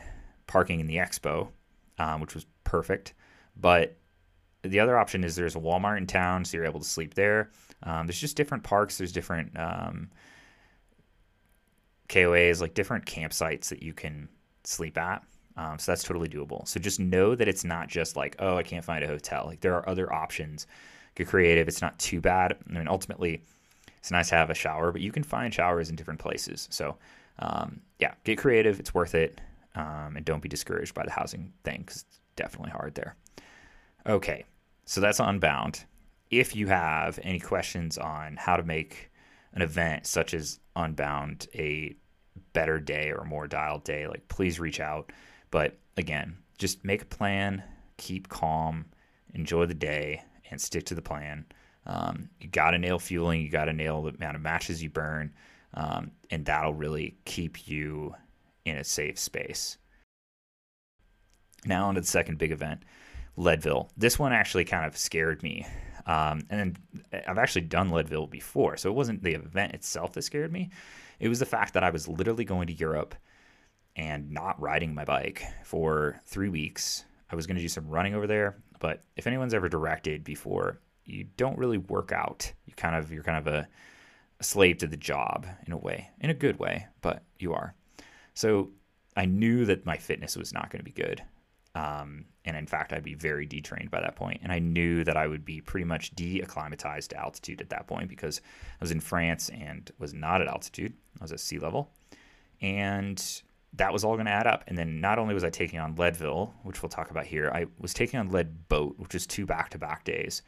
parking 0.45 0.79
in 0.79 0.87
the 0.87 0.97
expo, 0.97 1.49
um, 1.97 2.21
which 2.21 2.35
was 2.35 2.45
perfect. 2.63 3.13
But 3.55 3.97
the 4.63 4.79
other 4.79 4.97
option 4.97 5.23
is 5.23 5.35
there's 5.35 5.55
a 5.55 5.59
Walmart 5.59 5.97
in 5.97 6.07
town, 6.07 6.45
so 6.45 6.57
you're 6.57 6.65
able 6.65 6.79
to 6.79 6.85
sleep 6.85 7.13
there. 7.13 7.51
Um, 7.83 8.07
there's 8.07 8.19
just 8.19 8.35
different 8.35 8.63
parks. 8.63 8.97
There's 8.97 9.11
different 9.11 9.57
um, 9.57 10.09
KOAs, 12.09 12.61
like 12.61 12.73
different 12.73 13.05
campsites 13.05 13.69
that 13.69 13.83
you 13.83 13.93
can 13.93 14.27
sleep 14.63 14.97
at. 14.97 15.23
Um, 15.55 15.79
so 15.79 15.91
that's 15.91 16.03
totally 16.03 16.29
doable. 16.29 16.67
So 16.67 16.79
just 16.79 16.99
know 16.99 17.35
that 17.35 17.47
it's 17.47 17.63
not 17.63 17.87
just 17.87 18.15
like, 18.15 18.35
oh, 18.39 18.57
I 18.57 18.63
can't 18.63 18.85
find 18.85 19.03
a 19.03 19.07
hotel. 19.07 19.45
Like 19.47 19.61
there 19.61 19.75
are 19.75 19.87
other 19.89 20.11
options. 20.13 20.67
Get 21.15 21.27
creative. 21.27 21.67
It's 21.67 21.81
not 21.81 21.97
too 21.97 22.21
bad. 22.21 22.57
I 22.69 22.73
mean, 22.73 22.87
ultimately, 22.87 23.41
it's 23.97 24.11
nice 24.11 24.29
to 24.29 24.35
have 24.35 24.51
a 24.51 24.55
shower, 24.55 24.91
but 24.91 25.01
you 25.01 25.11
can 25.11 25.23
find 25.23 25.51
showers 25.51 25.89
in 25.89 25.95
different 25.95 26.19
places. 26.19 26.67
So 26.71 26.97
um, 27.39 27.81
yeah, 27.99 28.13
get 28.23 28.37
creative. 28.37 28.79
It's 28.79 28.93
worth 28.93 29.15
it. 29.15 29.41
Um, 29.75 30.15
and 30.15 30.25
don't 30.25 30.41
be 30.41 30.49
discouraged 30.49 30.93
by 30.93 31.03
the 31.03 31.11
housing 31.11 31.53
thing 31.63 31.81
because 31.85 32.03
it's 32.07 32.19
definitely 32.35 32.71
hard 32.71 32.95
there. 32.95 33.15
Okay, 34.07 34.45
so 34.85 35.01
that's 35.01 35.19
Unbound. 35.19 35.83
If 36.31 36.55
you 36.55 36.67
have 36.67 37.19
any 37.23 37.39
questions 37.39 37.97
on 37.97 38.37
how 38.37 38.55
to 38.55 38.63
make 38.63 39.11
an 39.53 39.61
event 39.61 40.05
such 40.05 40.33
as 40.33 40.59
Unbound 40.77 41.47
a 41.53 41.95
better 42.53 42.79
day 42.79 43.11
or 43.11 43.25
more 43.25 43.47
dialed 43.47 43.83
day, 43.83 44.07
like 44.07 44.25
please 44.29 44.61
reach 44.61 44.79
out. 44.79 45.11
But 45.51 45.77
again, 45.97 46.37
just 46.57 46.85
make 46.85 47.01
a 47.01 47.05
plan, 47.05 47.63
keep 47.97 48.29
calm, 48.29 48.85
enjoy 49.33 49.65
the 49.65 49.73
day, 49.73 50.23
and 50.51 50.61
stick 50.61 50.85
to 50.85 50.95
the 50.95 51.01
plan. 51.01 51.45
Um, 51.85 52.29
you 52.39 52.47
got 52.47 52.71
to 52.71 52.77
nail 52.77 52.99
fueling, 52.99 53.41
you 53.41 53.49
got 53.49 53.65
to 53.65 53.73
nail 53.73 54.03
the 54.03 54.11
amount 54.11 54.35
of 54.35 54.41
matches 54.41 54.81
you 54.81 54.89
burn, 54.89 55.33
um, 55.73 56.11
and 56.31 56.45
that'll 56.45 56.73
really 56.73 57.17
keep 57.25 57.67
you 57.67 58.15
in 58.63 58.77
a 58.77 58.83
safe 58.85 59.19
space. 59.19 59.77
Now, 61.65 61.87
on 61.87 61.95
to 61.95 62.01
the 62.01 62.07
second 62.07 62.37
big 62.37 62.51
event, 62.51 62.83
Leadville. 63.37 63.89
This 63.95 64.19
one 64.19 64.33
actually 64.33 64.65
kind 64.65 64.85
of 64.85 64.97
scared 64.97 65.41
me. 65.43 65.65
Um, 66.05 66.41
and 66.49 66.79
I've 67.27 67.37
actually 67.37 67.61
done 67.61 67.91
Leadville 67.91 68.27
before, 68.27 68.77
so 68.77 68.89
it 68.89 68.95
wasn't 68.95 69.23
the 69.23 69.33
event 69.33 69.73
itself 69.73 70.13
that 70.13 70.21
scared 70.23 70.51
me. 70.51 70.69
It 71.19 71.29
was 71.29 71.39
the 71.39 71.45
fact 71.45 71.73
that 71.73 71.83
I 71.83 71.89
was 71.89 72.07
literally 72.07 72.45
going 72.45 72.67
to 72.67 72.73
Europe 72.73 73.13
and 73.95 74.31
not 74.31 74.59
riding 74.61 74.93
my 74.93 75.03
bike 75.03 75.43
for 75.63 76.21
three 76.25 76.49
weeks. 76.49 77.05
I 77.29 77.35
was 77.35 77.45
going 77.45 77.57
to 77.57 77.61
do 77.61 77.67
some 77.67 77.87
running 77.89 78.15
over 78.15 78.27
there, 78.27 78.57
but 78.79 79.03
if 79.17 79.27
anyone's 79.27 79.53
ever 79.53 79.67
directed 79.67 80.23
before, 80.23 80.79
you 81.03 81.25
don't 81.35 81.57
really 81.57 81.77
work 81.77 82.11
out. 82.11 82.51
You 82.65 82.73
kind 82.75 82.95
of 82.95 83.11
you're 83.11 83.23
kind 83.23 83.37
of 83.37 83.53
a, 83.53 83.67
a 84.39 84.43
slave 84.43 84.77
to 84.79 84.87
the 84.87 84.97
job 84.97 85.45
in 85.65 85.73
a 85.73 85.77
way, 85.77 86.09
in 86.21 86.29
a 86.29 86.35
good 86.35 86.57
way, 86.57 86.87
but 87.01 87.23
you 87.39 87.53
are. 87.53 87.73
So 88.33 88.69
I 89.15 89.25
knew 89.25 89.65
that 89.65 89.85
my 89.85 89.97
fitness 89.97 90.37
was 90.37 90.53
not 90.53 90.69
going 90.69 90.79
to 90.79 90.85
be 90.85 90.91
good. 90.91 91.23
Um, 91.75 92.25
and 92.47 92.55
in 92.55 92.65
fact, 92.65 92.93
I'd 92.93 93.03
be 93.03 93.13
very 93.13 93.45
detrained 93.45 93.91
by 93.91 93.99
that. 93.99 94.17
And 94.41 94.53
I 94.53 94.59
knew 94.59 95.03
that 95.03 95.17
I 95.17 95.27
would 95.27 95.43
be 95.43 95.59
pretty 95.59 95.83
much 95.83 96.15
de 96.15 96.39
acclimatized 96.39 97.09
to 97.09 97.17
altitude 97.17 97.59
at 97.59 97.69
that 97.71 97.87
point 97.87 98.07
because 98.07 98.39
I 98.79 98.83
was 98.83 98.91
in 98.91 99.01
France 99.01 99.49
and 99.49 99.91
was 99.99 100.13
not 100.13 100.41
at 100.41 100.47
altitude. 100.47 100.93
I 101.19 101.25
was 101.25 101.33
at 101.33 101.41
sea 101.41 101.59
level. 101.59 101.91
And 102.61 103.21
that 103.73 103.91
was 103.91 104.05
all 104.05 104.13
going 104.13 104.27
to 104.27 104.31
add 104.31 104.47
up. 104.47 104.63
And 104.67 104.77
then 104.77 105.01
not 105.01 105.19
only 105.19 105.33
was 105.33 105.43
I 105.43 105.49
taking 105.49 105.77
on 105.77 105.95
Leadville, 105.95 106.53
which 106.63 106.81
we'll 106.81 106.89
talk 106.89 107.11
about 107.11 107.25
here, 107.25 107.51
I 107.53 107.65
was 107.79 107.93
taking 107.93 108.17
on 108.17 108.31
Leadboat, 108.31 108.97
which 108.97 109.13
was 109.13 109.27
two 109.27 109.45
back 109.45 109.69
to 109.71 109.77
back 109.77 110.05
days. 110.05 110.41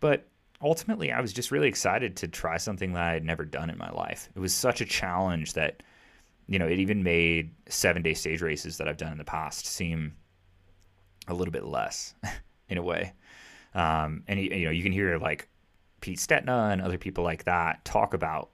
But 0.00 0.26
ultimately, 0.60 1.12
I 1.12 1.20
was 1.20 1.32
just 1.32 1.52
really 1.52 1.68
excited 1.68 2.16
to 2.16 2.26
try 2.26 2.56
something 2.56 2.94
that 2.94 3.02
I 3.04 3.12
had 3.12 3.24
never 3.24 3.44
done 3.44 3.70
in 3.70 3.78
my 3.78 3.90
life. 3.90 4.28
It 4.34 4.40
was 4.40 4.52
such 4.52 4.80
a 4.80 4.84
challenge 4.84 5.52
that 5.52 5.84
you 6.48 6.58
know, 6.58 6.66
it 6.66 6.78
even 6.78 7.02
made 7.02 7.52
seven 7.68 8.02
day 8.02 8.14
stage 8.14 8.40
races 8.40 8.78
that 8.78 8.88
I've 8.88 8.96
done 8.96 9.12
in 9.12 9.18
the 9.18 9.24
past 9.24 9.66
seem 9.66 10.14
a 11.28 11.34
little 11.34 11.52
bit 11.52 11.64
less 11.64 12.14
in 12.68 12.78
a 12.78 12.82
way. 12.82 13.12
Um, 13.74 14.22
and 14.26 14.40
you 14.40 14.64
know, 14.64 14.70
you 14.70 14.82
can 14.82 14.92
hear 14.92 15.18
like 15.18 15.48
Pete 16.00 16.18
Stetina 16.18 16.72
and 16.72 16.80
other 16.80 16.98
people 16.98 17.24
like 17.24 17.44
that 17.44 17.84
talk 17.84 18.14
about 18.14 18.50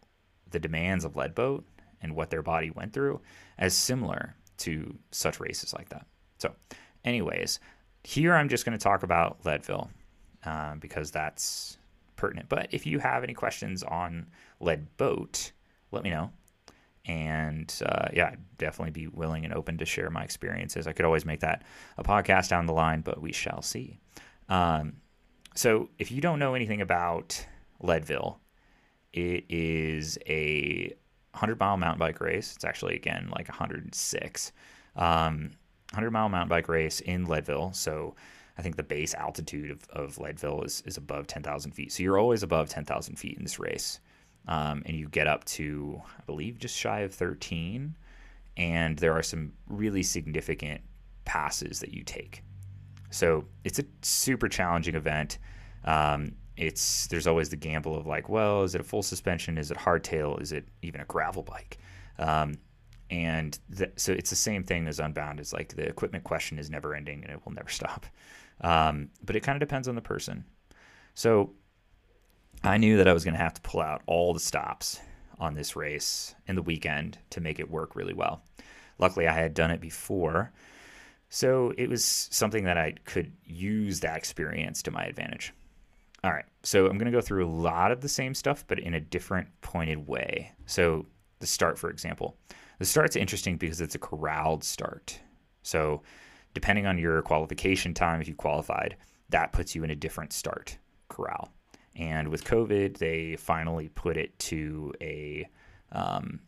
the 0.50 0.58
demands 0.58 1.04
of 1.04 1.14
Leadboat 1.14 1.64
and 2.00 2.14
what 2.14 2.30
their 2.30 2.42
body 2.42 2.70
went 2.70 2.92
through 2.92 3.20
as 3.58 3.74
similar 3.74 4.34
to 4.58 4.96
such 5.10 5.40
races 5.40 5.72
like 5.72 5.88
that. 5.90 6.06
So, 6.38 6.54
anyways, 7.04 7.60
here 8.04 8.34
I'm 8.34 8.48
just 8.48 8.64
going 8.64 8.76
to 8.76 8.82
talk 8.82 9.02
about 9.02 9.44
Leadville 9.44 9.90
uh, 10.44 10.74
because 10.76 11.10
that's 11.10 11.78
pertinent. 12.16 12.48
But 12.48 12.68
if 12.72 12.86
you 12.86 12.98
have 12.98 13.22
any 13.22 13.34
questions 13.34 13.82
on 13.82 14.26
Leadboat, 14.60 15.52
let 15.90 16.02
me 16.02 16.10
know 16.10 16.30
and 17.06 17.72
uh, 17.84 18.08
yeah, 18.12 18.30
I'd 18.32 18.58
definitely 18.58 18.92
be 18.92 19.08
willing 19.08 19.44
and 19.44 19.52
open 19.52 19.78
to 19.78 19.84
share 19.84 20.10
my 20.10 20.22
experiences. 20.22 20.86
I 20.86 20.92
could 20.92 21.04
always 21.04 21.24
make 21.24 21.40
that 21.40 21.64
a 21.98 22.04
podcast 22.04 22.48
down 22.48 22.66
the 22.66 22.72
line, 22.72 23.00
but 23.00 23.20
we 23.20 23.32
shall 23.32 23.62
see. 23.62 23.98
Um, 24.48 24.94
so, 25.54 25.90
if 25.98 26.10
you 26.10 26.20
don't 26.20 26.38
know 26.38 26.54
anything 26.54 26.80
about 26.80 27.46
Leadville, 27.80 28.40
it 29.12 29.44
is 29.48 30.16
a 30.26 30.94
100 31.32 31.58
mile 31.58 31.76
mountain 31.76 31.98
bike 31.98 32.20
race. 32.20 32.54
It's 32.54 32.64
actually, 32.64 32.94
again, 32.94 33.30
like 33.34 33.48
106. 33.48 34.52
Um, 34.96 35.50
100 35.92 36.10
mile 36.10 36.28
mountain 36.28 36.48
bike 36.48 36.68
race 36.68 37.00
in 37.00 37.26
Leadville. 37.26 37.72
So, 37.72 38.14
I 38.56 38.62
think 38.62 38.76
the 38.76 38.82
base 38.82 39.14
altitude 39.14 39.70
of, 39.70 39.88
of 39.90 40.18
Leadville 40.18 40.62
is, 40.62 40.82
is 40.86 40.96
above 40.96 41.26
10,000 41.26 41.72
feet. 41.72 41.92
So, 41.92 42.02
you're 42.02 42.18
always 42.18 42.42
above 42.42 42.68
10,000 42.68 43.16
feet 43.16 43.36
in 43.36 43.42
this 43.42 43.58
race 43.58 44.00
um, 44.48 44.82
and 44.86 44.96
you 44.96 45.08
get 45.08 45.26
up 45.26 45.44
to, 45.44 46.00
I 46.18 46.22
believe, 46.24 46.58
just 46.58 46.76
shy 46.76 47.00
of 47.00 47.14
13. 47.14 47.96
And 48.56 48.98
there 48.98 49.12
are 49.12 49.22
some 49.22 49.52
really 49.68 50.02
significant 50.02 50.80
passes 51.24 51.80
that 51.80 51.92
you 51.94 52.02
take. 52.02 52.42
So 53.10 53.46
it's 53.64 53.78
a 53.78 53.84
super 54.02 54.48
challenging 54.48 54.94
event. 54.94 55.38
Um, 55.84 56.32
it's 56.56 57.06
there's 57.06 57.26
always 57.26 57.48
the 57.48 57.56
gamble 57.56 57.96
of 57.96 58.06
like, 58.06 58.28
well, 58.28 58.62
is 58.62 58.74
it 58.74 58.80
a 58.80 58.84
full 58.84 59.02
suspension? 59.02 59.58
Is 59.58 59.70
it 59.70 59.78
hardtail? 59.78 60.40
Is 60.40 60.52
it 60.52 60.66
even 60.82 61.00
a 61.00 61.04
gravel 61.04 61.42
bike? 61.42 61.78
Um, 62.18 62.54
and 63.10 63.58
so 63.96 64.12
it's 64.12 64.30
the 64.30 64.36
same 64.36 64.64
thing 64.64 64.86
as 64.86 64.98
Unbound. 64.98 65.38
It's 65.38 65.52
like 65.52 65.74
the 65.76 65.86
equipment 65.86 66.24
question 66.24 66.58
is 66.58 66.70
never 66.70 66.94
ending 66.94 67.22
and 67.22 67.32
it 67.32 67.44
will 67.44 67.52
never 67.52 67.68
stop. 67.68 68.06
Um, 68.62 69.10
but 69.24 69.36
it 69.36 69.40
kind 69.40 69.56
of 69.56 69.60
depends 69.60 69.88
on 69.88 69.94
the 69.94 70.00
person. 70.00 70.44
So 71.14 71.52
I 72.64 72.76
knew 72.76 72.96
that 72.98 73.08
I 73.08 73.12
was 73.12 73.24
going 73.24 73.34
to 73.34 73.42
have 73.42 73.54
to 73.54 73.60
pull 73.62 73.80
out 73.80 74.02
all 74.06 74.32
the 74.32 74.40
stops 74.40 75.00
on 75.38 75.54
this 75.54 75.74
race 75.74 76.34
in 76.46 76.54
the 76.54 76.62
weekend 76.62 77.18
to 77.30 77.40
make 77.40 77.58
it 77.58 77.68
work 77.68 77.96
really 77.96 78.14
well. 78.14 78.44
Luckily, 78.98 79.26
I 79.26 79.32
had 79.32 79.52
done 79.52 79.72
it 79.72 79.80
before, 79.80 80.52
so 81.28 81.72
it 81.76 81.88
was 81.88 82.04
something 82.04 82.64
that 82.64 82.78
I 82.78 82.94
could 83.04 83.32
use 83.44 83.98
that 84.00 84.16
experience 84.16 84.80
to 84.84 84.92
my 84.92 85.02
advantage. 85.02 85.52
All 86.22 86.30
right, 86.30 86.44
so 86.62 86.86
I'm 86.86 86.98
going 86.98 87.10
to 87.10 87.16
go 87.16 87.20
through 87.20 87.44
a 87.44 87.50
lot 87.50 87.90
of 87.90 88.00
the 88.00 88.08
same 88.08 88.32
stuff, 88.32 88.64
but 88.68 88.78
in 88.78 88.94
a 88.94 89.00
different 89.00 89.48
pointed 89.60 90.06
way. 90.06 90.52
So, 90.66 91.06
the 91.40 91.48
start, 91.48 91.80
for 91.80 91.90
example. 91.90 92.36
The 92.78 92.84
start's 92.84 93.16
interesting 93.16 93.56
because 93.56 93.80
it's 93.80 93.96
a 93.96 93.98
corralled 93.98 94.62
start. 94.62 95.18
So, 95.64 96.02
depending 96.54 96.86
on 96.86 96.96
your 96.96 97.22
qualification 97.22 97.92
time, 97.92 98.20
if 98.20 98.28
you 98.28 98.36
qualified, 98.36 98.96
that 99.30 99.50
puts 99.50 99.74
you 99.74 99.82
in 99.82 99.90
a 99.90 99.96
different 99.96 100.32
start 100.32 100.78
corral. 101.08 101.52
And 101.96 102.28
with 102.28 102.44
COVID, 102.44 102.98
they 102.98 103.36
finally 103.36 103.88
put 103.88 104.16
it 104.16 104.38
to 104.40 104.92
a 105.00 105.48
um, 105.90 106.40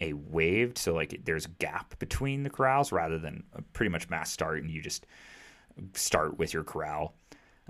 a 0.00 0.12
waved, 0.12 0.78
so 0.78 0.94
like 0.94 1.24
there's 1.24 1.46
a 1.46 1.50
gap 1.50 1.98
between 1.98 2.44
the 2.44 2.50
corrals 2.50 2.92
rather 2.92 3.18
than 3.18 3.42
pretty 3.72 3.90
much 3.90 4.08
mass 4.08 4.30
start, 4.30 4.62
and 4.62 4.70
you 4.70 4.80
just 4.80 5.06
start 5.94 6.38
with 6.38 6.54
your 6.54 6.62
corral, 6.62 7.14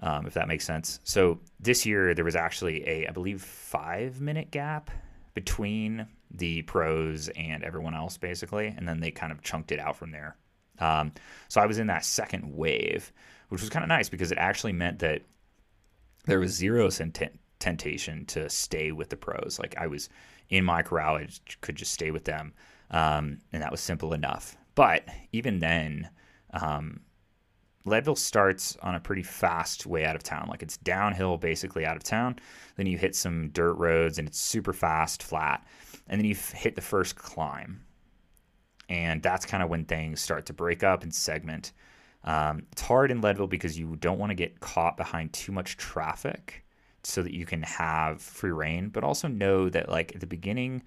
um, 0.03 0.27
if 0.27 0.35
that 0.35 0.49
makes 0.49 0.67
sense. 0.67 1.01
So 1.05 1.41
this 1.59 1.87
year 1.87 2.15
there 2.15 2.25
was 2.25 2.37
actually 2.37 2.87
a, 2.87 3.07
I 3.07 3.11
believe, 3.13 3.43
five 3.43 4.21
minute 4.21 4.51
gap 4.51 4.91
between 5.35 6.07
the 6.31 6.63
pros 6.63 7.29
and 7.31 7.63
everyone 7.65 7.95
else, 7.95 8.19
basically, 8.19 8.75
and 8.77 8.87
then 8.87 9.01
they 9.01 9.11
kind 9.11 9.33
of 9.33 9.43
chunked 9.43 9.73
it 9.73 9.79
out 9.79 9.97
from 9.97 10.11
there. 10.11 10.37
Um, 10.81 11.13
so 11.49 11.61
I 11.61 11.67
was 11.67 11.79
in 11.79 11.87
that 11.89 12.05
second 12.05 12.57
wave, 12.57 13.13
which 13.49 13.63
was 13.63 13.71
kind 13.71 13.83
of 13.83 13.89
nice 13.89 14.09
because 14.09 14.31
it 14.31 14.39
actually 14.39 14.73
meant 14.73 14.99
that 14.99 15.23
there 16.29 16.39
was 16.39 16.53
zero 16.53 16.91
temptation 17.59 18.27
to 18.27 18.49
stay 18.51 18.93
with 18.93 19.09
the 19.09 19.17
pros. 19.17 19.59
Like 19.59 19.75
I 19.79 19.87
was 19.87 20.09
in 20.51 20.65
my 20.65 20.83
corral, 20.83 21.17
I 21.17 21.29
could 21.63 21.75
just 21.75 21.93
stay 21.93 22.11
with 22.11 22.25
them, 22.25 22.53
um, 22.91 23.39
and 23.53 23.63
that 23.63 23.73
was 23.73 23.81
simple 23.81 24.13
enough. 24.13 24.57
But 24.75 25.05
even 25.33 25.59
then, 25.59 26.09
um, 26.53 27.01
Leadville 27.85 28.15
starts 28.17 28.77
on 28.83 28.95
a 28.95 29.01
pretty 29.01 29.23
fast 29.23 29.87
way 29.87 30.05
out 30.05 30.15
of 30.15 30.23
town. 30.23 30.49
Like 30.49 30.63
it's 30.63 30.77
downhill 30.77 31.39
basically 31.39 31.87
out 31.87 31.97
of 31.97 32.05
town. 32.05 32.39
Then 32.77 32.87
you 32.87 32.99
hit 32.99 33.17
some 33.17 33.49
dirt 33.49 33.75
roads 33.75 34.19
and 34.19 34.29
it's 34.29 34.39
super 34.39 34.73
fast, 34.73 35.23
flat. 35.23 35.67
And 36.09 36.21
then 36.21 36.27
you 36.27 36.37
hit 36.55 36.77
the 36.77 36.83
first 36.83 37.17
climb. 37.17 37.81
And 38.89 39.23
that's 39.23 39.47
kind 39.47 39.63
of 39.63 39.69
when 39.69 39.85
things 39.85 40.21
start 40.21 40.47
to 40.47 40.53
break 40.53 40.83
up 40.83 41.03
and 41.03 41.15
segment. 41.15 41.73
Um, 42.29 42.67
it's 42.73 42.83
hard 42.83 43.11
in 43.11 43.23
Leadville 43.23 43.47
because 43.47 43.79
you 43.79 43.97
don't 43.97 44.19
want 44.19 44.29
to 44.29 44.35
get 44.35 44.61
caught 44.61 44.99
behind 44.99 45.33
too 45.33 45.51
much 45.51 45.79
traffic 45.79 46.63
so 47.03 47.23
that 47.23 47.33
you 47.33 47.47
can 47.47 47.63
have 47.63 48.21
free 48.21 48.51
reign, 48.51 48.91
but 48.91 49.03
also 49.03 49.29
know 49.29 49.71
that 49.71 49.89
like 49.89 50.15
at 50.15 50.21
the 50.21 50.27
beginning, 50.27 50.83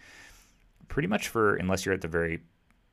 pretty 0.88 1.08
much 1.08 1.30
for 1.30 1.56
unless 1.56 1.84
you're 1.84 1.96
at 1.96 2.02
the 2.02 2.08
very 2.08 2.42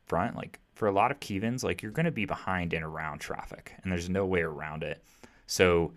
front, 0.06 0.34
like 0.34 0.60
for 0.74 0.88
a 0.88 0.92
lot 0.92 1.10
of 1.10 1.20
Kevins, 1.20 1.62
like 1.62 1.82
you're 1.82 1.92
going 1.92 2.06
to 2.06 2.10
be 2.10 2.24
behind 2.24 2.72
and 2.72 2.82
around 2.82 3.18
traffic, 3.18 3.74
and 3.82 3.92
there's 3.92 4.08
no 4.08 4.24
way 4.24 4.40
around 4.40 4.82
it. 4.82 5.04
So 5.46 5.92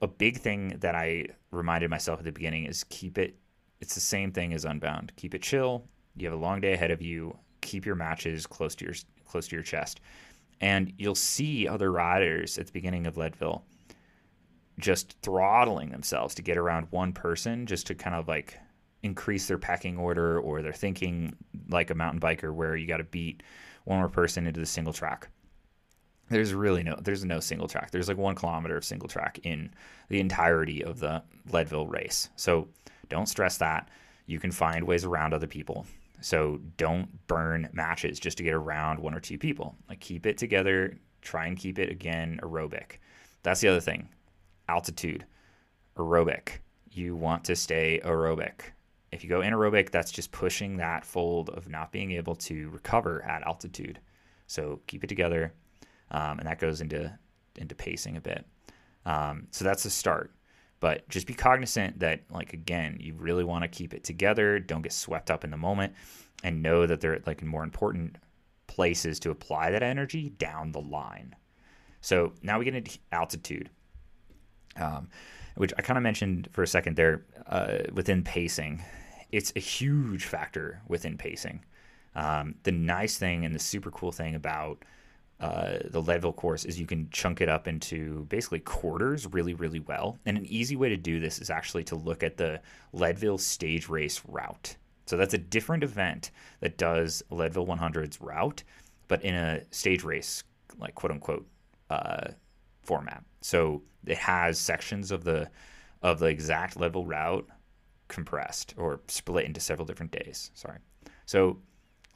a 0.00 0.08
big 0.08 0.38
thing 0.38 0.78
that 0.80 0.94
I 0.94 1.26
reminded 1.50 1.90
myself 1.90 2.18
at 2.18 2.24
the 2.24 2.32
beginning 2.32 2.64
is 2.64 2.82
keep 2.84 3.18
it. 3.18 3.36
It's 3.82 3.94
the 3.94 4.00
same 4.00 4.32
thing 4.32 4.54
as 4.54 4.64
Unbound. 4.64 5.12
Keep 5.16 5.34
it 5.34 5.42
chill. 5.42 5.84
You 6.16 6.30
have 6.30 6.38
a 6.38 6.40
long 6.40 6.62
day 6.62 6.72
ahead 6.72 6.90
of 6.90 7.02
you. 7.02 7.36
Keep 7.60 7.84
your 7.84 7.94
matches 7.94 8.46
close 8.46 8.74
to 8.76 8.86
your 8.86 8.94
close 9.26 9.48
to 9.48 9.56
your 9.56 9.62
chest 9.62 10.00
and 10.60 10.92
you'll 10.98 11.14
see 11.14 11.68
other 11.68 11.90
riders 11.92 12.58
at 12.58 12.66
the 12.66 12.72
beginning 12.72 13.06
of 13.06 13.16
Leadville 13.16 13.64
just 14.78 15.16
throttling 15.22 15.90
themselves 15.90 16.34
to 16.34 16.42
get 16.42 16.56
around 16.56 16.86
one 16.90 17.12
person 17.12 17.66
just 17.66 17.86
to 17.86 17.94
kind 17.94 18.14
of 18.14 18.28
like 18.28 18.58
increase 19.02 19.46
their 19.46 19.58
packing 19.58 19.96
order 19.96 20.38
or 20.40 20.62
they're 20.62 20.72
thinking 20.72 21.34
like 21.68 21.90
a 21.90 21.94
mountain 21.94 22.20
biker 22.20 22.52
where 22.52 22.76
you 22.76 22.86
got 22.86 22.98
to 22.98 23.04
beat 23.04 23.42
one 23.84 23.98
more 23.98 24.08
person 24.08 24.46
into 24.46 24.60
the 24.60 24.66
single 24.66 24.92
track. 24.92 25.28
There's 26.28 26.52
really 26.52 26.82
no 26.82 26.98
there's 27.00 27.24
no 27.24 27.38
single 27.38 27.68
track. 27.68 27.92
There's 27.92 28.08
like 28.08 28.16
one 28.16 28.34
kilometer 28.34 28.76
of 28.76 28.84
single 28.84 29.08
track 29.08 29.38
in 29.44 29.70
the 30.08 30.18
entirety 30.18 30.84
of 30.84 30.98
the 30.98 31.22
Leadville 31.52 31.86
race. 31.86 32.30
So 32.34 32.68
don't 33.08 33.28
stress 33.28 33.58
that. 33.58 33.88
You 34.26 34.40
can 34.40 34.50
find 34.50 34.84
ways 34.84 35.04
around 35.04 35.32
other 35.34 35.46
people. 35.46 35.86
So 36.20 36.60
don't 36.76 37.26
burn 37.26 37.68
matches 37.72 38.18
just 38.18 38.38
to 38.38 38.44
get 38.44 38.54
around 38.54 38.98
one 38.98 39.14
or 39.14 39.20
two 39.20 39.38
people. 39.38 39.76
Like 39.88 40.00
keep 40.00 40.26
it 40.26 40.38
together, 40.38 40.98
try 41.22 41.46
and 41.46 41.56
keep 41.56 41.78
it 41.78 41.90
again 41.90 42.40
aerobic. 42.42 42.98
That's 43.42 43.60
the 43.60 43.68
other 43.68 43.80
thing. 43.80 44.08
Altitude, 44.68 45.26
aerobic. 45.96 46.58
You 46.90 47.14
want 47.14 47.44
to 47.44 47.56
stay 47.56 48.00
aerobic. 48.04 48.72
If 49.12 49.22
you 49.22 49.30
go 49.30 49.40
anaerobic, 49.40 49.90
that's 49.90 50.10
just 50.10 50.32
pushing 50.32 50.76
that 50.76 51.04
fold 51.04 51.50
of 51.50 51.68
not 51.68 51.92
being 51.92 52.12
able 52.12 52.34
to 52.36 52.68
recover 52.70 53.22
at 53.22 53.46
altitude. 53.46 54.00
So 54.46 54.80
keep 54.86 55.04
it 55.04 55.06
together, 55.08 55.52
um, 56.10 56.38
and 56.38 56.48
that 56.48 56.58
goes 56.58 56.80
into 56.80 57.16
into 57.56 57.74
pacing 57.74 58.16
a 58.16 58.20
bit. 58.20 58.44
Um, 59.04 59.46
so 59.50 59.64
that's 59.64 59.84
the 59.84 59.90
start. 59.90 60.32
But 60.78 61.08
just 61.08 61.26
be 61.26 61.34
cognizant 61.34 62.00
that, 62.00 62.20
like, 62.30 62.52
again, 62.52 62.98
you 63.00 63.14
really 63.14 63.44
want 63.44 63.62
to 63.62 63.68
keep 63.68 63.94
it 63.94 64.04
together. 64.04 64.58
Don't 64.58 64.82
get 64.82 64.92
swept 64.92 65.30
up 65.30 65.42
in 65.42 65.50
the 65.50 65.56
moment 65.56 65.94
and 66.44 66.62
know 66.62 66.86
that 66.86 67.00
they're 67.00 67.22
like 67.26 67.42
more 67.42 67.64
important 67.64 68.16
places 68.66 69.18
to 69.20 69.30
apply 69.30 69.70
that 69.70 69.82
energy 69.82 70.30
down 70.38 70.72
the 70.72 70.80
line. 70.80 71.34
So 72.02 72.32
now 72.42 72.58
we 72.58 72.66
get 72.66 72.74
into 72.74 72.98
altitude, 73.10 73.70
um, 74.76 75.08
which 75.56 75.72
I 75.78 75.82
kind 75.82 75.96
of 75.96 76.02
mentioned 76.02 76.48
for 76.52 76.62
a 76.62 76.66
second 76.66 76.96
there 76.96 77.24
uh, 77.46 77.78
within 77.92 78.22
pacing. 78.22 78.82
It's 79.32 79.52
a 79.56 79.60
huge 79.60 80.24
factor 80.24 80.82
within 80.88 81.16
pacing. 81.16 81.64
Um, 82.14 82.54
the 82.62 82.72
nice 82.72 83.18
thing 83.18 83.44
and 83.44 83.54
the 83.54 83.58
super 83.58 83.90
cool 83.90 84.12
thing 84.12 84.34
about 84.34 84.84
uh, 85.38 85.78
the 85.90 86.00
Leadville 86.00 86.32
course 86.32 86.64
is 86.64 86.80
you 86.80 86.86
can 86.86 87.08
chunk 87.10 87.40
it 87.40 87.48
up 87.48 87.68
into 87.68 88.24
basically 88.24 88.60
quarters 88.60 89.26
really, 89.26 89.52
really 89.52 89.80
well. 89.80 90.18
And 90.24 90.38
an 90.38 90.46
easy 90.46 90.76
way 90.76 90.88
to 90.88 90.96
do 90.96 91.20
this 91.20 91.40
is 91.40 91.50
actually 91.50 91.84
to 91.84 91.94
look 91.94 92.22
at 92.22 92.38
the 92.38 92.60
Leadville 92.92 93.38
stage 93.38 93.88
race 93.88 94.22
route. 94.26 94.76
So 95.04 95.16
that's 95.16 95.34
a 95.34 95.38
different 95.38 95.84
event 95.84 96.30
that 96.60 96.78
does 96.78 97.22
Leadville 97.30 97.66
100's 97.66 98.20
route, 98.20 98.64
but 99.08 99.22
in 99.22 99.34
a 99.34 99.62
stage 99.70 100.04
race, 100.04 100.42
like 100.78 100.94
quote 100.94 101.12
unquote, 101.12 101.46
uh, 101.90 102.28
format. 102.82 103.22
So 103.42 103.82
it 104.06 104.18
has 104.18 104.58
sections 104.58 105.10
of 105.10 105.22
the 105.22 105.50
of 106.02 106.18
the 106.18 106.26
exact 106.26 106.78
Leadville 106.78 107.04
route 107.04 107.46
compressed 108.08 108.74
or 108.76 109.00
split 109.08 109.44
into 109.44 109.60
several 109.60 109.86
different 109.86 110.12
days. 110.12 110.50
Sorry. 110.54 110.78
So 111.26 111.58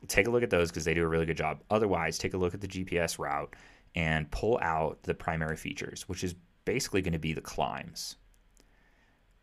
take 0.08 0.26
a 0.26 0.30
look 0.30 0.42
at 0.42 0.50
those 0.50 0.70
because 0.70 0.84
they 0.84 0.94
do 0.94 1.04
a 1.04 1.08
really 1.08 1.26
good 1.26 1.36
job. 1.36 1.60
Otherwise, 1.70 2.18
take 2.18 2.34
a 2.34 2.38
look 2.38 2.54
at 2.54 2.60
the 2.60 2.68
GPS 2.68 3.18
route 3.18 3.54
and 3.94 4.30
pull 4.30 4.58
out 4.62 5.02
the 5.02 5.14
primary 5.14 5.56
features, 5.56 6.08
which 6.08 6.24
is 6.24 6.34
basically 6.64 7.02
going 7.02 7.12
to 7.12 7.18
be 7.18 7.32
the 7.32 7.40
climbs. 7.40 8.16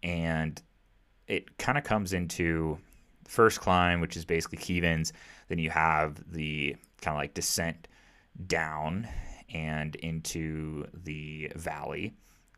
And 0.03 0.61
it 1.27 1.57
kind 1.57 1.77
of 1.77 1.83
comes 1.83 2.13
into 2.13 2.77
first 3.27 3.59
climb, 3.59 3.99
which 3.99 4.15
is 4.15 4.25
basically 4.25 4.57
Kevins. 4.57 5.13
Then 5.49 5.59
you 5.59 5.69
have 5.69 6.23
the 6.31 6.75
kind 7.01 7.15
of 7.15 7.21
like 7.21 7.33
descent 7.33 7.87
down 8.45 9.07
and 9.53 9.95
into 9.97 10.85
the 10.93 11.51
valley. 11.55 12.13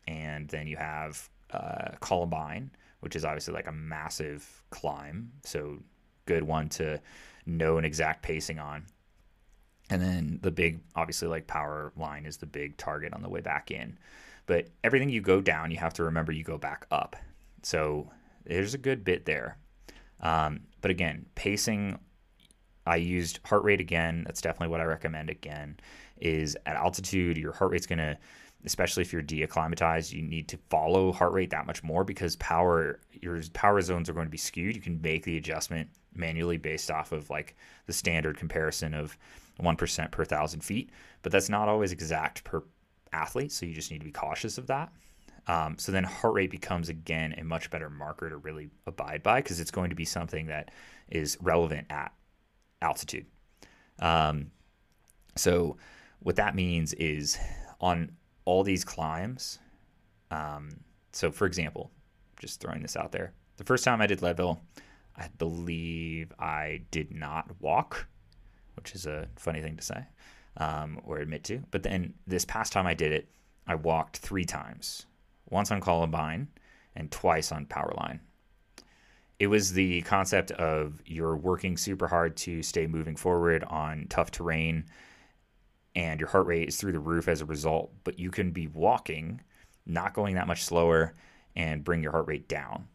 And 0.06 0.48
then 0.48 0.66
you 0.66 0.76
have 0.76 1.28
uh, 1.52 1.92
Columbine, 2.00 2.70
which 3.00 3.16
is 3.16 3.24
obviously 3.24 3.54
like 3.54 3.66
a 3.66 3.72
massive 3.72 4.62
climb. 4.70 5.32
So, 5.44 5.78
good 6.26 6.42
one 6.44 6.68
to 6.68 7.00
know 7.46 7.78
an 7.78 7.84
exact 7.84 8.22
pacing 8.22 8.58
on. 8.58 8.86
And 9.90 10.00
then 10.00 10.38
the 10.42 10.50
big, 10.50 10.80
obviously, 10.94 11.28
like 11.28 11.46
power 11.46 11.92
line 11.96 12.24
is 12.24 12.36
the 12.36 12.46
big 12.46 12.76
target 12.76 13.12
on 13.12 13.22
the 13.22 13.28
way 13.28 13.40
back 13.40 13.70
in. 13.70 13.98
But 14.46 14.68
everything 14.84 15.10
you 15.10 15.20
go 15.20 15.40
down, 15.40 15.70
you 15.70 15.78
have 15.78 15.94
to 15.94 16.04
remember 16.04 16.32
you 16.32 16.44
go 16.44 16.58
back 16.58 16.86
up. 16.90 17.16
So 17.62 18.10
there's 18.44 18.74
a 18.74 18.78
good 18.78 19.04
bit 19.04 19.26
there. 19.26 19.58
Um, 20.20 20.60
but 20.80 20.90
again, 20.90 21.26
pacing, 21.34 21.98
I 22.86 22.96
used 22.96 23.40
heart 23.44 23.64
rate 23.64 23.80
again. 23.80 24.22
That's 24.24 24.40
definitely 24.40 24.68
what 24.68 24.80
I 24.80 24.84
recommend 24.84 25.30
again. 25.30 25.78
Is 26.18 26.56
at 26.66 26.76
altitude, 26.76 27.36
your 27.38 27.52
heart 27.52 27.70
rate's 27.72 27.86
going 27.86 27.98
to, 27.98 28.16
especially 28.64 29.02
if 29.02 29.12
you're 29.12 29.22
deacclimatized, 29.22 30.12
you 30.12 30.22
need 30.22 30.48
to 30.48 30.58
follow 30.68 31.12
heart 31.12 31.32
rate 31.32 31.50
that 31.50 31.66
much 31.66 31.82
more 31.82 32.04
because 32.04 32.36
power, 32.36 33.00
your 33.12 33.40
power 33.52 33.80
zones 33.80 34.08
are 34.08 34.12
going 34.12 34.26
to 34.26 34.30
be 34.30 34.38
skewed. 34.38 34.76
You 34.76 34.82
can 34.82 35.00
make 35.00 35.24
the 35.24 35.36
adjustment 35.36 35.88
manually 36.14 36.58
based 36.58 36.90
off 36.90 37.12
of 37.12 37.30
like 37.30 37.56
the 37.86 37.92
standard 37.92 38.36
comparison 38.36 38.94
of 38.94 39.16
1% 39.60 40.10
per 40.10 40.24
thousand 40.24 40.60
feet, 40.62 40.90
but 41.22 41.32
that's 41.32 41.48
not 41.48 41.68
always 41.68 41.92
exact 41.92 42.44
per 42.44 42.62
athlete. 43.12 43.52
So 43.52 43.66
you 43.66 43.74
just 43.74 43.90
need 43.90 43.98
to 43.98 44.04
be 44.04 44.12
cautious 44.12 44.58
of 44.58 44.66
that. 44.66 44.92
Um, 45.46 45.78
so 45.78 45.90
then 45.90 46.04
heart 46.04 46.34
rate 46.34 46.50
becomes 46.50 46.88
again 46.88 47.34
a 47.38 47.44
much 47.44 47.70
better 47.70 47.88
marker 47.90 48.28
to 48.28 48.36
really 48.36 48.70
abide 48.86 49.22
by 49.22 49.40
because 49.40 49.58
it's 49.58 49.70
going 49.70 49.90
to 49.90 49.96
be 49.96 50.04
something 50.04 50.46
that 50.46 50.70
is 51.08 51.38
relevant 51.40 51.86
at 51.90 52.12
altitude. 52.82 53.26
Um, 53.98 54.50
so 55.36 55.76
what 56.20 56.36
that 56.36 56.54
means 56.54 56.92
is 56.94 57.38
on 57.80 58.12
all 58.44 58.62
these 58.62 58.84
climbs. 58.84 59.58
Um, 60.30 60.70
so 61.12 61.30
for 61.30 61.46
example, 61.46 61.90
Just 62.38 62.60
throwing 62.60 62.82
this 62.82 62.96
out 62.96 63.12
there. 63.12 63.32
The 63.58 63.64
first 63.64 63.84
time 63.84 64.00
I 64.00 64.06
did 64.06 64.22
Leadville, 64.22 64.60
I 65.16 65.28
believe 65.38 66.32
I 66.38 66.82
did 66.90 67.12
not 67.14 67.50
walk, 67.60 68.06
which 68.76 68.94
is 68.94 69.06
a 69.06 69.28
funny 69.36 69.60
thing 69.60 69.76
to 69.76 69.82
say 69.82 70.06
um, 70.56 71.00
or 71.04 71.18
admit 71.18 71.44
to. 71.44 71.62
But 71.70 71.82
then 71.82 72.14
this 72.26 72.44
past 72.46 72.72
time 72.72 72.86
I 72.86 72.94
did 72.94 73.12
it, 73.12 73.28
I 73.66 73.74
walked 73.74 74.16
three 74.18 74.46
times 74.46 75.04
once 75.50 75.70
on 75.70 75.80
Columbine 75.80 76.48
and 76.96 77.10
twice 77.10 77.52
on 77.52 77.66
Powerline. 77.66 78.20
It 79.38 79.48
was 79.48 79.72
the 79.72 80.02
concept 80.02 80.50
of 80.52 81.02
you're 81.04 81.36
working 81.36 81.76
super 81.76 82.08
hard 82.08 82.36
to 82.38 82.62
stay 82.62 82.86
moving 82.86 83.16
forward 83.16 83.64
on 83.64 84.06
tough 84.08 84.30
terrain 84.30 84.86
and 85.94 86.20
your 86.20 86.28
heart 86.28 86.46
rate 86.46 86.68
is 86.68 86.76
through 86.76 86.92
the 86.92 87.00
roof 87.00 87.28
as 87.28 87.40
a 87.40 87.46
result, 87.46 87.92
but 88.04 88.18
you 88.18 88.30
can 88.30 88.52
be 88.52 88.68
walking, 88.68 89.40
not 89.86 90.14
going 90.14 90.34
that 90.36 90.46
much 90.46 90.64
slower, 90.64 91.14
and 91.56 91.84
bring 91.84 92.02
your 92.02 92.12
heart 92.12 92.28
rate 92.28 92.48
down. 92.48 92.86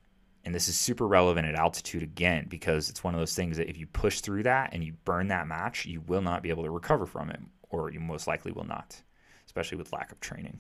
And 0.46 0.54
this 0.54 0.68
is 0.68 0.78
super 0.78 1.08
relevant 1.08 1.48
at 1.48 1.56
altitude 1.56 2.04
again 2.04 2.46
because 2.48 2.90
it's 2.90 3.04
one 3.04 3.16
of 3.16 3.20
those 3.20 3.36
things 3.36 3.58
that 3.58 3.70
if 3.70 3.78
you 3.78 3.88
push 3.88 4.22
through 4.22 4.44
that 4.44 4.70
and 4.74 4.84
you 4.84 4.94
burn 5.04 5.28
that 5.30 5.48
match, 5.48 5.86
you 5.86 6.02
will 6.02 6.22
not 6.22 6.44
be 6.44 6.50
able 6.50 6.64
to 6.64 6.70
recover 6.70 7.06
from 7.06 7.30
it, 7.32 7.40
or 7.70 7.92
you 7.92 8.00
most 8.00 8.28
likely 8.28 8.52
will 8.52 8.66
not, 8.66 9.02
especially 9.48 9.78
with 9.78 9.92
lack 9.92 10.12
of 10.12 10.20
training. 10.20 10.60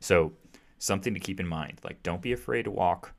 So, 0.00 0.32
something 0.78 1.14
to 1.14 1.20
keep 1.20 1.40
in 1.40 1.46
mind 1.46 1.80
like, 1.84 2.02
don't 2.02 2.20
be 2.20 2.32
afraid 2.32 2.64
to 2.64 2.70
walk 2.70 3.14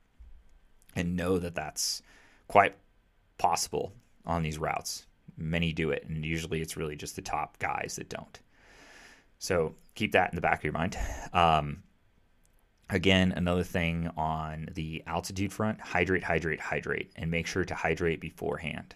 and 0.95 1.15
know 1.15 1.39
that 1.39 1.55
that's 1.55 2.01
quite 2.47 2.75
possible 3.37 3.93
on 4.25 4.43
these 4.43 4.59
routes. 4.59 5.07
Many 5.37 5.73
do 5.73 5.91
it, 5.91 6.05
and 6.07 6.25
usually 6.25 6.61
it's 6.61 6.77
really 6.77 6.95
just 6.95 7.15
the 7.15 7.21
top 7.21 7.59
guys 7.59 7.95
that 7.97 8.09
don't. 8.09 8.39
So, 9.37 9.75
keep 9.95 10.13
that 10.13 10.31
in 10.31 10.35
the 10.35 10.41
back 10.41 10.59
of 10.59 10.63
your 10.63 10.73
mind. 10.73 10.97
Um, 11.33 11.83
Again, 12.89 13.33
another 13.35 13.63
thing 13.63 14.11
on 14.15 14.69
the 14.73 15.01
altitude 15.07 15.51
front 15.51 15.81
hydrate, 15.81 16.23
hydrate, 16.23 16.59
hydrate, 16.59 17.11
and 17.15 17.31
make 17.31 17.47
sure 17.47 17.65
to 17.65 17.73
hydrate 17.73 18.21
beforehand. 18.21 18.95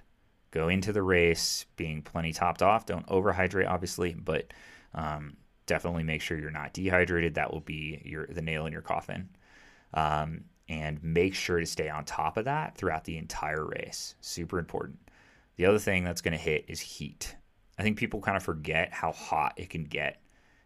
Go 0.51 0.67
into 0.67 0.93
the 0.93 1.01
race 1.01 1.65
being 1.75 2.03
plenty 2.03 2.31
topped 2.31 2.61
off. 2.61 2.85
Don't 2.85 3.07
overhydrate, 3.07 3.67
obviously, 3.67 4.13
but 4.13 4.53
um, 4.93 5.37
definitely 5.65 6.03
make 6.03 6.21
sure 6.21 6.37
you're 6.37 6.51
not 6.51 6.73
dehydrated. 6.73 7.35
That 7.35 7.51
will 7.51 7.61
be 7.61 8.01
your 8.05 8.27
the 8.27 8.43
nail 8.43 8.67
in 8.67 8.73
your 8.73 8.83
coffin. 8.83 9.29
Um, 9.95 10.41
and 10.67 11.03
make 11.03 11.33
sure 11.33 11.59
to 11.59 11.65
stay 11.65 11.89
on 11.89 12.05
top 12.05 12.37
of 12.37 12.45
that 12.45 12.77
throughout 12.77 13.05
the 13.05 13.17
entire 13.17 13.65
race. 13.65 14.13
Super 14.21 14.59
important. 14.59 14.99
The 15.59 15.65
other 15.65 15.77
thing 15.77 16.05
that's 16.05 16.21
going 16.21 16.31
to 16.31 16.37
hit 16.37 16.63
is 16.69 16.79
heat. 16.79 17.35
I 17.77 17.83
think 17.83 17.97
people 17.97 18.21
kind 18.21 18.37
of 18.37 18.43
forget 18.43 18.93
how 18.93 19.11
hot 19.11 19.55
it 19.57 19.69
can 19.69 19.83
get 19.83 20.21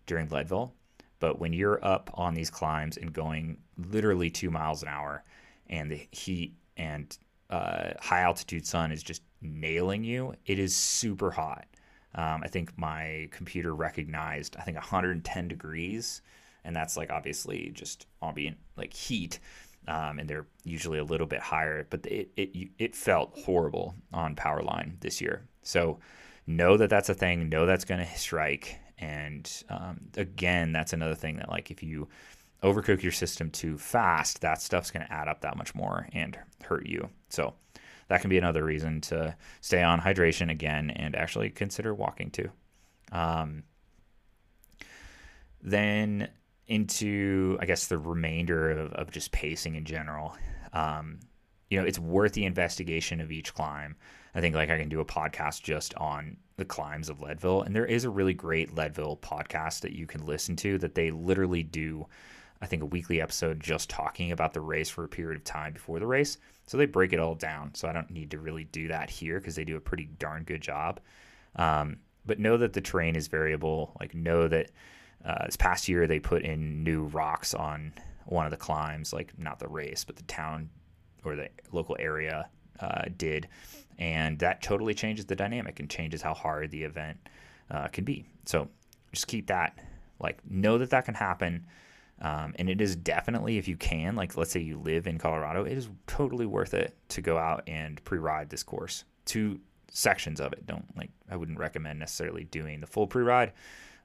during 0.06 0.30
Leadville. 0.30 0.76
But 1.20 1.39
when 1.39 1.52
you're 1.52 1.84
up 1.84 2.12
on 2.14 2.36
these 2.36 2.52
climbs 2.52 2.98
and 2.98 3.12
going 3.12 3.58
literally 3.76 4.30
two 4.30 4.52
miles 4.52 4.84
an 4.84 4.89
hour, 4.89 5.24
and 5.66 5.89
the 5.89 6.08
heat 6.12 6.54
and 6.78 7.18
uh, 7.50 7.94
high 8.02 8.20
altitude 8.20 8.68
sun 8.68 8.91
is 8.91 9.02
just 9.02 9.24
nailing 9.41 10.04
you, 10.04 10.36
it 10.46 10.60
is 10.60 10.76
super 10.76 11.32
hot. 11.32 11.66
Um, 12.14 12.41
I 12.44 12.48
think 12.48 12.78
my 12.78 13.30
computer 13.32 13.74
recognized, 13.74 14.56
I 14.60 14.62
think 14.62 14.78
110 14.78 15.48
degrees, 15.48 16.22
and 16.64 16.76
that's 16.76 16.98
like 16.98 17.10
obviously 17.10 17.72
just 17.74 18.06
ambient 18.22 18.58
like 18.78 18.94
heat. 18.94 19.39
Um, 19.88 20.20
and 20.20 20.30
they're 20.30 20.48
usually 20.64 21.00
a 21.00 21.04
little 21.04 21.28
bit 21.28 21.42
higher, 21.42 21.86
but 21.90 22.06
it, 22.06 22.30
it 22.38 22.70
it 22.80 22.96
felt 22.96 23.38
horrible 23.38 23.96
on 24.14 24.36
Powerline 24.36 25.00
this 25.02 25.20
year. 25.20 25.46
So 25.62 26.00
know 26.48 26.78
that 26.78 26.90
that's 26.90 27.10
a 27.10 27.14
thing. 27.14 27.50
Know 27.50 27.66
that's 27.66 27.86
going 27.86 28.00
to 28.06 28.18
strike, 28.18 28.80
and 28.98 29.50
um, 29.70 30.02
again, 30.16 30.72
that's 30.72 30.94
another 30.94 31.16
thing 31.16 31.36
that 31.38 31.50
like 31.50 31.70
if 31.70 31.84
you 31.84 32.08
overcook 32.64 33.04
your 33.04 33.12
system 33.12 33.52
too 33.52 33.78
fast, 33.78 34.42
that 34.42 34.62
stuff's 34.62 34.90
going 34.90 35.06
to 35.06 35.14
add 35.14 35.28
up 35.28 35.42
that 35.42 35.58
much 35.58 35.76
more 35.76 36.08
and 36.14 36.40
hurt 36.64 36.86
you. 36.86 37.10
So 37.28 37.54
that 38.08 38.22
can 38.22 38.30
be 38.30 38.38
another 38.38 38.64
reason 38.64 39.02
to 39.02 39.36
stay 39.60 39.84
on 39.84 40.00
hydration 40.00 40.50
again 40.50 40.90
and 40.92 41.16
actually 41.16 41.50
consider 41.50 41.94
walking 41.94 42.32
too. 42.32 42.50
Um, 43.12 43.64
then 45.62 46.30
into 46.68 47.57
I 47.61 47.66
guess 47.66 47.88
the 47.88 47.97
remainder 47.97 48.72
of, 48.72 48.93
of 48.93 49.11
just 49.11 49.32
pacing 49.32 49.76
in 49.76 49.86
general. 49.86 50.36
Um, 50.72 51.20
you 51.70 51.80
know, 51.80 51.86
it's 51.86 51.99
worth 51.99 52.34
the 52.34 52.45
investigation 52.45 53.20
of 53.20 53.32
each 53.32 53.53
climb. 53.53 53.95
I 54.36 54.41
think 54.41 54.55
like 54.55 54.70
I 54.70 54.78
can 54.78 54.89
do 54.89 54.99
a 54.99 55.05
podcast 55.05 55.64
just 55.64 55.93
on 55.95 56.38
the 56.57 56.66
climbs 56.66 57.09
of 57.09 57.22
Leadville, 57.22 57.64
and 57.64 57.76
there 57.76 57.86
is 57.86 58.03
a 58.03 58.09
really 58.09 58.34
great 58.34 58.76
Leadville 58.76 59.18
podcast 59.18 59.82
that 59.82 59.93
you 59.93 60.05
can 60.05 60.26
listen 60.26 60.55
to 60.57 60.78
that 60.80 60.95
they 60.95 61.11
literally 61.11 61.64
do. 61.64 62.07
I 62.61 62.66
think 62.66 62.82
a 62.82 62.86
weekly 62.88 63.22
episode 63.22 63.59
just 63.59 63.89
talking 63.89 64.32
about 64.32 64.53
the 64.53 64.61
race 64.61 64.89
for 64.89 65.03
a 65.03 65.09
period 65.09 65.36
of 65.36 65.43
time 65.43 65.74
before 65.74 65.99
the 65.99 66.07
race. 66.07 66.38
So 66.66 66.78
they 66.78 66.86
break 66.86 67.11
it 67.11 67.20
all 67.20 67.36
down. 67.36 67.76
So 67.76 67.89
I 67.89 67.93
don't 67.93 68.09
need 68.09 68.32
to 68.32 68.39
really 68.39 68.64
do 68.64 68.88
that 68.88 69.09
here 69.09 69.39
because 69.39 69.55
they 69.55 69.66
do 69.66 69.76
a 69.76 69.82
pretty 69.82 70.05
darn 70.18 70.43
good 70.43 70.61
job. 70.61 71.01
Um, 71.57 71.97
but 72.26 72.39
know 72.39 72.55
that 72.57 72.72
the 72.72 72.80
terrain 72.80 73.18
is 73.18 73.28
variable. 73.28 73.97
Like 73.99 74.16
know 74.16 74.47
that 74.47 74.72
uh, 75.26 75.46
this 75.46 75.56
past 75.56 75.88
year 75.88 76.08
they 76.08 76.20
put 76.20 76.44
in 76.44 76.84
new 76.84 77.04
rocks 77.06 77.54
on 77.54 77.94
one 78.26 78.46
of 78.46 78.52
the 78.52 78.58
climbs, 78.58 79.14
like 79.14 79.38
not 79.38 79.60
the 79.60 79.68
race, 79.68 80.04
but 80.04 80.16
the 80.16 80.24
town 80.24 80.70
or 81.24 81.36
the 81.36 81.50
local 81.72 81.96
area 82.00 82.50
uh, 82.80 83.04
did, 83.18 83.48
and 83.98 84.40
that 84.40 84.62
totally 84.62 84.94
changes 84.94 85.26
the 85.26 85.36
dynamic 85.36 85.80
and 85.80 85.90
changes 85.90 86.22
how 86.22 86.34
hard 86.34 86.72
the 86.72 86.84
event 86.84 87.18
uh, 87.72 87.88
can 87.88 88.04
be. 88.04 88.26
So 88.46 88.68
just 89.12 89.28
keep 89.28 89.48
that, 89.48 89.78
like, 90.20 90.40
know 90.50 90.78
that 90.78 90.90
that 90.90 91.06
can 91.06 91.14
happen. 91.14 91.66
Um, 92.22 92.54
and 92.58 92.70
it 92.70 92.82
is 92.82 92.96
definitely, 92.96 93.58
if 93.58 93.68
you 93.68 93.76
can, 93.76 94.16
like, 94.16 94.38
let's 94.38 94.52
say 94.52 94.60
you 94.60 94.78
live 94.78 95.08
in 95.08 95.18
Colorado, 95.18 95.64
it 95.64 95.78
is 95.78 95.90
totally 96.08 96.46
worth 96.46 96.74
it 96.74 96.96
to 97.10 97.22
go 97.22 97.38
out 97.38 97.64
and 97.68 98.04
pre 98.04 98.18
ride 98.18 98.50
this 98.50 98.64
course. 98.64 99.04
Two 99.26 99.60
sections 99.92 100.40
of 100.40 100.54
it. 100.54 100.66
Don't, 100.66 100.86
like, 100.98 101.12
I 101.30 101.36
wouldn't 101.36 101.60
recommend 101.60 102.00
necessarily 102.00 102.44
doing 102.46 102.82
the 102.82 102.88
full 102.88 103.08
pre 103.08 103.24
ride 103.24 103.54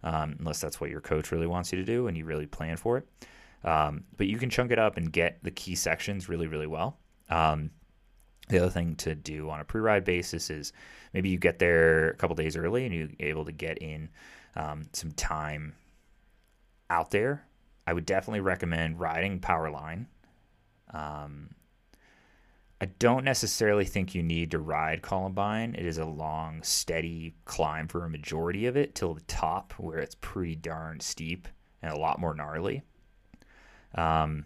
um, 0.03 0.37
unless 0.39 0.61
that's 0.61 0.81
what 0.81 0.91
your 0.91 1.01
coach 1.01 1.33
really 1.33 1.47
wants 1.47 1.73
you 1.73 1.79
to 1.79 1.85
do 1.85 2.07
and 2.07 2.17
you 2.17 2.25
really 2.25 2.47
plan 2.47 2.77
for 2.77 2.99
it. 2.99 3.09
Um, 3.65 4.05
but 4.17 4.27
you 4.27 4.39
can 4.39 4.51
chunk 4.51 4.71
it 4.71 4.79
up 4.79 4.97
and 4.97 5.13
get 5.13 5.43
the 5.43 5.51
key 5.51 5.75
sections 5.75 6.29
really, 6.29 6.47
really 6.47 6.67
well. 6.67 6.99
Um, 7.29 7.71
the 8.49 8.59
other 8.59 8.71
thing 8.71 8.95
to 8.97 9.15
do 9.15 9.51
on 9.51 9.61
a 9.61 9.65
pre-ride 9.65 10.05
basis 10.05 10.49
is 10.51 10.73
maybe 11.13 11.29
you 11.29 11.39
get 11.39 11.59
there 11.59 12.11
a 12.11 12.15
couple 12.15 12.37
days 12.37 12.57
early 12.57 12.87
and 12.87 12.95
you're 12.95 13.09
able 13.21 13.45
to 13.45 13.53
get 13.53 13.79
in 13.79 14.09
um, 14.57 14.87
some 14.93 15.13
time 15.13 15.75
out 16.89 17.11
there. 17.11 17.45
I 17.87 17.93
would 17.93 18.07
definitely 18.07 18.41
recommend 18.41 19.01
riding 19.01 19.41
Powerline. 19.41 20.07
Um, 20.93 21.51
I 22.81 22.87
don't 22.87 23.25
necessarily 23.25 23.85
think 23.85 24.15
you 24.15 24.23
need 24.23 24.53
to 24.53 24.61
ride 24.61 25.03
Columbine. 25.03 25.75
It 25.75 25.85
is 25.85 25.99
a 25.99 26.05
long, 26.05 26.63
steady 26.63 27.35
climb 27.45 27.89
for 27.89 28.05
a 28.05 28.11
majority 28.11 28.67
of 28.67 28.77
it 28.77 28.95
till 28.95 29.15
the 29.15 29.21
top, 29.23 29.73
where 29.79 29.99
it's 29.99 30.15
pretty 30.15 30.55
darn 30.55 31.01
steep 31.01 31.49
and 31.83 31.93
a 31.93 31.99
lot 31.99 32.21
more 32.21 32.35
gnarly. 32.35 32.83
Um, 33.97 34.45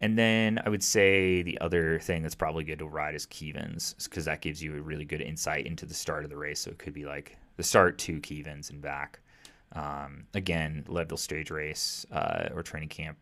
and 0.00 0.16
then 0.16 0.60
I 0.64 0.68
would 0.68 0.82
say 0.84 1.42
the 1.42 1.60
other 1.60 1.98
thing 1.98 2.22
that's 2.22 2.34
probably 2.34 2.62
good 2.62 2.78
to 2.78 2.86
ride 2.86 3.16
is 3.16 3.26
Kevins, 3.26 3.96
because 4.04 4.26
that 4.26 4.40
gives 4.40 4.62
you 4.62 4.76
a 4.76 4.80
really 4.80 5.04
good 5.04 5.22
insight 5.22 5.66
into 5.66 5.86
the 5.86 5.94
start 5.94 6.22
of 6.22 6.30
the 6.30 6.36
race. 6.36 6.60
So 6.60 6.70
it 6.70 6.78
could 6.78 6.94
be 6.94 7.04
like 7.04 7.36
the 7.56 7.62
start 7.64 7.98
to 7.98 8.20
Kevins 8.20 8.70
and 8.70 8.80
back. 8.80 9.18
Um, 9.72 10.26
again, 10.34 10.84
Leadville 10.86 11.16
Stage 11.16 11.50
Race 11.50 12.06
uh, 12.12 12.48
or 12.54 12.62
training 12.62 12.90
camp 12.90 13.18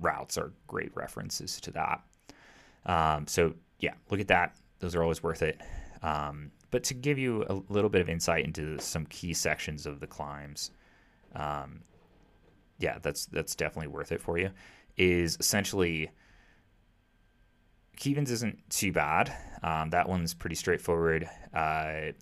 routes 0.00 0.38
are 0.38 0.52
great 0.66 0.94
references 0.96 1.60
to 1.60 1.70
that. 1.72 2.00
Um, 2.86 3.26
so 3.26 3.54
yeah, 3.78 3.94
look 4.10 4.20
at 4.20 4.28
that. 4.28 4.56
Those 4.78 4.94
are 4.94 5.02
always 5.02 5.22
worth 5.22 5.42
it. 5.42 5.60
Um, 6.02 6.50
but 6.70 6.84
to 6.84 6.94
give 6.94 7.18
you 7.18 7.44
a 7.48 7.54
little 7.72 7.90
bit 7.90 8.00
of 8.00 8.08
insight 8.08 8.44
into 8.44 8.78
some 8.78 9.06
key 9.06 9.34
sections 9.34 9.86
of 9.86 10.00
the 10.00 10.06
climbs, 10.06 10.70
um, 11.34 11.80
yeah, 12.78 12.98
that's 13.02 13.26
that's 13.26 13.54
definitely 13.54 13.88
worth 13.88 14.12
it 14.12 14.20
for 14.20 14.38
you. 14.38 14.50
Is 14.96 15.36
essentially 15.40 16.10
Kevins 18.00 18.30
isn't 18.30 18.58
too 18.70 18.92
bad. 18.92 19.32
Um, 19.62 19.90
that 19.90 20.08
one's 20.08 20.32
pretty 20.32 20.56
straightforward. 20.56 21.28
Uh, 21.52 22.12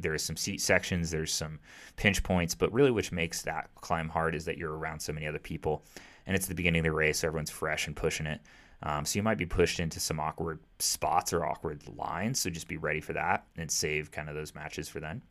there 0.00 0.14
is 0.14 0.22
some 0.22 0.36
seat 0.36 0.60
sections, 0.60 1.10
there's 1.10 1.32
some 1.32 1.58
pinch 1.96 2.22
points, 2.22 2.54
but 2.54 2.72
really, 2.72 2.90
which 2.90 3.12
makes 3.12 3.42
that 3.42 3.68
climb 3.74 4.08
hard 4.08 4.34
is 4.34 4.46
that 4.46 4.56
you're 4.56 4.74
around 4.74 5.00
so 5.00 5.12
many 5.12 5.26
other 5.26 5.38
people, 5.38 5.84
and 6.26 6.34
it's 6.34 6.46
the 6.46 6.54
beginning 6.54 6.80
of 6.80 6.84
the 6.84 6.92
race, 6.92 7.18
so 7.18 7.26
everyone's 7.26 7.50
fresh 7.50 7.86
and 7.86 7.94
pushing 7.94 8.26
it. 8.26 8.40
Um, 8.82 9.04
so 9.04 9.18
you 9.18 9.22
might 9.22 9.38
be 9.38 9.46
pushed 9.46 9.80
into 9.80 9.98
some 9.98 10.20
awkward 10.20 10.60
spots 10.78 11.32
or 11.32 11.44
awkward 11.44 11.82
lines. 11.96 12.40
So 12.40 12.50
just 12.50 12.68
be 12.68 12.76
ready 12.76 13.00
for 13.00 13.12
that 13.14 13.44
and 13.56 13.70
save 13.70 14.10
kind 14.10 14.28
of 14.28 14.34
those 14.34 14.54
matches 14.54 14.88
for 14.88 15.00
then. 15.00 15.22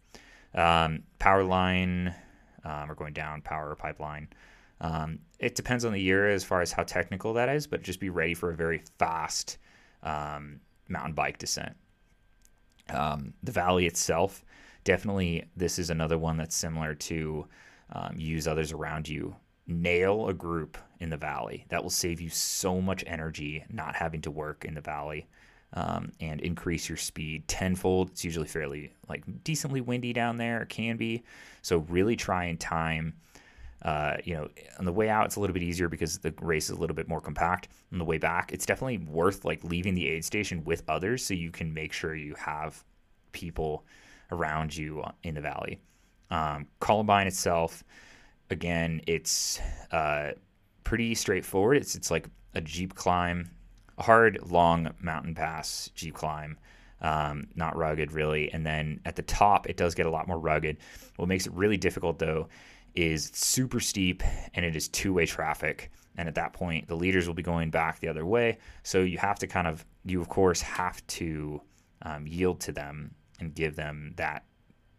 Um, 0.54 1.04
power 1.20 1.44
line, 1.44 2.14
um, 2.64 2.92
or 2.92 2.96
going 2.96 3.14
down 3.14 3.42
power 3.42 3.76
pipeline. 3.76 4.28
Um, 4.82 5.20
it 5.40 5.56
depends 5.56 5.86
on 5.86 5.94
the 5.94 6.02
year 6.02 6.30
as 6.30 6.44
far 6.44 6.62
as 6.62 6.72
how 6.72 6.84
technical 6.84 7.34
that 7.34 7.50
is, 7.50 7.68
but 7.68 7.82
just 7.82 8.00
be 8.00 8.10
ready 8.10 8.34
for 8.34 8.52
a 8.52 8.56
very 8.56 8.84
fast 9.00 9.58
um, 10.04 10.60
mountain 10.88 11.14
bike 11.14 11.38
descent. 11.38 11.76
Um, 12.90 13.34
the 13.44 13.52
valley 13.52 13.86
itself, 13.86 14.46
definitely, 14.84 15.46
this 15.56 15.80
is 15.80 15.90
another 15.90 16.18
one 16.18 16.38
that's 16.38 16.56
similar 16.56 16.94
to 16.96 17.48
use 18.16 18.48
others 18.48 18.72
around 18.72 19.08
you 19.08 19.36
nail 19.68 20.28
a 20.30 20.34
group 20.34 20.78
in 21.00 21.10
the 21.10 21.18
valley. 21.18 21.66
That 21.70 21.84
will 21.84 21.90
save 21.90 22.22
you 22.22 22.30
so 22.30 22.82
much 22.82 23.04
energy 23.06 23.64
not 23.70 23.96
having 23.96 24.22
to 24.22 24.32
work 24.32 24.66
in 24.66 24.74
the 24.74 24.82
valley 24.82 25.28
um, 25.74 26.12
and 26.20 26.40
increase 26.42 26.88
your 26.88 26.98
speed 26.98 27.48
tenfold. 27.48 28.10
It's 28.12 28.24
usually 28.24 28.48
fairly 28.48 28.94
like 29.10 29.24
decently 29.44 29.82
windy 29.82 30.14
down 30.14 30.38
there. 30.38 30.62
It 30.62 30.70
can 30.70 30.98
be. 30.98 31.24
So 31.62 31.80
really 31.90 32.16
try 32.16 32.46
and 32.46 32.60
time. 32.60 33.14
Uh, 33.84 34.18
you 34.24 34.34
know, 34.34 34.50
on 34.80 34.86
the 34.86 34.92
way 34.92 35.08
out, 35.08 35.26
it's 35.26 35.36
a 35.36 35.40
little 35.40 35.54
bit 35.54 35.62
easier 35.62 35.88
because 35.88 36.18
the 36.18 36.34
race 36.42 36.66
is 36.66 36.72
a 36.72 36.80
little 36.80 36.96
bit 36.96 37.08
more 37.08 37.22
compact. 37.22 37.68
On 37.92 38.00
the 38.00 38.06
way 38.06 38.18
back, 38.18 38.52
it's 38.52 38.66
definitely 38.66 38.98
worth 38.98 39.46
like 39.46 39.64
leaving 39.64 39.94
the 39.94 40.08
aid 40.08 40.26
station 40.26 40.64
with 40.64 40.84
others 40.88 41.24
so 41.24 41.34
you 41.34 41.52
can 41.52 41.74
make 41.74 41.94
sure 41.94 42.16
you 42.16 42.34
have 42.36 42.84
people 43.34 43.86
around 44.32 44.76
you 44.76 45.04
in 45.24 45.36
the 45.36 45.42
valley. 45.42 45.80
Um, 46.32 46.68
Columbine 46.80 47.28
itself, 47.28 47.84
again, 48.50 49.02
it's 49.08 49.60
uh, 49.92 50.32
pretty 50.84 51.16
straightforward. 51.16 51.78
It's 51.78 51.96
it's 51.96 52.12
like 52.12 52.28
a 52.54 52.62
jeep 52.62 52.96
climb 52.96 53.52
a 53.98 54.04
hard, 54.04 54.40
long 54.50 54.94
mountain 55.02 55.36
pass 55.36 55.90
Jeep 55.96 56.14
climb. 56.14 56.58
Um, 57.02 57.48
not 57.56 57.76
rugged 57.76 58.12
really. 58.12 58.52
And 58.52 58.66
then 58.66 59.02
at 59.06 59.16
the 59.16 59.22
top, 59.22 59.70
it 59.70 59.78
does 59.78 59.94
get 59.94 60.06
a 60.06 60.10
lot 60.10 60.28
more 60.28 60.40
rugged. 60.40 60.78
What 61.18 61.28
makes 61.28 61.46
it 61.46 61.54
really 61.54 61.78
difficult 61.78 62.18
though 62.20 62.48
is 62.96 63.30
super 63.34 63.80
steep 63.80 64.24
and 64.56 64.66
it 64.66 64.76
is 64.76 64.88
two 64.88 65.14
way 65.14 65.26
traffic. 65.26 65.92
And 66.18 66.28
at 66.28 66.36
that 66.36 66.54
point, 66.54 66.88
the 66.88 66.96
leaders 66.96 67.28
will 67.28 67.36
be 67.36 67.44
going 67.44 67.70
back 67.70 68.00
the 68.00 68.08
other 68.08 68.26
way. 68.26 68.58
So 68.82 69.02
you 69.02 69.20
have 69.20 69.38
to 69.40 69.48
kind 69.48 69.68
of, 69.68 69.86
you 70.06 70.20
of 70.20 70.30
course 70.30 70.62
have 70.62 71.06
to 71.08 71.62
um, 72.02 72.26
yield 72.26 72.60
to 72.62 72.72
them 72.72 73.14
and 73.40 73.54
give 73.54 73.76
them 73.76 74.14
that 74.16 74.44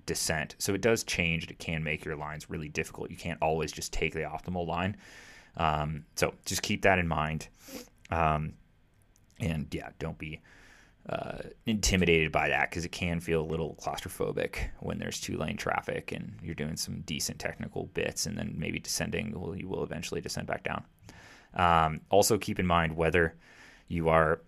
descent. 0.09 0.57
So 0.59 0.75
it 0.75 0.81
does 0.81 1.05
change. 1.05 1.49
It 1.49 1.61
can 1.61 1.85
make 1.85 2.05
your 2.05 2.17
lines 2.17 2.51
really 2.51 2.69
difficult. 2.69 3.11
You 3.11 3.17
can't 3.17 3.39
always 3.41 3.71
just 3.71 3.93
take 3.93 4.15
the 4.15 4.21
optimal 4.21 4.67
line. 4.67 4.97
Um, 5.57 6.07
so 6.17 6.35
just 6.45 6.63
keep 6.63 6.83
that 6.83 6.99
in 6.99 7.07
mind. 7.07 7.49
Um, 8.11 8.55
and 9.39 9.69
yeah, 9.71 9.91
don't 9.99 10.19
be 10.19 10.41
uh, 11.09 11.39
intimidated 11.67 12.33
by 12.33 12.49
that 12.49 12.71
because 12.71 12.85
it 12.85 12.93
can 12.93 13.21
feel 13.21 13.43
a 13.43 13.47
little 13.53 13.79
claustrophobic 13.81 14.71
when 14.81 14.99
there's 14.99 15.21
two 15.21 15.37
lane 15.37 15.57
traffic 15.57 16.11
and 16.11 16.39
you're 16.43 16.55
doing 16.55 16.77
some 16.77 17.01
decent 17.03 17.39
technical 17.39 17.87
bits 17.95 18.27
and 18.27 18.37
then 18.37 18.55
maybe 18.57 18.79
descending. 18.79 19.39
Well, 19.39 19.55
you 19.55 19.69
will 19.69 19.85
eventually 19.85 20.21
descend 20.21 20.47
back 20.47 20.65
down. 20.65 20.85
Um, 21.55 22.01
also, 22.11 22.39
keep 22.39 22.59
in 22.59 22.67
mind 22.67 22.97
whether 22.97 23.37
you 23.89 24.09
are 24.09 24.41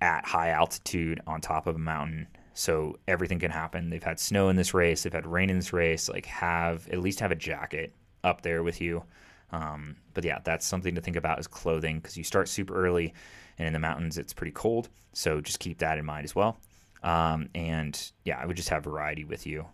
at 0.00 0.24
high 0.24 0.50
altitude 0.50 1.20
on 1.26 1.40
top 1.40 1.66
of 1.66 1.74
a 1.74 1.78
mountain. 1.78 2.28
So 2.58 2.98
everything 3.06 3.38
can 3.38 3.52
happen. 3.52 3.88
They've 3.88 4.02
had 4.02 4.18
snow 4.18 4.48
in 4.48 4.56
this 4.56 4.74
race. 4.74 5.04
They've 5.04 5.12
had 5.12 5.28
rain 5.28 5.48
in 5.48 5.54
this 5.56 5.72
race. 5.72 6.08
Like 6.08 6.26
have 6.26 6.88
at 6.88 6.98
least 6.98 7.20
have 7.20 7.30
a 7.30 7.36
jacket 7.36 7.94
up 8.24 8.42
there 8.42 8.64
with 8.64 8.80
you. 8.80 9.04
Um, 9.52 9.94
but 10.12 10.24
yeah, 10.24 10.40
that's 10.42 10.66
something 10.66 10.96
to 10.96 11.00
think 11.00 11.14
about 11.14 11.38
as 11.38 11.46
clothing 11.46 12.00
because 12.00 12.16
you 12.16 12.24
start 12.24 12.48
super 12.48 12.74
early 12.74 13.14
and 13.58 13.68
in 13.68 13.72
the 13.74 13.78
mountains 13.78 14.18
it's 14.18 14.32
pretty 14.32 14.50
cold. 14.50 14.88
So 15.12 15.40
just 15.40 15.60
keep 15.60 15.78
that 15.78 15.98
in 15.98 16.04
mind 16.04 16.24
as 16.24 16.34
well. 16.34 16.58
Um, 17.04 17.48
and 17.54 18.10
yeah, 18.24 18.40
I 18.42 18.44
would 18.44 18.56
just 18.56 18.70
have 18.70 18.82
variety 18.82 19.24
with 19.24 19.46
you. 19.46 19.64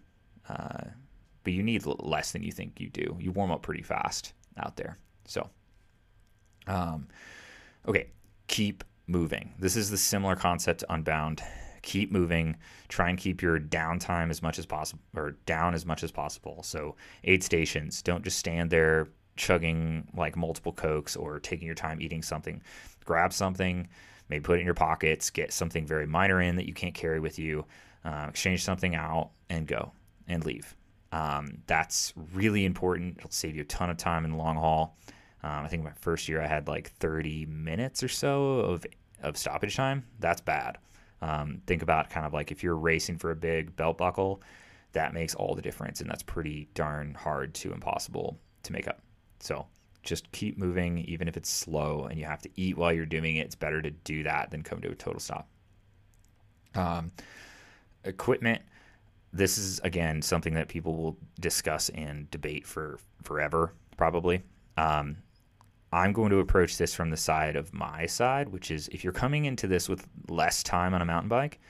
Uh, 0.47 0.85
but 1.43 1.55
you 1.55 1.63
need 1.63 1.87
less 1.87 2.33
than 2.33 2.43
you 2.43 2.53
think 2.53 2.79
you 2.79 2.91
do. 2.91 3.17
You 3.19 3.33
warm 3.33 3.51
up 3.51 3.63
pretty 3.63 3.83
fast 3.83 4.35
out 4.59 4.77
there. 4.77 4.99
So, 5.25 5.49
um, 6.67 7.09
okay, 7.89 8.11
keep 8.47 8.85
moving. 9.07 9.55
This 9.59 9.75
is 9.75 9.89
the 9.89 9.97
similar 9.97 10.37
concept 10.37 10.81
to 10.81 10.93
Unbound. 10.93 11.43
Keep 11.85 12.11
moving. 12.11 12.57
Try 12.89 13.09
and 13.09 13.19
keep 13.19 13.41
your 13.41 13.59
downtime 13.59 14.31
as 14.31 14.43
much 14.43 14.59
as 14.59 14.67
possible, 14.67 15.03
or 15.17 15.37
down 15.47 15.75
as 15.75 15.87
much 15.87 16.03
as 16.03 16.11
possible. 16.11 16.63
So, 16.63 16.97
aid 17.23 17.43
stations. 17.43 18.03
Don't 18.03 18.25
just 18.25 18.39
stand 18.39 18.71
there 18.71 19.09
chugging 19.37 20.07
like 20.17 20.37
multiple 20.37 20.73
cokes 20.73 21.17
or 21.17 21.41
taking 21.41 21.67
your 21.67 21.75
time 21.75 22.01
eating 22.01 22.23
something 22.23 22.63
grab 23.05 23.33
something, 23.33 23.89
maybe 24.29 24.43
put 24.43 24.57
it 24.57 24.61
in 24.61 24.65
your 24.65 24.75
pockets, 24.75 25.31
get 25.31 25.53
something 25.53 25.87
very 25.87 26.07
minor 26.07 26.41
in 26.41 26.57
that 26.57 26.67
you 26.67 26.75
can't 26.75 26.95
carry 26.95 27.21
with 27.21 27.39
you, 27.39 27.65
uh, 28.05 28.27
exchange 28.29 28.65
something 28.65 28.95
out, 28.95 29.31
and 29.49 29.67
go 29.67 29.93
and 30.27 30.45
leave. 30.45 30.75
Um, 31.13 31.59
that's 31.67 32.13
really 32.33 32.65
important. 32.65 33.19
It'll 33.19 33.31
save 33.31 33.55
you 33.55 33.63
a 33.63 33.67
ton 33.67 33.91
of 33.91 33.97
time 33.97 34.25
in 34.25 34.33
the 34.33 34.37
long 34.37 34.57
haul. 34.57 34.97
Um, 35.43 35.65
I 35.65 35.69
think 35.69 35.85
my 35.85 35.93
first 36.01 36.29
year 36.29 36.41
I 36.41 36.47
had 36.47 36.67
like 36.67 36.91
30 36.91 37.47
minutes 37.47 38.03
or 38.03 38.09
so 38.09 38.61
of, 38.61 38.87
of 39.23 39.37
stoppage 39.37 39.77
time. 39.77 40.05
That's 40.19 40.41
bad. 40.41 40.79
Um, 41.25 41.63
think 41.67 41.81
about 41.81 42.11
kind 42.11 42.27
of 42.27 42.35
like 42.35 42.53
if 42.53 42.63
you're 42.63 42.77
racing 42.77 43.17
for 43.17 43.31
a 43.31 43.37
big 43.37 43.75
belt 43.77 43.97
buckle, 43.97 44.43
that 44.93 45.15
makes 45.15 45.35
all 45.35 45.55
the 45.55 45.63
difference. 45.63 46.03
And 46.03 46.11
that's 46.11 46.23
pretty 46.23 46.69
darn 46.75 47.15
hard 47.15 47.55
to 47.55 47.73
impossible 47.73 48.39
to 48.65 48.73
make 48.73 48.87
up. 48.87 49.01
So 49.41 49.67
just 50.03 50.31
keep 50.33 50.59
moving, 50.59 50.99
even 50.99 51.27
if 51.27 51.39
it's 51.39 51.49
slow 51.49 52.05
and 52.05 52.19
you 52.19 52.27
have 52.27 52.43
to 52.43 52.51
eat 52.57 52.77
while 52.77 52.93
you're 52.93 53.07
doing 53.07 53.37
it. 53.37 53.47
It's 53.47 53.55
better 53.55 53.81
to 53.81 53.91
do 53.91 54.23
that 54.25 54.51
than 54.51 54.63
come 54.63 54.83
to 54.83 54.91
a 54.91 54.95
total 54.95 55.19
stop. 55.19 55.49
Um, 56.75 57.11
equipment. 58.05 58.61
This 59.33 59.57
is 59.57 59.81
again 59.81 60.21
something 60.21 60.53
that 60.55 60.69
people 60.69 60.95
will 60.95 61.17
discuss 61.41 61.89
and 61.89 62.31
debate 62.31 62.67
for 62.67 62.99
forever, 63.23 63.73
probably. 63.97 64.43
Um, 64.77 65.17
I'm 65.95 66.13
going 66.13 66.31
to 66.31 66.39
approach 66.39 66.77
this 66.77 66.95
from 66.95 67.11
the 67.11 67.17
side 67.17 67.57
of 67.57 67.73
my 67.73 68.07
side, 68.07 68.49
which 68.49 68.71
is 68.71 68.89
if 68.89 69.05
you're 69.05 69.13
coming 69.13 69.45
into 69.45 69.67
this 69.67 69.89
with 69.89 70.07
less 70.29 70.63
time 70.63 70.93
on 70.93 71.01
a 71.03 71.05
mountain 71.05 71.29
bike, 71.29 71.61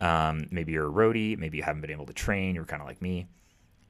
um, 0.00 0.46
maybe 0.50 0.72
you're 0.72 0.86
a 0.86 0.92
roadie, 0.92 1.36
maybe 1.36 1.56
you 1.56 1.62
haven't 1.62 1.80
been 1.80 1.90
able 1.90 2.06
to 2.06 2.12
train, 2.12 2.54
you're 2.54 2.64
kind 2.64 2.80
of 2.80 2.86
like 2.86 3.02
me 3.02 3.26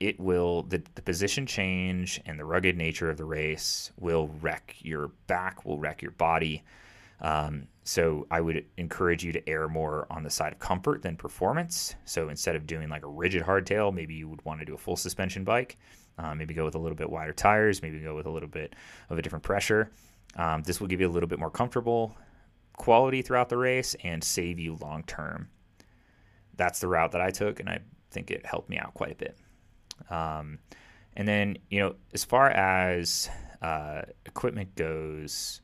it 0.01 0.18
will 0.18 0.62
the, 0.64 0.82
the 0.97 1.03
position 1.03 1.47
change 1.47 2.20
and 2.26 2.38
the 2.38 2.45
rugged 2.45 2.76
nature 2.76 3.11
of 3.11 3.16
the 3.16 3.24
race 3.24 3.92
will 3.99 4.28
wreck 4.40 4.76
your 4.80 5.09
back 5.26 5.64
will 5.64 5.78
wreck 5.78 6.03
your 6.03 6.11
body. 6.12 6.62
Um, 7.20 7.68
so 7.84 8.26
i 8.30 8.40
would 8.40 8.64
encourage 8.76 9.24
you 9.24 9.32
to 9.32 9.49
err 9.49 9.68
more 9.68 10.07
on 10.11 10.22
the 10.22 10.30
side 10.30 10.53
of 10.53 10.59
comfort 10.59 11.03
than 11.03 11.16
performance. 11.16 11.95
So 12.05 12.28
instead 12.28 12.57
of 12.57 12.66
doing 12.66 12.88
like 12.88 13.05
a 13.05 13.09
rigid 13.09 13.42
hardtail 13.42 13.95
maybe 13.95 14.14
you 14.14 14.28
would 14.28 14.45
want 14.45 14.61
to 14.61 14.66
do 14.66 14.74
a 14.74 14.78
full 14.78 14.97
suspension 14.97 15.45
bike 15.45 15.78
uh, 16.19 16.35
maybe 16.35 16.55
go 16.55 16.65
with 16.65 16.75
a 16.75 16.79
little 16.79 16.97
bit 16.97 17.11
wider 17.11 17.33
tires 17.33 17.83
maybe 17.83 17.99
go 18.01 18.15
with 18.15 18.27
a 18.27 18.31
little 18.31 18.49
bit 18.49 18.75
of 19.11 19.19
a 19.19 19.23
different 19.23 19.43
pressure. 19.43 19.91
Um, 20.37 20.62
this 20.62 20.81
will 20.81 20.89
give 20.89 21.01
you 21.01 21.09
a 21.09 21.12
little 21.12 21.29
bit 21.29 21.39
more 21.39 21.51
comfortable 21.51 22.17
quality 22.77 23.23
throughout 23.23 23.49
the 23.49 23.57
race 23.57 23.95
and 24.03 24.23
save 24.23 24.59
you 24.59 24.77
long 24.81 25.05
term. 25.05 25.49
That's 26.57 26.81
the 26.81 26.89
route 26.89 27.12
that 27.12 27.21
i 27.21 27.31
took 27.31 27.61
and 27.61 27.69
i 27.69 27.81
think 28.11 28.31
it 28.31 28.47
helped 28.47 28.71
me 28.71 28.79
out 28.79 28.95
quite 28.95 29.12
a 29.12 29.17
bit. 29.17 29.37
Um, 30.11 30.59
and 31.17 31.29
then, 31.29 31.59
you 31.71 31.81
know, 31.81 31.95
as 32.12 32.25
far 32.25 32.51
as 32.51 33.29
uh, 33.62 34.03
equipment 34.27 34.75
goes, 34.75 35.61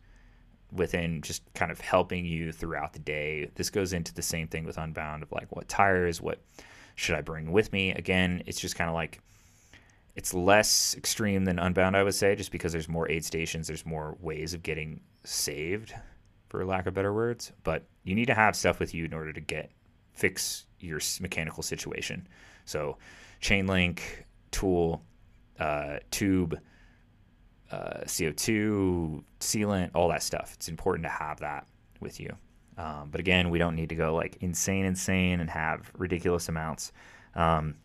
within 0.73 1.21
just 1.23 1.43
kind 1.55 1.73
of 1.73 1.81
helping 1.81 2.25
you 2.25 2.53
throughout 2.53 2.93
the 2.93 2.99
day, 2.99 3.51
this 3.55 3.71
goes 3.71 3.93
into 3.93 4.15
the 4.15 4.23
same 4.23 4.47
thing 4.47 4.65
with 4.65 4.79
Unbound 4.79 5.23
of 5.23 5.33
like 5.33 5.55
what 5.55 5.69
tires, 5.69 6.21
what 6.21 6.41
should 6.95 7.17
I 7.17 7.23
bring 7.23 7.51
with 7.53 7.73
me? 7.73 7.93
Again, 7.93 8.43
it's 8.47 8.61
just 8.61 8.77
kind 8.77 8.89
of 8.89 8.95
like 8.95 9.21
it's 10.17 10.35
less 10.35 10.95
extreme 10.97 11.45
than 11.45 11.59
Unbound, 11.59 11.97
I 11.97 12.03
would 12.03 12.15
say, 12.15 12.35
just 12.35 12.53
because 12.53 12.73
there's 12.73 12.89
more 12.89 13.11
aid 13.11 13.25
stations, 13.25 13.67
there's 13.67 13.87
more 13.87 14.17
ways 14.21 14.55
of 14.55 14.63
getting 14.63 15.01
saved, 15.25 15.95
for 16.49 16.65
lack 16.65 16.87
of 16.87 16.95
better 16.95 17.15
words. 17.15 17.53
But 17.63 17.85
you 18.05 18.15
need 18.15 18.27
to 18.27 18.35
have 18.35 18.57
stuff 18.57 18.81
with 18.81 18.95
you 18.95 19.05
in 19.05 19.15
order 19.15 19.33
to 19.33 19.41
get 19.41 19.71
fix 20.13 20.67
your 20.81 21.01
mechanical 21.21 21.63
situation. 21.63 22.27
So 22.65 22.99
chain 23.41 23.67
link, 23.67 24.27
tool, 24.51 25.03
uh, 25.59 25.99
tube, 26.11 26.59
uh, 27.71 28.01
CO2, 28.05 29.23
sealant, 29.39 29.91
all 29.95 30.09
that 30.09 30.23
stuff. 30.23 30.53
It's 30.55 30.69
important 30.69 31.05
to 31.05 31.11
have 31.11 31.41
that 31.41 31.67
with 32.01 32.19
you. 32.21 32.35
Um, 32.77 33.09
but 33.11 33.21
again, 33.21 33.51
we 33.51 33.59
don't 33.59 33.77
need 33.77 33.91
to 33.91 33.95
go 33.95 34.15
like 34.15 34.39
insane, 34.41 34.85
insane 34.85 35.41
and 35.41 35.51
have 35.51 35.91
ridiculous 35.97 36.49
amounts. 36.49 36.93
Um, 37.35 37.77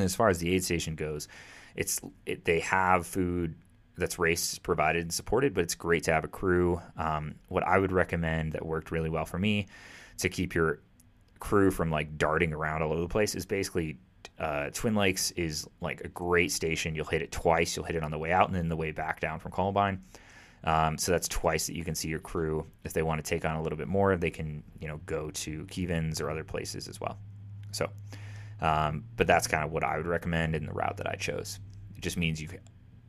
and 0.00 0.04
as 0.04 0.14
far 0.14 0.28
as 0.28 0.38
the 0.38 0.54
aid 0.54 0.64
station 0.64 0.94
goes, 0.94 1.28
it's 1.76 2.00
it, 2.26 2.44
they 2.44 2.60
have 2.60 3.06
food 3.06 3.54
that's 3.96 4.18
race 4.18 4.58
provided 4.58 5.02
and 5.02 5.12
supported, 5.12 5.54
but 5.54 5.64
it's 5.64 5.74
great 5.74 6.04
to 6.04 6.12
have 6.12 6.24
a 6.24 6.28
crew. 6.28 6.80
Um, 6.96 7.34
what 7.48 7.66
I 7.66 7.78
would 7.78 7.92
recommend 7.92 8.52
that 8.52 8.64
worked 8.64 8.90
really 8.90 9.10
well 9.10 9.24
for 9.24 9.38
me 9.38 9.66
to 10.18 10.28
keep 10.28 10.54
your 10.54 10.80
crew 11.40 11.70
from 11.70 11.90
like 11.90 12.16
darting 12.16 12.52
around 12.52 12.82
all 12.82 12.92
over 12.92 13.00
the 13.00 13.08
place 13.08 13.34
is 13.34 13.46
basically 13.46 13.98
uh, 14.38 14.70
Twin 14.72 14.94
Lakes 14.94 15.32
is 15.32 15.66
like 15.80 16.00
a 16.02 16.08
great 16.08 16.52
station. 16.52 16.94
You'll 16.94 17.06
hit 17.06 17.22
it 17.22 17.32
twice. 17.32 17.76
You'll 17.76 17.86
hit 17.86 17.96
it 17.96 18.02
on 18.04 18.10
the 18.10 18.18
way 18.18 18.32
out 18.32 18.48
and 18.48 18.56
then 18.56 18.68
the 18.68 18.76
way 18.76 18.92
back 18.92 19.20
down 19.20 19.40
from 19.40 19.52
Columbine. 19.52 20.00
Um, 20.64 20.98
so 20.98 21.12
that's 21.12 21.28
twice 21.28 21.66
that 21.66 21.76
you 21.76 21.84
can 21.84 21.94
see 21.94 22.08
your 22.08 22.18
crew. 22.18 22.66
If 22.84 22.92
they 22.92 23.02
want 23.02 23.24
to 23.24 23.28
take 23.28 23.44
on 23.44 23.56
a 23.56 23.62
little 23.62 23.78
bit 23.78 23.88
more, 23.88 24.16
they 24.16 24.30
can 24.30 24.62
you 24.80 24.88
know 24.88 25.00
go 25.06 25.30
to 25.30 25.64
Kevins 25.66 26.20
or 26.20 26.30
other 26.30 26.44
places 26.44 26.88
as 26.88 27.00
well. 27.00 27.16
So, 27.70 27.88
um, 28.60 29.04
but 29.16 29.26
that's 29.26 29.46
kind 29.46 29.64
of 29.64 29.70
what 29.70 29.84
I 29.84 29.96
would 29.96 30.06
recommend 30.06 30.54
in 30.54 30.66
the 30.66 30.72
route 30.72 30.96
that 30.98 31.08
I 31.08 31.14
chose. 31.14 31.58
It 31.96 32.02
just 32.02 32.16
means 32.16 32.40
you, 32.40 32.48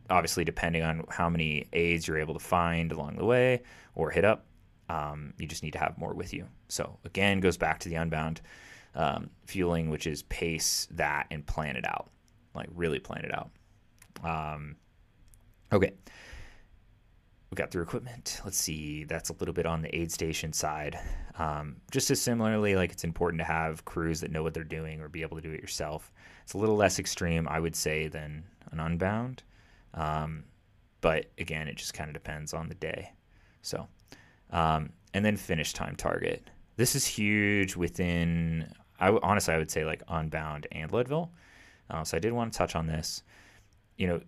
obviously, 0.09 0.43
depending 0.43 0.83
on 0.83 1.05
how 1.09 1.29
many 1.29 1.67
aids 1.73 2.07
you're 2.07 2.19
able 2.19 2.33
to 2.33 2.39
find 2.39 2.91
along 2.91 3.17
the 3.17 3.25
way 3.25 3.63
or 3.95 4.09
hit 4.11 4.25
up, 4.25 4.45
um, 4.89 5.33
you 5.37 5.47
just 5.47 5.63
need 5.63 5.73
to 5.73 5.79
have 5.79 5.97
more 5.97 6.13
with 6.13 6.33
you. 6.33 6.47
So 6.67 6.97
again, 7.05 7.39
goes 7.39 7.57
back 7.57 7.79
to 7.81 7.89
the 7.89 7.95
unbound 7.95 8.41
um, 8.95 9.29
fueling, 9.45 9.89
which 9.89 10.07
is 10.07 10.23
pace 10.23 10.87
that 10.91 11.27
and 11.31 11.45
plan 11.45 11.75
it 11.75 11.85
out, 11.85 12.09
like 12.55 12.69
really 12.73 12.99
plan 12.99 13.25
it 13.25 13.33
out. 13.33 13.49
Um, 14.23 14.75
Okay. 15.71 15.93
We 17.51 17.55
got 17.55 17.71
through 17.71 17.81
equipment. 17.81 18.41
Let's 18.45 18.57
see. 18.57 19.05
That's 19.05 19.29
a 19.31 19.33
little 19.33 19.53
bit 19.53 19.65
on 19.65 19.81
the 19.81 19.95
aid 19.95 20.11
station 20.11 20.53
side. 20.53 20.99
Um, 21.39 21.77
just 21.91 22.11
as 22.11 22.21
similarly, 22.21 22.75
like 22.75 22.91
it's 22.91 23.03
important 23.03 23.39
to 23.39 23.45
have 23.45 23.85
crews 23.85 24.21
that 24.21 24.31
know 24.31 24.43
what 24.43 24.53
they're 24.53 24.63
doing 24.63 25.01
or 25.01 25.09
be 25.09 25.23
able 25.23 25.37
to 25.37 25.41
do 25.41 25.51
it 25.51 25.61
yourself. 25.61 26.11
It's 26.43 26.53
a 26.53 26.57
little 26.57 26.75
less 26.75 26.99
extreme, 26.99 27.47
I 27.47 27.59
would 27.59 27.75
say, 27.75 28.07
than 28.07 28.43
an 28.71 28.79
unbound. 28.79 29.41
Um, 29.95 30.43
but 31.01 31.25
again, 31.39 31.67
it 31.67 31.75
just 31.75 31.93
kind 31.93 32.09
of 32.09 32.13
depends 32.13 32.53
on 32.53 32.69
the 32.69 32.75
day. 32.75 33.13
So, 33.61 33.87
um, 34.51 34.91
and 35.13 35.25
then 35.25 35.35
finish 35.35 35.73
time 35.73 35.95
target. 35.95 36.49
This 36.75 36.95
is 36.95 37.05
huge 37.05 37.75
within, 37.75 38.71
I 38.99 39.09
honestly, 39.23 39.53
I 39.53 39.57
would 39.57 39.71
say 39.71 39.85
like 39.85 40.03
Unbound 40.07 40.67
and 40.71 40.91
Leadville. 40.91 41.31
Uh, 41.89 42.03
so 42.03 42.15
I 42.15 42.19
did 42.19 42.31
want 42.31 42.53
to 42.53 42.57
touch 42.57 42.75
on 42.75 42.85
this. 42.85 43.23
You 43.97 44.07
know, 44.07 44.21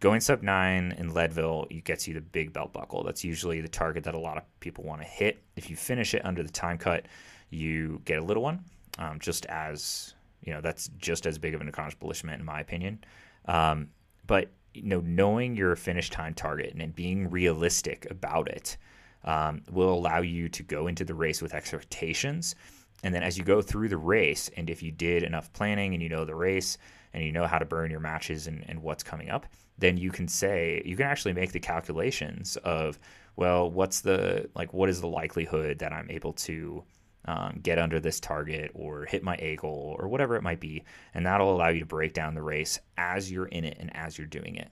going 0.00 0.20
sub 0.20 0.42
nine 0.42 0.94
in 0.98 1.14
Leadville, 1.14 1.66
it 1.70 1.84
gets 1.84 2.06
you 2.06 2.14
the 2.14 2.20
big 2.20 2.52
belt 2.52 2.72
buckle. 2.72 3.02
That's 3.04 3.24
usually 3.24 3.60
the 3.60 3.68
target 3.68 4.04
that 4.04 4.14
a 4.14 4.18
lot 4.18 4.36
of 4.36 4.44
people 4.60 4.84
want 4.84 5.00
to 5.02 5.06
hit. 5.06 5.42
If 5.56 5.70
you 5.70 5.76
finish 5.76 6.14
it 6.14 6.24
under 6.24 6.42
the 6.42 6.50
time 6.50 6.78
cut, 6.78 7.06
you 7.50 8.00
get 8.04 8.18
a 8.18 8.22
little 8.22 8.42
one. 8.42 8.64
Um, 8.98 9.18
just 9.20 9.46
as 9.46 10.14
you 10.42 10.52
know, 10.52 10.60
that's 10.60 10.88
just 10.98 11.26
as 11.26 11.38
big 11.38 11.54
of 11.54 11.60
an 11.60 11.68
accomplishment 11.68 12.40
in 12.40 12.46
my 12.46 12.60
opinion. 12.60 13.04
Um, 13.46 13.88
but 14.26 14.50
you 14.74 14.82
know, 14.82 15.00
knowing 15.00 15.56
your 15.56 15.74
finish 15.76 16.10
time 16.10 16.34
target 16.34 16.74
and 16.78 16.94
being 16.94 17.30
realistic 17.30 18.06
about 18.10 18.48
it 18.48 18.76
um, 19.24 19.62
will 19.70 19.92
allow 19.92 20.20
you 20.20 20.48
to 20.50 20.62
go 20.62 20.86
into 20.86 21.04
the 21.04 21.14
race 21.14 21.42
with 21.42 21.54
expectations. 21.54 22.54
And 23.02 23.14
then 23.14 23.22
as 23.22 23.36
you 23.36 23.44
go 23.44 23.60
through 23.60 23.88
the 23.88 23.96
race, 23.96 24.50
and 24.56 24.70
if 24.70 24.82
you 24.82 24.90
did 24.90 25.22
enough 25.22 25.52
planning 25.52 25.94
and 25.94 26.02
you 26.02 26.08
know 26.08 26.24
the 26.24 26.34
race 26.34 26.78
and 27.12 27.24
you 27.24 27.32
know 27.32 27.46
how 27.46 27.58
to 27.58 27.64
burn 27.64 27.90
your 27.90 28.00
matches 28.00 28.46
and, 28.46 28.64
and 28.68 28.82
what's 28.82 29.02
coming 29.02 29.30
up, 29.30 29.46
then 29.78 29.96
you 29.96 30.10
can 30.10 30.28
say, 30.28 30.82
you 30.84 30.96
can 30.96 31.06
actually 31.06 31.34
make 31.34 31.52
the 31.52 31.60
calculations 31.60 32.56
of, 32.58 32.98
well, 33.36 33.70
what's 33.70 34.00
the, 34.00 34.48
like, 34.54 34.72
what 34.72 34.88
is 34.88 35.00
the 35.00 35.06
likelihood 35.06 35.78
that 35.80 35.92
I'm 35.92 36.10
able 36.10 36.32
to 36.32 36.84
um, 37.26 37.58
get 37.62 37.78
under 37.78 38.00
this 38.00 38.20
target 38.20 38.70
or 38.74 39.04
hit 39.04 39.22
my 39.22 39.36
A 39.40 39.56
goal 39.56 39.96
or 39.98 40.08
whatever 40.08 40.36
it 40.36 40.42
might 40.42 40.60
be. 40.60 40.84
And 41.14 41.26
that'll 41.26 41.54
allow 41.54 41.68
you 41.68 41.80
to 41.80 41.86
break 41.86 42.14
down 42.14 42.34
the 42.34 42.42
race 42.42 42.78
as 42.96 43.30
you're 43.30 43.46
in 43.46 43.64
it 43.64 43.76
and 43.80 43.94
as 43.96 44.16
you're 44.16 44.26
doing 44.26 44.56
it, 44.56 44.68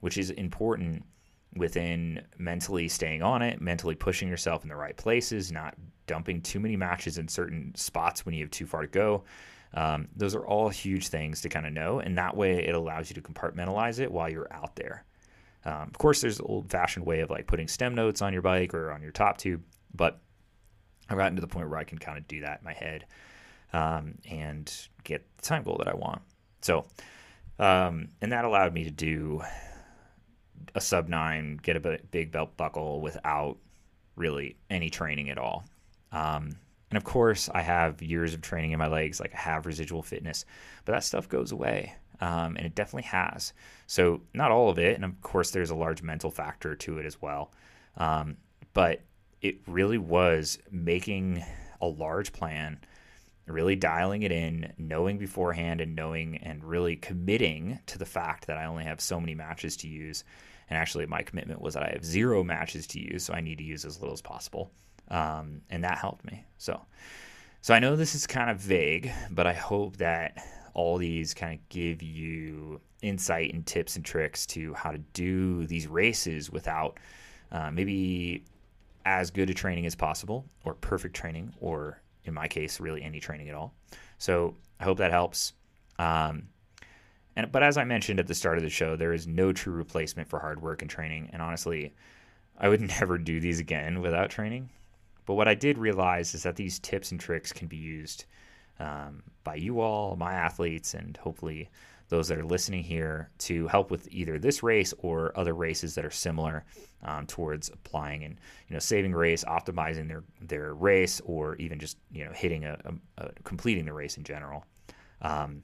which 0.00 0.18
is 0.18 0.30
important 0.30 1.04
within 1.54 2.22
mentally 2.38 2.88
staying 2.88 3.22
on 3.22 3.40
it, 3.40 3.60
mentally 3.60 3.94
pushing 3.94 4.28
yourself 4.28 4.62
in 4.62 4.68
the 4.68 4.76
right 4.76 4.96
places, 4.96 5.52
not 5.52 5.74
dumping 6.06 6.42
too 6.42 6.60
many 6.60 6.76
matches 6.76 7.18
in 7.18 7.28
certain 7.28 7.72
spots 7.74 8.26
when 8.26 8.34
you 8.34 8.42
have 8.42 8.50
too 8.50 8.66
far 8.66 8.82
to 8.82 8.88
go. 8.88 9.24
Um, 9.74 10.08
those 10.16 10.34
are 10.34 10.46
all 10.46 10.68
huge 10.68 11.08
things 11.08 11.42
to 11.42 11.48
kind 11.48 11.66
of 11.66 11.72
know, 11.72 11.98
and 11.98 12.16
that 12.18 12.36
way 12.36 12.66
it 12.66 12.74
allows 12.74 13.10
you 13.10 13.14
to 13.14 13.20
compartmentalize 13.20 14.00
it 14.00 14.10
while 14.10 14.28
you're 14.28 14.52
out 14.52 14.76
there. 14.76 15.04
Um, 15.64 15.82
of 15.82 15.98
course, 15.98 16.20
there's 16.20 16.38
an 16.38 16.46
old-fashioned 16.48 17.04
way 17.04 17.20
of 17.20 17.30
like 17.30 17.46
putting 17.46 17.68
stem 17.68 17.94
notes 17.94 18.22
on 18.22 18.32
your 18.32 18.42
bike 18.42 18.72
or 18.72 18.92
on 18.92 19.02
your 19.02 19.10
top 19.10 19.36
tube, 19.36 19.62
but 19.94 20.20
I've 21.08 21.18
gotten 21.18 21.36
to 21.36 21.40
the 21.40 21.48
point 21.48 21.68
where 21.68 21.78
I 21.78 21.84
can 21.84 21.98
kind 21.98 22.18
of 22.18 22.26
do 22.28 22.40
that 22.40 22.60
in 22.60 22.64
my 22.64 22.72
head 22.72 23.04
um, 23.72 24.14
and 24.30 24.72
get 25.04 25.26
the 25.36 25.42
time 25.42 25.62
goal 25.62 25.76
that 25.78 25.88
I 25.88 25.94
want. 25.94 26.22
So, 26.62 26.86
um, 27.58 28.08
and 28.20 28.32
that 28.32 28.44
allowed 28.44 28.74
me 28.74 28.84
to 28.84 28.90
do 28.90 29.42
a 30.74 30.80
sub 30.80 31.08
nine, 31.08 31.58
get 31.62 31.76
a 31.76 31.98
big 32.10 32.30
belt 32.30 32.56
buckle 32.56 33.00
without 33.00 33.56
really 34.14 34.56
any 34.70 34.90
training 34.90 35.30
at 35.30 35.38
all. 35.38 35.64
Um, 36.12 36.56
and 36.90 36.96
of 36.96 37.04
course, 37.04 37.48
I 37.52 37.62
have 37.62 38.00
years 38.00 38.34
of 38.34 38.42
training 38.42 38.72
in 38.72 38.78
my 38.78 38.86
legs, 38.86 39.18
like 39.18 39.34
I 39.34 39.38
have 39.38 39.66
residual 39.66 40.02
fitness, 40.02 40.44
but 40.84 40.92
that 40.92 41.04
stuff 41.04 41.28
goes 41.28 41.52
away. 41.52 41.94
Um, 42.20 42.56
and 42.56 42.64
it 42.64 42.74
definitely 42.74 43.08
has. 43.08 43.52
So, 43.86 44.22
not 44.32 44.50
all 44.50 44.70
of 44.70 44.78
it. 44.78 44.94
And 44.94 45.04
of 45.04 45.20
course, 45.20 45.50
there's 45.50 45.70
a 45.70 45.74
large 45.74 46.02
mental 46.02 46.30
factor 46.30 46.74
to 46.74 46.98
it 46.98 47.04
as 47.04 47.20
well. 47.20 47.52
Um, 47.96 48.38
but 48.72 49.02
it 49.42 49.58
really 49.66 49.98
was 49.98 50.58
making 50.70 51.44
a 51.80 51.86
large 51.86 52.32
plan, 52.32 52.78
really 53.46 53.76
dialing 53.76 54.22
it 54.22 54.32
in, 54.32 54.72
knowing 54.78 55.18
beforehand 55.18 55.80
and 55.80 55.94
knowing 55.94 56.38
and 56.38 56.64
really 56.64 56.96
committing 56.96 57.80
to 57.86 57.98
the 57.98 58.06
fact 58.06 58.46
that 58.46 58.56
I 58.56 58.64
only 58.64 58.84
have 58.84 59.00
so 59.00 59.20
many 59.20 59.34
matches 59.34 59.76
to 59.78 59.88
use. 59.88 60.24
And 60.70 60.78
actually, 60.78 61.06
my 61.06 61.22
commitment 61.22 61.60
was 61.60 61.74
that 61.74 61.82
I 61.82 61.90
have 61.92 62.04
zero 62.04 62.42
matches 62.42 62.86
to 62.88 63.00
use, 63.00 63.24
so 63.24 63.34
I 63.34 63.40
need 63.40 63.58
to 63.58 63.64
use 63.64 63.84
as 63.84 64.00
little 64.00 64.14
as 64.14 64.22
possible. 64.22 64.70
Um, 65.08 65.62
and 65.70 65.84
that 65.84 65.98
helped 65.98 66.24
me. 66.24 66.44
So, 66.58 66.80
so 67.60 67.74
I 67.74 67.78
know 67.78 67.96
this 67.96 68.14
is 68.14 68.26
kind 68.26 68.50
of 68.50 68.58
vague, 68.58 69.12
but 69.30 69.46
I 69.46 69.52
hope 69.52 69.96
that 69.98 70.44
all 70.74 70.98
these 70.98 71.32
kind 71.32 71.54
of 71.54 71.68
give 71.68 72.02
you 72.02 72.80
insight 73.02 73.52
and 73.52 73.64
tips 73.64 73.96
and 73.96 74.04
tricks 74.04 74.46
to 74.46 74.74
how 74.74 74.90
to 74.90 74.98
do 74.98 75.66
these 75.66 75.86
races 75.86 76.50
without 76.50 76.98
uh, 77.52 77.70
maybe 77.70 78.44
as 79.04 79.30
good 79.30 79.48
a 79.48 79.54
training 79.54 79.86
as 79.86 79.94
possible, 79.94 80.44
or 80.64 80.74
perfect 80.74 81.14
training, 81.14 81.54
or 81.60 82.02
in 82.24 82.34
my 82.34 82.48
case, 82.48 82.80
really 82.80 83.02
any 83.02 83.20
training 83.20 83.48
at 83.48 83.54
all. 83.54 83.72
So 84.18 84.56
I 84.80 84.84
hope 84.84 84.98
that 84.98 85.12
helps. 85.12 85.52
Um, 85.98 86.48
and 87.36 87.52
but 87.52 87.62
as 87.62 87.76
I 87.76 87.84
mentioned 87.84 88.18
at 88.18 88.26
the 88.26 88.34
start 88.34 88.58
of 88.58 88.64
the 88.64 88.70
show, 88.70 88.96
there 88.96 89.12
is 89.12 89.26
no 89.26 89.52
true 89.52 89.72
replacement 89.72 90.28
for 90.28 90.40
hard 90.40 90.60
work 90.60 90.82
and 90.82 90.90
training. 90.90 91.30
And 91.32 91.40
honestly, 91.40 91.94
I 92.58 92.68
would 92.68 92.80
never 93.00 93.16
do 93.18 93.38
these 93.40 93.60
again 93.60 94.00
without 94.00 94.30
training. 94.30 94.70
But 95.26 95.34
what 95.34 95.48
I 95.48 95.54
did 95.54 95.76
realize 95.76 96.34
is 96.34 96.44
that 96.44 96.56
these 96.56 96.78
tips 96.78 97.10
and 97.10 97.20
tricks 97.20 97.52
can 97.52 97.66
be 97.68 97.76
used 97.76 98.24
um, 98.78 99.22
by 99.44 99.56
you 99.56 99.80
all, 99.80 100.16
my 100.16 100.32
athletes, 100.32 100.94
and 100.94 101.16
hopefully 101.16 101.70
those 102.08 102.28
that 102.28 102.38
are 102.38 102.44
listening 102.44 102.84
here 102.84 103.30
to 103.38 103.66
help 103.66 103.90
with 103.90 104.06
either 104.12 104.38
this 104.38 104.62
race 104.62 104.94
or 104.98 105.32
other 105.36 105.54
races 105.54 105.94
that 105.96 106.04
are 106.04 106.10
similar 106.10 106.64
um, 107.02 107.26
towards 107.26 107.68
applying 107.68 108.22
and 108.24 108.38
you 108.68 108.74
know 108.74 108.78
saving 108.78 109.12
race, 109.12 109.44
optimizing 109.44 110.08
their 110.08 110.22
their 110.40 110.74
race, 110.74 111.20
or 111.24 111.56
even 111.56 111.78
just 111.78 111.98
you 112.12 112.24
know 112.24 112.32
hitting 112.32 112.64
a, 112.64 112.78
a, 112.84 113.24
a 113.24 113.30
completing 113.44 113.84
the 113.84 113.92
race 113.92 114.16
in 114.16 114.24
general. 114.24 114.64
Um, 115.22 115.62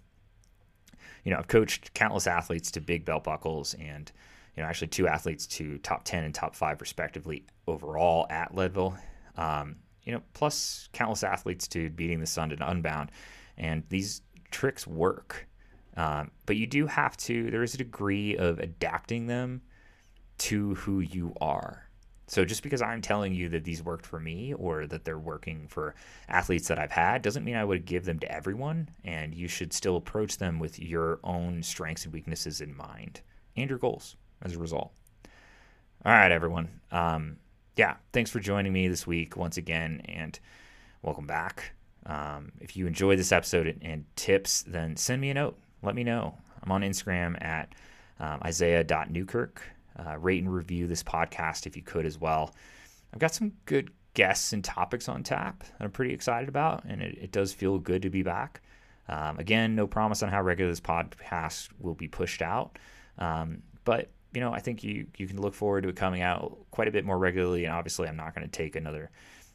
you 1.25 1.31
know, 1.31 1.39
I've 1.39 1.49
coached 1.49 1.95
countless 1.95 2.27
athletes 2.27 2.71
to 2.73 2.81
big 2.81 3.05
belt 3.05 3.25
buckles 3.25 3.75
and 3.75 4.11
you 4.57 4.63
know 4.63 4.69
actually 4.69 4.89
two 4.89 5.07
athletes 5.07 5.47
to 5.47 5.79
top 5.79 6.05
10 6.05 6.25
and 6.25 6.35
top 6.35 6.57
5 6.57 6.81
respectively 6.81 7.45
overall 7.67 8.27
at 8.31 8.55
Leadville. 8.55 8.97
Um, 9.37 9.77
you 10.05 10.13
know, 10.13 10.23
plus 10.35 10.89
countless 10.93 11.23
athletes 11.23 11.69
to 11.69 11.91
beating 11.91 12.21
the 12.21 12.27
sun 12.27 12.51
to 12.51 12.71
unbound. 12.71 13.11
And 13.57 13.85
these 13.89 14.23
tricks 14.51 14.87
work. 14.87 15.47
Um, 15.97 16.31
but 16.47 16.57
you 16.57 16.67
do 16.67 16.87
have 16.87 17.17
to, 17.19 17.51
there 17.51 17.63
is 17.63 17.75
a 17.75 17.79
degree 17.79 18.37
of 18.37 18.59
adapting 18.59 19.27
them 19.27 19.63
to 20.39 20.75
who 20.75 21.01
you 21.01 21.35
are. 21.41 21.89
So 22.27 22.45
just 22.45 22.63
because 22.63 22.81
I'm 22.81 23.03
telling 23.03 23.35
you 23.35 23.51
that 23.51 23.65
these 23.65 23.83
worked 23.83 24.07
for 24.07 24.19
me 24.19 24.55
or 24.55 24.87
that 24.87 25.05
they're 25.05 25.19
working 25.19 25.69
for 25.69 25.95
athletes 26.29 26.67
that 26.69 26.79
I've 26.79 26.91
had 26.93 27.21
doesn't 27.21 27.45
mean 27.45 27.57
I 27.57 27.65
would 27.65 27.85
give 27.85 28.07
them 28.07 28.19
to 28.21 28.33
everyone. 28.33 28.89
And 29.05 29.35
you 29.35 29.49
should 29.49 29.73
still 29.73 29.97
approach 29.97 30.39
them 30.39 30.59
with 30.59 30.79
your 30.79 31.21
own 31.23 31.63
strengths 31.63 32.05
and 32.05 32.13
weaknesses 32.13 32.61
in 32.61 32.75
mind 32.75 33.21
and 33.55 33.69
your 33.69 33.79
goals 33.79 34.17
as 34.41 34.55
a 34.55 34.59
result. 34.59 34.93
All 36.05 36.13
right, 36.13 36.33
everyone. 36.33 36.81
Um, 36.91 37.37
yeah, 37.77 37.97
thanks 38.13 38.31
for 38.31 38.41
joining 38.41 38.73
me 38.73 38.89
this 38.89 39.07
week 39.07 39.37
once 39.37 39.57
again, 39.57 40.03
and 40.07 40.39
welcome 41.03 41.27
back. 41.27 41.73
Um, 42.07 42.53
if 42.61 42.77
you 42.77 42.87
enjoyed 42.87 43.19
this 43.19 43.33
episode 43.33 43.67
and, 43.67 43.83
and 43.83 44.05
tips, 44.17 44.63
then 44.63 44.97
send 44.97 45.21
me 45.21 45.31
a 45.31 45.35
note 45.35 45.59
let 45.83 45.95
me 45.95 46.05
know. 46.05 46.35
I'm 46.63 46.73
on 46.73 46.83
Instagram 46.83 47.43
at 47.43 47.75
um, 48.21 48.41
isaiah.newkirk. 48.45 49.63
Uh, 49.99 50.17
rate 50.17 50.43
and 50.43 50.53
review 50.53 50.87
this 50.87 51.03
podcast 51.03 51.67
if 51.67 51.77
you 51.77 51.83
could 51.83 52.07
as 52.07 52.19
well. 52.19 52.55
I've 53.13 53.19
got 53.19 53.35
some 53.35 53.53
good 53.67 53.91
guests 54.15 54.55
and 54.55 54.65
topics 54.65 55.07
on 55.09 55.23
tap 55.23 55.61
that 55.61 55.85
I'm 55.85 55.91
pretty 55.91 56.15
excited 56.15 56.49
about, 56.49 56.85
and 56.85 57.03
it, 57.03 57.19
it 57.21 57.33
does 57.33 57.53
feel 57.53 57.79
good 57.79 58.01
to 58.03 58.11
be 58.11 58.23
back. 58.23 58.63
Um, 59.09 59.39
again, 59.39 59.75
no 59.75 59.87
promise 59.87 60.23
on 60.23 60.31
how 60.31 60.41
regular 60.41 60.71
this 60.71 60.81
podcast 60.81 61.69
will 61.79 61.95
be 61.95 62.09
pushed 62.09 62.41
out, 62.41 62.79
um, 63.19 63.63
but 63.85 64.09
you 64.33 64.41
know 64.41 64.53
I 64.53 64.61
think 64.61 64.83
you 64.83 65.07
you 65.17 65.27
can 65.27 65.41
look 65.41 65.55
forward 65.55 65.83
to 65.83 65.89
it 65.89 65.97
coming 65.97 66.23
out 66.23 66.57
quite 66.71 66.89
a 66.89 66.91
bit 66.91 67.05
more 67.05 67.19
regularly. 67.19 67.65
And 67.65 67.75
obviously, 67.75 68.09
I'm 68.09 68.17
not 68.17 68.35
going 68.35 68.47
to 68.47 68.51
take 68.51 68.77
another 68.77 69.11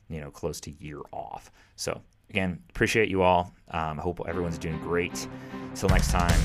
you 0.09 0.21
know 0.21 0.31
close 0.31 0.59
to 0.61 0.71
year 0.71 1.01
off. 1.11 1.51
So 1.75 2.01
again, 2.29 2.59
appreciate 2.69 3.09
you 3.09 3.21
all. 3.21 3.53
Um, 3.71 3.99
I 3.99 4.03
hope 4.03 4.21
everyone's 4.27 4.57
doing 4.57 4.79
great. 4.79 5.27
Until 5.69 5.89
next 5.89 6.11
time, 6.11 6.39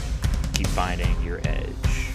keep 0.54 0.66
finding 0.68 1.22
your 1.22 1.40
edge. 1.44 2.11